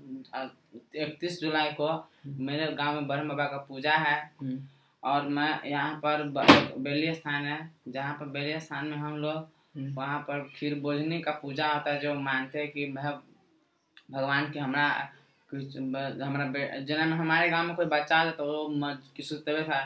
इकतीस 0.75 1.41
जुलाई 1.41 1.71
को 1.81 1.89
मेरे 2.27 2.67
गाँव 2.73 2.95
में 2.95 3.07
ब्रह्म 3.09 3.29
बाबा 3.29 3.45
का 3.45 3.57
पूजा 3.69 3.93
है। 3.93 4.19
हम्म, 4.41 4.59
और 5.03 5.29
मैं 5.29 5.69
यहाँ 5.71 5.95
पर 6.05 6.23
बेली 6.79 7.15
स्थान 7.15 7.45
है 7.47 7.59
जहाँ 7.89 8.15
पर 8.21 8.27
बेली 8.35 8.59
स्थान 8.61 8.87
में 8.87 8.97
हम 8.97 9.17
लोग 9.17 9.37
हम्म, 9.77 9.95
वहाँ 9.95 10.19
पर 10.29 10.41
खीर 10.57 10.75
बोझनी 10.81 11.21
का 11.23 11.31
पूजा 11.43 11.73
होता 11.73 11.91
है 11.93 12.01
जो 12.01 12.15
मानते 12.15 12.59
हैं 12.59 12.71
कि 12.71 12.93
वह 12.97 13.11
भगवान 14.11 14.51
के 14.53 14.59
हमरा 14.59 14.89
कुछ 15.51 15.77
ब- 15.79 16.85
जन्म 16.89 17.13
हमारे 17.15 17.49
गाँव 17.51 17.67
में 17.67 17.77
कोई 17.77 17.87
बच्चा 17.87 18.17
आता 18.17 18.31
तो 18.31 18.45
वो 18.47 18.69
म- 18.69 18.95
किसी 19.17 19.35
तबीयत 19.37 19.67
था 19.71 19.81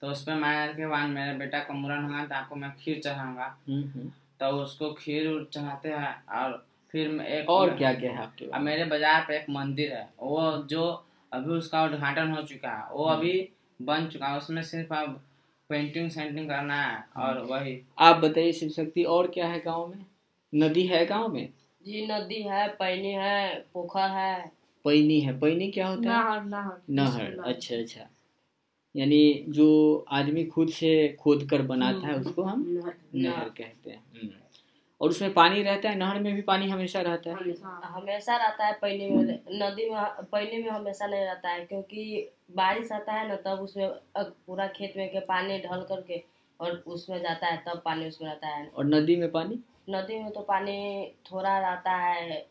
तो 0.00 0.10
उस 0.10 0.22
पर 0.24 0.34
मैं 0.34 0.74
के 0.76 0.86
बाद 0.86 1.08
मेरे 1.08 1.36
बेटा 1.38 1.58
का 1.58 1.74
मुरन 1.74 2.04
होगा 2.04 2.24
तो 2.26 2.34
आपको 2.34 2.56
मैं 2.56 2.70
खीर 2.80 3.00
चढ़ाऊँगा। 3.04 3.46
हम्म, 3.68 3.82
हम्म। 3.88 4.10
तो 4.40 4.46
उसको 4.62 4.92
खीर 4.92 5.48
चढ़ाते 5.52 5.88
हैं 5.88 6.14
और 6.38 6.66
फिर 6.94 7.20
एक 7.22 7.50
और 7.50 7.76
क्या 7.76 7.92
क्या 7.94 8.10
है 8.12 8.22
आपके 8.22 8.46
अब 8.46 8.60
मेरे 8.60 8.84
बाज़ार 8.84 9.24
पे 9.28 9.36
एक 9.36 9.46
मंदिर 9.50 9.92
है। 9.92 10.08
वो 10.20 10.66
जो 10.70 10.84
अभी 11.32 11.52
उसका 11.52 11.84
उद्घाटन 11.84 12.30
हो 12.30 12.42
चुका 12.42 12.70
है 12.70 12.88
वो 12.92 13.04
अभी 13.06 13.48
बन 13.80 14.06
चुका 14.06 14.26
है। 14.26 14.36
उसमें 14.38 14.62
सिर्फ़ 14.62 14.94
अब 14.94 15.20
पेंटिंग 15.70 16.10
सेंटिंग 16.10 16.48
करना 16.48 16.82
है 16.82 17.04
और 17.16 17.38
वही। 17.44 17.80
आप 17.98 18.16
बताइए 18.16 18.52
शिव 18.52 18.68
शक्ति 18.68 19.02
और 19.06 19.26
क्या 19.26 19.46
है 19.46 19.60
गाँव 19.60 19.86
में? 19.86 20.04
नदी 20.52 20.86
है 20.86 21.04
गाँव 21.06 21.28
में? 21.28 21.48
जी 21.84 22.06
नदी 22.06 22.42
है 22.42 22.66
पैनी 22.68 23.12
है 23.12 23.54
पोखर 23.74 24.08
है। 24.10 24.50
पैनी 24.84 25.20
है। 25.20 25.38
पैनी 25.38 25.70
क्या 25.70 25.86
होता 25.88 26.10
है? 26.10 26.16
नहर 26.16 26.44
नहर। 26.44 26.80
नहर। 26.90 27.38
अच्छा 27.44 27.76
अच्छा। 27.76 28.08
यानी 28.94 29.44
जो 29.48 30.06
आदमी 30.10 30.44
खुद 30.44 30.68
से 30.68 31.16
खोद 31.20 31.46
कर 31.50 31.62
बनाता 31.62 32.06
है 32.06 32.14
उसको 32.14 32.42
हम 32.42 32.64
नहर। 32.68 32.94
नहर 33.14 33.48
कहते 33.48 33.90
हैं। 33.90 34.02
हम्म। 34.14 34.30
और 35.00 35.08
उसमें 35.08 35.32
पानी 35.34 35.62
रहता 35.62 35.88
है 35.90 35.96
नहर 35.98 36.18
में 36.20 36.34
भी 36.34 36.42
पानी 36.42 36.68
हमेशा 36.68 37.00
रहता 37.00 37.30
है। 37.30 37.36
हमेशा 37.36 37.68
हमेशा 37.94 38.36
रहता 38.36 38.66
है 38.66 38.72
पैनी 38.80 39.08
में 39.10 39.24
नदी 39.62 39.88
में 39.90 40.00
पैनी 40.32 40.62
में 40.62 40.68
हमेशा 40.70 41.06
नहीं 41.06 41.24
रहता 41.24 41.48
है 41.48 41.64
क्योंकि 41.64 42.28
बारिश 42.56 42.92
आता 42.92 43.12
है 43.12 43.28
ना 43.28 43.36
तब 43.36 43.60
उसमें 43.62 43.88
पूरा 44.18 44.66
खेत 44.76 44.96
में 44.96 45.08
के 45.08 45.20
पानी 45.26 45.58
ढल 45.58 45.82
करके 45.88 46.22
और 46.60 46.82
उसमें 46.86 47.20
जाता 47.22 47.46
है 47.46 47.62
तब 47.66 47.82
पानी 47.84 48.08
उसमें 48.08 48.28
रहता 48.28 48.48
है। 48.48 48.66
और 48.68 48.84
नदी 48.84 49.16
में 49.16 49.30
पानी? 49.32 49.58
नदी 49.90 50.18
में 50.18 50.30
तो 50.30 50.40
पानी 50.40 51.06
थोड़ा 51.32 51.58
रहता 51.58 51.92
है 51.96 52.46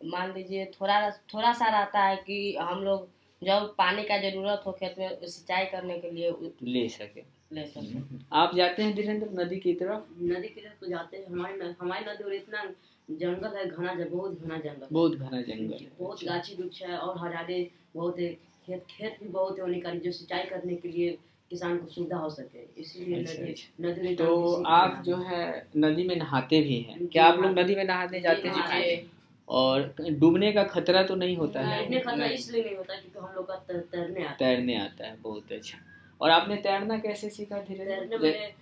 मान 0.00 0.32
लीजिए 0.32 0.64
थोड़ा 0.80 1.10
थोड़ा 1.34 1.52
सा 1.52 1.68
रहता 1.68 2.00
है 2.00 2.16
कि 2.16 2.56
हम 2.60 2.82
लोग 2.84 3.08
जब 3.42 3.74
पानी 3.78 4.02
का 4.02 4.16
ज़रूरत 4.18 4.62
हो 4.66 4.72
खेत 4.72 4.94
में 4.98 5.08
सिंचाई 5.20 5.64
करने 5.66 5.98
के 5.98 6.10
लिए 6.10 6.30
ले 6.62 6.88
सके। 6.88 7.20
ले 7.52 7.66
सकते 7.66 8.18
आप 8.32 8.54
जाते 8.56 8.82
हैं 8.82 8.94
धीरेन्द्र 8.94 9.28
नदी 9.42 9.56
की 9.56 9.72
तरफ़? 9.74 10.22
नदी 10.22 10.48
की 10.48 10.60
तरफ़ 10.60 10.80
तो 10.80 10.86
जाते 10.86 11.16
हैं। 11.16 11.26
हमारी 11.26 11.74
हमारी 11.80 12.04
नदी 12.04 12.24
और 12.24 12.34
इतना 12.34 12.64
जंगल 13.10 13.56
है 13.56 13.68
घना 13.68 13.94
जंगल 13.94 14.08
बहुत 14.08 14.44
घना 14.44 14.58
जंगल। 14.58 14.86
बहुत 14.92 15.16
घना 15.16 15.40
जंगल 15.42 15.74
है। 15.74 15.90
बहुत 15.98 16.24
गाछी 16.24 16.54
वृक्ष 16.54 16.82
है 16.82 16.96
और 16.98 17.18
हरियाली 17.18 17.70
बहुत 17.96 18.18
है। 18.18 18.32
खेत 18.66 18.84
खेत 18.90 19.16
भी 19.22 19.28
बहुत 19.28 19.58
है 19.58 19.64
उन्हीं 19.64 19.80
का 19.82 19.90
जो 19.90 20.12
सिंचाई 20.12 20.42
करने 20.44 20.74
के 20.74 20.88
लिए 20.88 21.18
किसान 21.50 21.78
को 21.78 21.86
सुविधा 21.86 22.16
हो 22.16 22.30
सके। 22.30 22.80
इसीलिए 22.80 23.20
अच्छा, 23.20 23.42
नदी 23.42 23.52
अच्छा। 23.52 23.88
नदी 23.88 24.14
तो 24.14 24.62
आप 24.62 25.02
जो 25.06 25.16
है 25.16 25.66
नदी 25.76 26.08
में 26.08 26.16
नहाते 26.16 26.60
भी 26.62 26.76
हैं। 26.80 27.06
क्या 27.06 27.24
आप 27.24 27.36
लोग 27.36 27.44
हाँ। 27.44 27.64
नदी 27.64 27.74
में 27.74 27.84
नहाने 27.84 28.20
जाते 28.20 28.48
हाँ, 28.48 28.68
हैं? 28.68 29.10
और 29.48 29.94
डूबने 30.10 30.52
का 30.52 30.64
खतरा 30.64 31.02
तो 31.02 31.14
नहीं 31.14 31.36
होता 31.36 31.60
है 31.60 32.34
इसलिए 32.34 32.64
नहीं 32.64 32.76
होता 32.76 32.94
क्योंकि 32.94 33.18
हम 33.18 33.34
लोग 33.34 33.48
का 33.48 33.54
तैरने 33.54 34.24
आता 34.24 34.30
है। 34.30 34.36
तैरने 34.38 34.76
आता 34.76 35.06
है 35.06 35.16
बहुत 35.20 35.52
अच्छा। 35.52 35.78
और 36.22 36.30
आपने 36.30 36.56
तैरना 36.56 36.98
कैसे 36.98 37.28
सीखा 37.28 37.58
धीरे 37.58 37.84
धीरे 37.84 38.54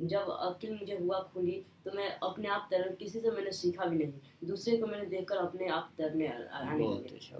जब 0.00 0.30
अक्ल 0.30 0.70
मुझे 0.70 0.96
हुआ 0.96 1.18
खुली 1.34 1.62
तो 1.84 1.92
मैं 1.92 2.08
अपने 2.22 2.48
आप 2.48 2.66
तैर 2.70 2.96
किसी 2.98 3.20
से 3.20 3.30
मैंने 3.30 3.52
सीखा 3.52 3.84
भी 3.84 3.96
नहीं। 3.98 4.48
दूसरे 4.48 4.76
को 4.76 4.86
मैंने 4.86 5.04
देखकर 5.06 5.36
अपने 5.36 5.68
आप 5.68 5.92
तैरने 5.98 6.26
आने 6.28 6.78
लगे। 6.78 7.16
अच्छा 7.16 7.38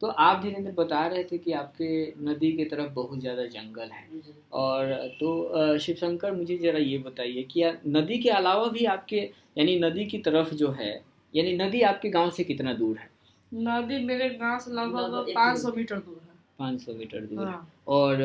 तो 0.00 0.06
आप 0.06 0.42
धीरेन्द्र 0.42 0.72
बता 0.72 1.06
रहे 1.06 1.24
थे 1.24 1.38
कि 1.38 1.52
आपके 1.52 2.14
नदी 2.24 2.52
की 2.52 2.64
तरफ़ 2.64 2.90
बहुत 2.92 3.20
ज़्यादा 3.20 3.44
जंगल 3.46 3.90
है। 3.90 4.08
और 4.52 4.92
तो 5.20 5.42
अ, 5.42 5.76
शिव 5.78 6.18
मुझे 6.34 6.58
ज़रा 6.58 6.78
ये 6.78 6.98
बताइए 6.98 7.42
कि 7.42 7.64
नदी 7.86 8.18
के 8.18 8.30
अलावा 8.30 8.66
भी 8.68 8.84
आपके 8.84 9.30
यानी 9.58 9.78
नदी 9.78 10.04
की 10.04 10.18
तरफ़ 10.18 10.54
जो 10.54 10.70
है 10.70 11.04
यानी 11.36 11.56
नदी 11.56 11.80
आपके 11.82 12.08
गाँव 12.10 12.30
से 12.30 12.44
कितना 12.44 12.72
दूर 12.72 12.98
है? 12.98 13.10
नदी 13.54 14.04
मेरे 14.04 14.28
गाँव 14.30 14.58
से 14.58 14.70
लगभग 14.70 15.00
लगभग 15.00 15.34
पाँच 15.34 15.58
सौ 15.58 15.72
मीटर 15.72 15.96
दूर 15.96 16.20
है। 16.24 16.31
500 16.62 16.94
मीटर 16.94 17.20
दूर 17.26 17.46
हाँ। 17.46 17.60
और 17.88 18.16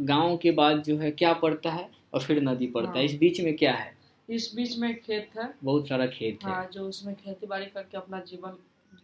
गाँव 0.00 0.36
के 0.36 0.50
बाद 0.60 0.82
जो 0.82 0.96
है 0.98 1.10
क्या 1.10 1.32
पड़ता 1.42 1.70
है 1.70 1.88
और 2.14 2.22
फिर 2.22 2.42
नदी 2.42 2.66
पड़ता 2.66 2.88
हाँ। 2.88 2.96
है। 2.96 3.02
हाँ। 3.02 3.12
इस 3.12 3.18
बीच 3.20 3.40
में 3.40 3.56
क्या 3.56 3.72
है? 3.74 3.92
इस 4.30 4.52
बीच 4.56 4.76
में 4.78 4.94
खेत 5.00 5.30
है। 5.38 5.48
बहुत 5.64 5.88
सारा 5.88 6.06
खेत 6.06 6.44
हाँ, 6.44 6.52
है 6.52 6.58
हाँ 6.58 6.68
जो 6.72 6.88
उसमें 6.88 7.14
खेती 7.14 7.46
बाड़ी 7.46 7.66
करके 7.66 7.96
अपना 7.96 8.20
जीवन 8.28 8.56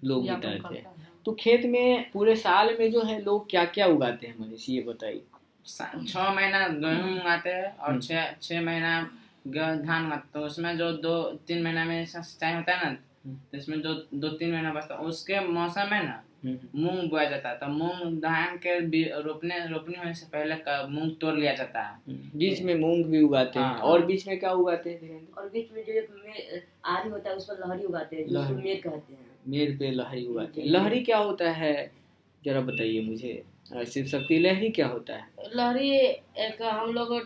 लोग 0.04 0.22
बिताते 0.22 0.78
हैं। 0.78 1.08
तो 1.24 1.32
खेत 1.40 1.64
में 1.66 2.10
पूरे 2.12 2.36
साल 2.36 2.76
में 2.78 2.90
जो 2.92 3.02
है 3.02 3.20
लोग 3.24 3.50
क्या 3.50 3.64
क्या 3.74 3.86
उगाते 3.86 4.26
हैं 4.26 4.38
मनीष 4.40 4.68
ये 4.68 4.82
बताइए। 4.82 5.22
सा- 5.66 6.06
छह 6.08 6.32
महीना 6.34 6.66
गेहूँ 6.68 7.14
उगाते 7.20 7.50
हैं 7.50 7.76
और 7.78 7.90
हम्म। 7.90 8.00
छह 8.00 8.30
छह 8.42 8.60
महीना 8.62 8.92
धान 9.48 10.06
उगाते 10.06 10.28
तो 10.34 10.46
उसमें 10.46 10.76
जो 10.78 10.90
दो 11.04 11.14
तीन 11.48 11.62
महीना 11.62 11.84
में 11.84 12.04
सिंचाई 12.06 12.54
होता 12.54 12.74
है 12.76 12.84
ना 12.84 12.96
हम्म। 13.26 13.36
तो 13.52 13.58
इसमें 13.58 13.80
जो 13.82 13.94
दो 14.14 14.28
तीन 14.28 14.52
महीना 14.52 14.72
बचता 14.72 14.94
है। 14.94 15.00
उसके 15.12 15.40
मौसम 15.48 15.88
में 15.90 16.02
ना 16.04 16.22
मूंग 16.44 17.08
बोया 17.10 17.24
जाता 17.30 17.48
है 17.48 17.56
तो 17.58 17.66
मूंग 17.68 18.18
धान 18.20 18.56
के 18.56 18.78
रोपने 19.22 19.58
रोपने 19.68 19.98
होने 19.98 20.14
से 20.14 20.26
पहले 20.32 20.54
मूंग 20.90 21.10
तोड़ 21.20 21.34
लिया 21.34 21.52
जाता 21.54 21.80
है। 21.80 22.14
बीच 22.36 22.62
में 22.62 22.74
मूंग 22.74 23.04
भी 23.04 23.22
उगाते 23.22 23.58
हैं। 23.58 23.66
हाँ। 23.66 23.78
और 23.80 24.04
बीच 24.06 24.26
में 24.28 24.38
क्या 24.40 24.52
उगाते 24.52 24.98
हैं 25.02 25.20
और 25.32 25.48
बीच 25.48 25.72
में 25.72 25.84
जो 25.86 26.00
आरी 26.90 27.10
होता 27.10 27.30
है 27.30 27.36
उस 27.36 27.44
पर 27.44 27.58
लहरी 27.60 27.84
उगाते 27.84 28.16
हैं 28.16 28.26
जिसको 28.28 28.54
मेर 28.54 28.80
कहते 28.84 29.12
हैं। 29.12 29.26
मेर 29.48 29.76
पे 29.78 29.90
लहरी 29.90 30.26
उगाते 30.26 30.60
हैं। 30.60 30.68
लहरी 30.68 31.00
क्या 31.00 31.18
होता 31.18 31.50
है? 31.52 31.90
जरा 32.42 32.60
बताइए 32.60 33.00
मुझे। 33.00 33.42
शिव 33.86 34.04
शक्ति 34.06 34.38
लहरी 34.38 34.70
क्या 34.70 34.86
होता 34.86 35.16
है? 35.16 35.26
लहरी 35.54 35.90
एक 35.90 36.62
हम 36.62 36.92
लोग 36.92 37.18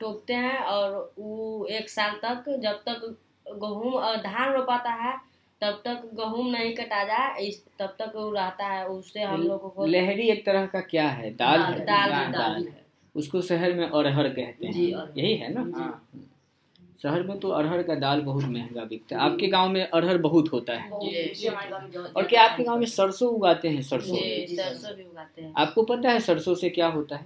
टोकते 0.00 0.34
हैं 0.34 0.58
और 0.58 1.12
वो 1.18 1.66
एक 1.70 1.88
साल 1.88 2.18
तक 2.24 2.44
जब 2.62 2.82
तक 2.88 3.00
गेहूँ 3.46 3.92
और 3.92 4.16
धान 4.22 4.52
रोपाता 4.52 4.90
है 4.92 5.16
तब 5.60 5.82
तक 5.84 6.10
गहूम 6.14 6.46
नहीं 6.46 6.74
कटा 6.74 7.04
जाए 7.04 7.40
इस 7.40 7.64
तब 7.78 7.96
तक 7.98 8.12
वो 8.14 8.30
रहता 8.30 8.66
है 8.66 8.88
उससे 8.88 9.22
हम 9.22 9.42
लोग 9.42 9.74
को 9.74 9.86
लहरी 9.86 10.22
एक 10.22 10.46
तरह 10.46 10.66
का 10.66 10.80
क्या 10.80 11.08
है? 11.08 11.34
दाल 11.34 11.60
दाल 11.60 11.72
है। 11.72 11.84
दाल 11.84 12.10
दाल- 12.10 12.32
दाल 12.32 12.66
है। 12.68 12.86
उसको 13.16 13.42
शहर 13.42 13.74
में 13.74 13.86
अरहर 13.86 14.28
कहते 14.28 14.66
हैं। 14.66 14.74
यही 15.16 15.34
है 15.34 15.54
ना? 15.54 15.78
हाँ। 15.78 16.08
शहर 17.02 17.22
में 17.22 17.38
तो 17.38 17.48
अरहर 17.48 17.82
का 17.82 17.94
दाल 17.94 18.20
बहुत 18.20 18.44
महँगा 18.44 18.84
बिकता 18.84 19.16
है। 19.16 19.22
आपके 19.22 19.46
गाँव 19.46 19.68
में 19.68 19.82
अरहर 19.82 20.18
बहुत 20.18 20.52
होता 20.52 20.72
है। 20.72 20.90
और 22.16 22.26
क्या 22.26 22.42
आपके 22.42 22.62
गाँव 22.64 22.78
में 22.78 22.86
सरसों 22.86 23.28
उगाते 23.28 23.68
हैं 23.68 23.82
सरसों? 23.82 24.14
जी, 24.14 24.46
जी, 24.46 24.56
सरसों। 24.56 24.96
भी 24.96 25.02
उगाते 25.02 25.42
हैं। 25.42 25.52
आपको 25.56 25.82
पता 25.82 26.10
है 26.10 26.20
सरसों 26.20 26.54
से 26.54 26.70
क्या 26.70 26.86
होता 26.86 27.16
है? 27.16 27.24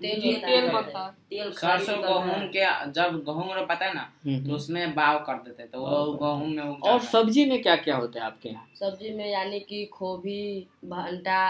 सरसों 1.52 1.96
गेहूँ 2.02 2.22
है। 2.22 2.48
के 2.48 2.90
जब 2.90 3.16
गेहूँ 3.24 3.54
रोपाता 3.54 3.87
है 3.87 3.94
ना 3.94 4.08
हम्म, 4.26 4.48
तो 4.48 4.54
उसमें 4.54 4.94
बाव 4.94 5.18
कर 5.18 5.35
देते 5.35 5.62
हैं, 5.62 5.70
तो 5.70 6.12
गेहूँ 6.12 6.48
में 6.48 6.62
और 6.80 7.00
सब्ज़ी 7.00 7.44
में 7.44 7.62
क्या 7.62 7.76
क्या 7.76 7.96
होता 7.96 8.20
है 8.20 8.26
आपके 8.26 8.48
यहाँ? 8.48 8.66
सब्ज़ी 8.80 9.14
में 9.14 9.30
यानी 9.30 9.61
की 9.61 9.85
खोभी 9.87 10.66
भंटा 10.85 11.40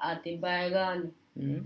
आती 0.00 0.36
बैगन 0.36 1.08
हम्म, 1.38 1.64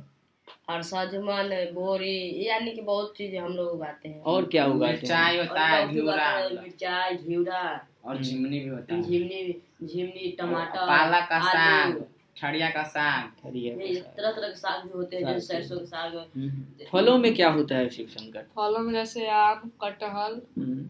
और 0.68 0.82
सजमन 0.82 1.50
बोरी 1.74 2.46
यानी 2.46 2.70
कि 2.70 2.80
बहुत 2.80 3.14
चीज़ें 3.16 3.38
हम 3.40 3.52
लोग 3.52 3.68
उगाते 3.68 4.08
हैं। 4.08 4.22
और 4.22 4.46
क्या 4.46 4.66
उगाते 4.66 5.06
चाय 5.06 5.36
हैं 5.36 5.46
होता 5.48 5.60
है 5.60 5.88
घिउरा। 5.88 6.48
मिर्चाई 6.62 7.16
घिउरा। 7.16 7.86
और 8.04 8.22
झिमनी 8.22 8.60
भी 8.60 8.68
होता 8.68 8.94
है। 8.94 9.02
झिमनी 9.02 9.62
झिमनी 9.84 10.30
टमाटर 10.38 10.86
पालक 10.86 11.28
का 11.30 11.40
साग। 11.40 12.04
ठड़िया 12.36 12.68
का 12.70 12.82
साग 12.82 13.24
तरह 13.44 14.30
तरह 14.32 14.48
के 14.48 14.54
साग 14.56 14.84
भी 14.84 14.96
होते 14.98 15.16
हैं 15.16 15.24
जैसे 15.26 15.46
सरसों 15.54 15.78
के 15.78 15.86
साग 15.86 16.14
हम्म, 16.16 16.86
फलों 16.92 17.16
में 17.18 17.34
क्या 17.34 17.50
होता 17.50 17.76
है 17.76 17.88
शिव 17.90 18.06
शंकर 18.18 18.46
फलों 18.56 18.78
में 18.78 18.92
जैसे 18.92 19.28
आम 19.30 19.70
कटहल 19.84 20.40
हम्म, 20.58 20.88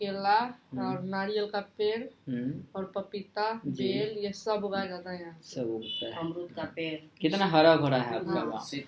केला 0.00 0.36
और 0.80 1.02
नारियल 1.04 1.46
का 1.46 1.60
पेड़ 1.78 2.02
हम्म, 2.02 2.52
और 2.76 2.84
पपीता 2.94 3.50
बेल 3.66 4.16
ये 4.24 4.32
सब 4.32 4.64
उगाया 4.64 4.86
जाता 4.86 5.10
है 5.10 5.20
यहाँ 5.20 5.38
सब 5.44 5.70
उगता 5.74 6.06
है। 6.06 6.12
अमरूद 6.20 6.52
का 6.56 6.62
पेड़। 6.76 6.94
कितना 7.20 7.46
हरा 7.46 7.74
भरा 7.76 7.98
है 8.02 8.16
आपका 8.18 8.40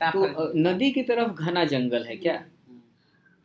हाँ। 0.04 0.12
तो 0.12 0.50
नदी 0.58 0.90
की 0.92 1.02
तरफ़ 1.10 1.32
घना 1.34 1.64
जंगल 1.74 2.04
है 2.06 2.16
क्या? 2.16 2.42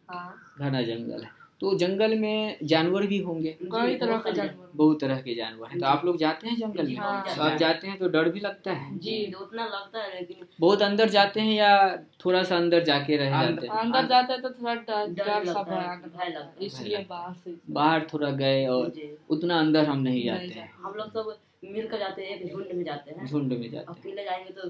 हाँ। 0.09 0.33
घना 0.59 0.81
जंगल 0.81 1.23
है। 1.23 1.29
तो 1.61 1.77
जंगल 1.77 2.15
में 2.19 2.57
जानवर 2.63 3.05
भी 3.07 3.17
होंगे। 3.17 3.57
कई 3.63 3.95
तरह 3.95 4.17
के 4.17 4.31
जानवर। 4.31 4.71
बहुत 4.75 4.99
तरह 5.01 5.21
के 5.21 5.35
जानवर 5.35 5.69
हैं। 5.69 5.79
तो 5.79 5.85
आप 5.85 6.05
लोग 6.05 6.17
जाते 6.17 6.47
हैं 6.47 6.55
जंगल 6.57 6.87
में? 6.87 6.95
हाँ। 6.95 7.35
तो 7.35 7.41
आप 7.41 7.57
जाते 7.57 7.87
हैं। 7.87 7.97
तो 7.97 8.07
डर 8.07 8.29
भी 8.29 8.39
लगता 8.39 8.71
है? 8.71 8.97
जी 8.97 9.33
उतना 9.41 9.65
लगता 9.65 9.99
है 9.99 10.13
लेकिन 10.15 10.45
बहुत 10.59 10.81
अंदर 10.81 11.09
जाते 11.09 11.39
हैं 11.39 11.53
या 11.53 11.97
थोड़ा 12.25 12.43
सा 12.43 12.57
अंदर 12.57 12.83
जाके 12.83 13.17
रह 13.17 13.29
जाते 13.29 13.67
हैं? 13.67 13.73
अंदर 13.73 14.07
जाते 14.07 14.33
हैं 14.33 14.41
तो 14.41 14.49
थोड़ा 14.49 14.75
डर 14.75 15.45
सा 15.45 15.65
है, 15.71 16.29
है। 16.29 16.35
है। 16.37 16.53
इसलिए 16.61 17.05
बाहर 17.09 17.33
से 17.33 17.55
बाहर 17.69 18.07
थोड़ा 18.13 18.29
गए 18.31 18.65
और 18.65 18.91
उतना 19.29 19.59
अंदर 19.59 19.85
हम 19.85 19.99
नहीं 19.99 20.23
जाते। 20.25 20.45
हैं। 20.45 20.73
हम 20.73 20.93
लोग 20.93 21.09
सब 21.09 21.37
मिलकर 21.63 21.99
जाते 21.99 22.21
हैं 22.21 22.39
एक 22.39 22.51
झुंड 22.53 22.67
में 22.73 22.83
जाते 22.83 23.11
हैं। 23.11 23.25
झुंड 23.25 23.53
में 23.53 23.69
जाते 23.71 23.93
अकेले 23.93 24.23
जाएँगे 24.23 24.53
तो 24.53 24.69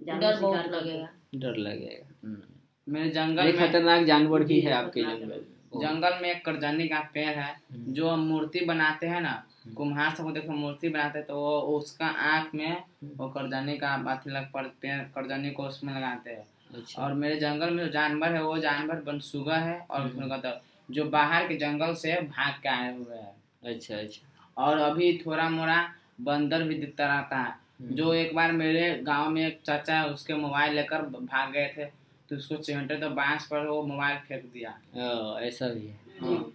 डर 0.00 0.70
लगेगा। 0.70 1.08
डर 1.34 1.56
लगेगा। 1.56 2.28
हम्म। 2.28 2.53
मेरे 2.86 3.10
जंगल 3.10 3.44
में 3.44 3.56
खतरनाक 3.58 4.04
जानवर 4.06 4.42
भी 4.42 4.54
जी, 4.54 4.60
है 4.60 4.72
आपके 4.72 5.02
जंगल 5.02 5.26
में। 5.26 5.80
जंगल 5.80 6.18
में 6.22 6.28
एक 6.30 6.44
करजनी 6.44 6.88
का 6.88 6.98
पेड़ 7.14 7.28
है 7.28 7.52
हम्म। 7.72 7.92
जो 7.92 8.16
मूर्ति 8.16 8.60
बनाते 8.60 9.06
हैं 9.06 9.20
ना 9.20 9.32
कुम्हार 9.76 10.14
सब 10.14 10.32
देखो 10.32 10.52
मूर्ति 10.52 10.88
बनाते 10.88 11.18
हैं 11.18 11.26
तो 11.26 11.34
वो 11.34 11.60
उसका 11.78 12.06
आँख 12.06 12.54
में 12.54 12.82
वो 13.16 13.28
करजनी 13.28 13.76
का 13.78 13.94
अथी 14.12 14.30
लग 14.30 14.50
पर 14.52 14.62
पेड़ 14.82 14.98
करजनी 15.14 15.50
को 15.50 15.62
उसमें 15.62 15.94
लगाते 15.94 16.30
हैं। 16.30 16.46
अच्छा। 16.74 17.02
और 17.02 17.12
मेरे 17.14 17.36
जंगल 17.36 17.70
में 17.70 17.84
जो 17.84 17.90
जानवर 17.92 18.32
है 18.32 18.42
वो 18.42 18.58
जानवर 18.58 19.02
बनसुगा 19.06 19.56
है 19.56 19.78
और 19.90 20.00
हम्म। 20.00 20.32
है, 20.46 20.60
जो 20.90 21.04
बाहर 21.04 21.48
के 21.48 21.56
जंगल 21.56 21.94
से 21.94 22.14
भाग 22.14 22.54
के 22.62 22.68
आए 22.68 22.94
हुए 22.96 23.16
हैं। 23.16 23.34
अच्छा 23.64 23.96
अच्छा। 23.96 24.64
और 24.64 24.78
अभी 24.78 25.12
थोड़ा 25.26 25.48
मोड़ा 25.48 25.82
बंदर 26.20 26.62
भी 26.62 26.74
दिखता 26.74 27.06
रहता 27.06 27.36
है। 27.36 27.50
हम्म। 27.50 27.94
जो 27.94 28.14
एक 28.14 28.34
बार 28.34 28.52
मेरे 28.52 28.98
गाँव 29.02 29.30
में 29.30 29.46
एक 29.46 29.60
चाचा 29.66 29.98
है 29.98 30.08
उसके 30.08 30.34
मोबाइल 30.34 30.74
लेकर 30.74 31.02
भाग 31.02 31.52
गए 31.52 31.68
थे। 31.78 32.03
तो 32.30 32.36
उसको 32.36 32.56
चिमटे 32.56 32.96
तो 32.96 33.08
बाँस 33.10 33.46
पर 33.46 33.66
वो 33.66 33.82
मोबाइल 33.82 34.18
फेंक 34.28 34.44
दिया। 34.44 34.70
हाँ, 34.94 35.40
ऐसा 35.40 35.68
भी 35.68 35.86
है। 35.86 35.98
हाँ। 36.20 36.52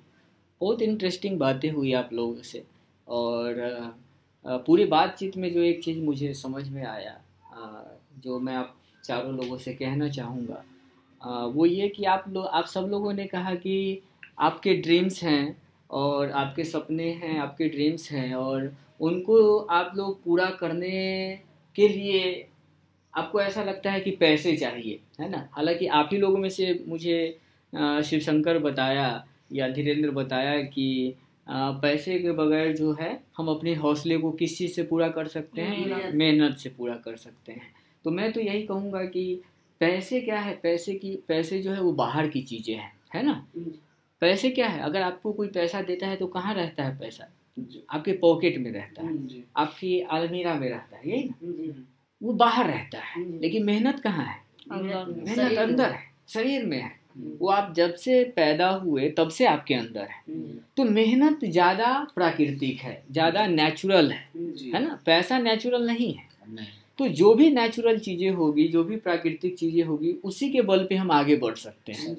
बहुत 0.62 0.82
इंटरेस्टिंग 0.82 1.38
बातें 1.40 1.70
हुई 1.72 1.94
आप 1.94 2.10
लोगों 2.14 2.42
से। 2.42 2.64
और 3.08 3.94
पूरी 4.46 4.86
बातचीत 4.86 5.38
में 5.38 5.52
जो 5.54 5.62
एक 5.62 5.84
चीज़ 5.84 6.00
मुझे 6.00 6.34
समझ 6.34 6.68
में 6.70 6.84
आया 6.86 7.20
जो 8.24 8.40
मैं 8.40 8.56
आप 8.56 8.76
चारों 9.04 9.36
लोगों 9.36 9.58
से 9.58 9.74
कहना 9.74 10.10
चाहूँगा 10.10 10.64
वो 11.48 11.66
ये 11.66 11.88
कि 11.90 12.06
आप 12.06 12.26
लोग 12.30 12.46
आप 12.46 12.66
सब 12.66 12.88
लोगों 12.92 13.14
ने 13.14 13.26
कहा 13.28 13.56
कि 13.56 14.02
आपके 14.40 14.74
ड्रीम्स 14.74 15.24
हैं 15.24 15.62
और 15.90 16.32
आपके 16.32 16.64
सपने 16.64 17.12
हैं 17.14 17.40
आपके 17.40 17.70
ड्रीम्स 17.70 18.12
हैं 18.12 18.34
और 18.36 18.72
उनको 19.02 19.58
आप 19.72 19.94
लोग 19.96 20.24
पूरा 20.24 20.50
करने 20.52 20.92
के 21.76 21.88
लिए 21.88 22.48
आपको 23.14 23.42
ऐसा 23.42 23.64
लगता 23.64 23.92
है 23.92 24.00
कि 24.00 24.12
पैसे 24.12 24.56
चाहिए 24.58 25.00
है 25.20 25.30
ना? 25.30 25.50
हालाँकि 25.52 25.88
आप 25.88 26.10
ही 26.12 26.18
लोगों 26.18 26.38
में 26.38 26.50
से 26.50 26.84
मुझे 26.88 27.40
अ, 27.74 28.02
शिव 28.02 28.20
शंकर 28.20 28.60
बताया 28.60 29.26
या 29.54 29.68
धीरेन्द्र 29.70 30.12
बताया 30.12 30.62
कि 30.64 31.16
पैसे 31.48 32.20
के 32.20 32.32
बगैर 32.32 32.76
जो 32.78 32.92
है 32.94 33.20
हम 33.38 33.48
अपने 33.48 33.74
हौसले 33.76 34.18
को 34.18 34.32
किस 34.32 34.58
चीज़ 34.58 34.72
से 34.74 34.84
पूरा 34.84 35.08
कर 35.10 35.28
सकते 35.28 35.62
हैं? 35.62 35.78
मेहनत। 36.14 36.58
से 36.58 36.70
पूरा 36.70 36.96
कर 36.96 37.16
सकते 37.18 37.52
हैं। 37.52 37.72
तो 38.04 38.12
मैं 38.12 38.32
तो 38.32 38.42
यही 38.42 38.62
कहूँगा 38.64 39.04
कि 39.06 39.42
पैसे 39.82 40.22
क्या 40.22 40.40
है? 40.40 40.56
पैसे 40.64 40.94
की 40.94 41.16
पैसे 41.28 41.62
जो 41.62 41.72
है 41.72 41.82
वो 41.82 41.92
बाहर 41.92 42.28
की 42.28 42.42
चीज़ें 42.42 42.76
हैं 42.76 42.92
है 43.16 43.24
ना? 43.26 43.46
पैसे 44.22 44.50
क्या 44.50 44.68
है? 44.68 44.82
अगर 44.82 45.02
आपको 45.02 45.34
कोई 45.34 45.48
पैसा 45.48 45.82
देता 45.82 46.08
है 46.08 46.16
तो 46.16 46.28
कहाँ 46.28 46.54
रहता 46.54 46.84
है 46.84 46.98
पैसा? 47.00 47.30
आपके 47.90 48.12
पॉकेट 48.12 48.58
में 48.58 48.72
रहता 48.72 49.04
है। 49.04 49.14
आपकी 49.58 50.00
अलमीरा 50.02 50.54
में 50.54 50.70
रहता 50.70 50.98
है 50.98 51.10
यही 51.10 51.24
ना? 51.24 51.36
वो 52.22 52.34
बाहर 52.34 52.68
रहता 52.68 53.00
है। 53.00 53.14
हम्म। 53.16 53.40
लेकिन 53.40 53.66
मेहनत 53.66 54.00
कहाँ 54.00 54.26
है? 54.26 54.38
मेहनत 54.72 55.58
अंदर 55.58 55.92
है 55.92 56.04
शरीर 56.30 56.66
में 56.66 56.78
है। 56.78 56.92
हम्म। 57.16 57.38
वो 57.40 57.50
आप 57.50 57.74
जब 57.74 57.94
से 57.96 58.24
पैदा 58.24 58.70
हुए 58.70 59.10
तब 59.10 59.30
से 59.30 59.46
आपके 59.46 59.74
अंदर 59.74 60.02
है। 60.02 60.22
हम्म। 60.30 60.58
तो 60.78 60.84
मेहनत 60.84 61.46
ज़्यादा 61.46 61.94
प्राकृतिक 62.16 62.80
है 62.80 63.04
ज़्यादा 63.12 63.48
नेचुरल 63.48 64.12
है। 64.12 64.30
है 64.74 64.84
ना? 64.84 65.00
पैसा 65.06 65.40
नेचुरल 65.40 65.88
नहीं 65.88 66.14
है। 66.14 66.28
नहीं। 66.50 66.68
तो 66.98 67.08
जो 67.08 67.34
भी 67.34 67.50
नेचुरल 67.52 67.98
चीज़ें 68.00 68.30
होगी 68.32 68.68
जो 68.68 68.84
भी 68.84 68.96
प्राकृतिक 68.98 69.56
चीज़ें 69.58 69.84
होगी 69.84 70.12
उसी 70.24 70.50
के 70.50 70.62
बल 70.62 70.86
पे 70.90 70.96
हम 70.96 71.12
आगे 71.12 71.36
बढ़ 71.36 71.56
सकते 71.56 71.92
हैं। 71.92 72.16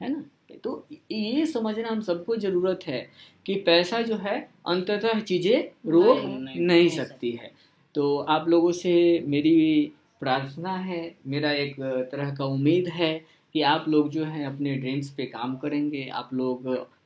है 0.00 0.12
ना? 0.12 0.24
तो 0.64 0.86
ये 1.12 1.46
समझना 1.46 1.88
हम 1.88 2.00
सबको 2.00 2.36
ज़रूरत 2.36 2.80
है 2.86 3.06
कि 3.46 3.54
पैसा 3.54 4.00
जो 4.00 4.16
है 4.16 4.38
अंततः 4.66 5.20
चीज़ें 5.20 5.90
रोक 5.90 6.24
नहीं, 6.24 6.38
नहीं, 6.38 6.60
नहीं। 6.60 6.88
सकती 6.88 7.30
है। 7.30 7.50
तो 7.94 8.16
आप 8.18 8.48
लोगों 8.48 8.72
से 8.72 9.24
मेरी 9.26 9.92
प्रार्थना 10.20 10.76
है, 10.76 11.14
मेरा 11.26 11.50
एक 11.52 11.74
तरह 12.12 12.34
का 12.34 12.44
उम्मीद 12.46 12.88
है 12.90 13.14
कि 13.54 13.62
आप 13.62 13.84
लोग 13.88 14.08
जो 14.10 14.24
है 14.24 14.44
अपने 14.44 14.74
ड्रीम्स 14.76 15.10
पे 15.10 15.26
काम 15.26 15.56
करेंगे। 15.56 16.08
आप 16.10 16.30
लोग 16.34 16.64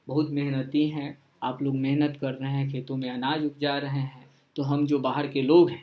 बहुत 0.08 0.30
मेहनती 0.30 0.88
हैं, 0.88 1.16
आप 1.42 1.62
लोग 1.62 1.74
मेहनत 1.76 2.16
कर 2.20 2.32
रहे 2.32 2.50
हैं, 2.50 2.70
खेतों 2.70 2.96
में 2.96 3.10
अनाज 3.10 3.44
उपजा 3.46 3.76
रहे 3.78 4.00
हैं 4.00 4.26
तो 4.56 4.62
हम 4.62 4.86
जो 4.86 4.98
बाहर 4.98 5.26
के 5.28 5.42
लोग 5.42 5.70
हैं, 5.70 5.82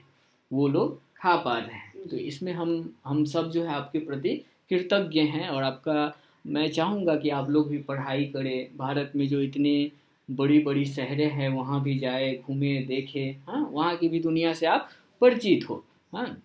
वो 0.51 0.67
लोग 0.67 0.99
खा 1.17 1.35
पा 1.37 1.57
रहे 1.57 1.75
हैं। 1.75 2.07
तो 2.09 2.17
इसमें 2.17 2.51
हम 2.53 2.89
हम 3.05 3.23
सब 3.25 3.49
जो 3.51 3.63
है 3.63 3.73
आपके 3.73 3.99
प्रति 3.99 4.29
कृतज्ञ 4.71 5.19
हैं 5.21 5.47
और 5.49 5.63
आपका, 5.63 6.13
मैं 6.45 6.67
चाहूँगा 6.69 7.15
कि 7.15 7.29
आप 7.31 7.49
लोग 7.49 7.69
भी 7.69 7.77
पढ़ाई 7.83 8.25
करें। 8.25 8.77
भारत 8.77 9.11
में 9.15 9.27
जो 9.27 9.41
इतनी 9.41 9.91
बड़ी 10.31 10.59
बड़ी 10.59 10.85
शहरें 10.85 11.29
हैं, 11.31 11.49
वहाँ 11.49 11.81
भी 11.83 11.99
जाए, 11.99 12.35
घूमे, 12.47 12.77
देखे 12.81 13.37
हाँ 13.47 13.69
वहाँ 13.71 13.95
की 13.97 14.09
भी 14.09 14.19
दुनिया 14.19 14.53
से 14.53 14.65
आप 14.65 14.89
परिचित 15.21 15.69
हो 15.69 15.83
हाँ। 16.13 16.41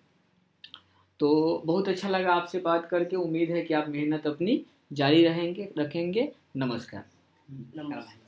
तो 1.19 1.61
बहुत 1.65 1.87
अच्छा 1.87 2.09
लगा 2.09 2.33
आपसे 2.33 2.59
बात 2.59 2.85
करके, 2.85 3.15
उम्मीद 3.15 3.49
है 3.49 3.61
कि 3.61 3.73
आप 3.73 3.89
मेहनत 3.89 4.27
अपनी 4.27 4.61
जारी 4.93 5.23
रहेंगे, 5.23 5.69
रखेंगे। 5.77 6.31
नमस्कार। 6.57 7.03
नमस्कार। 7.77 8.20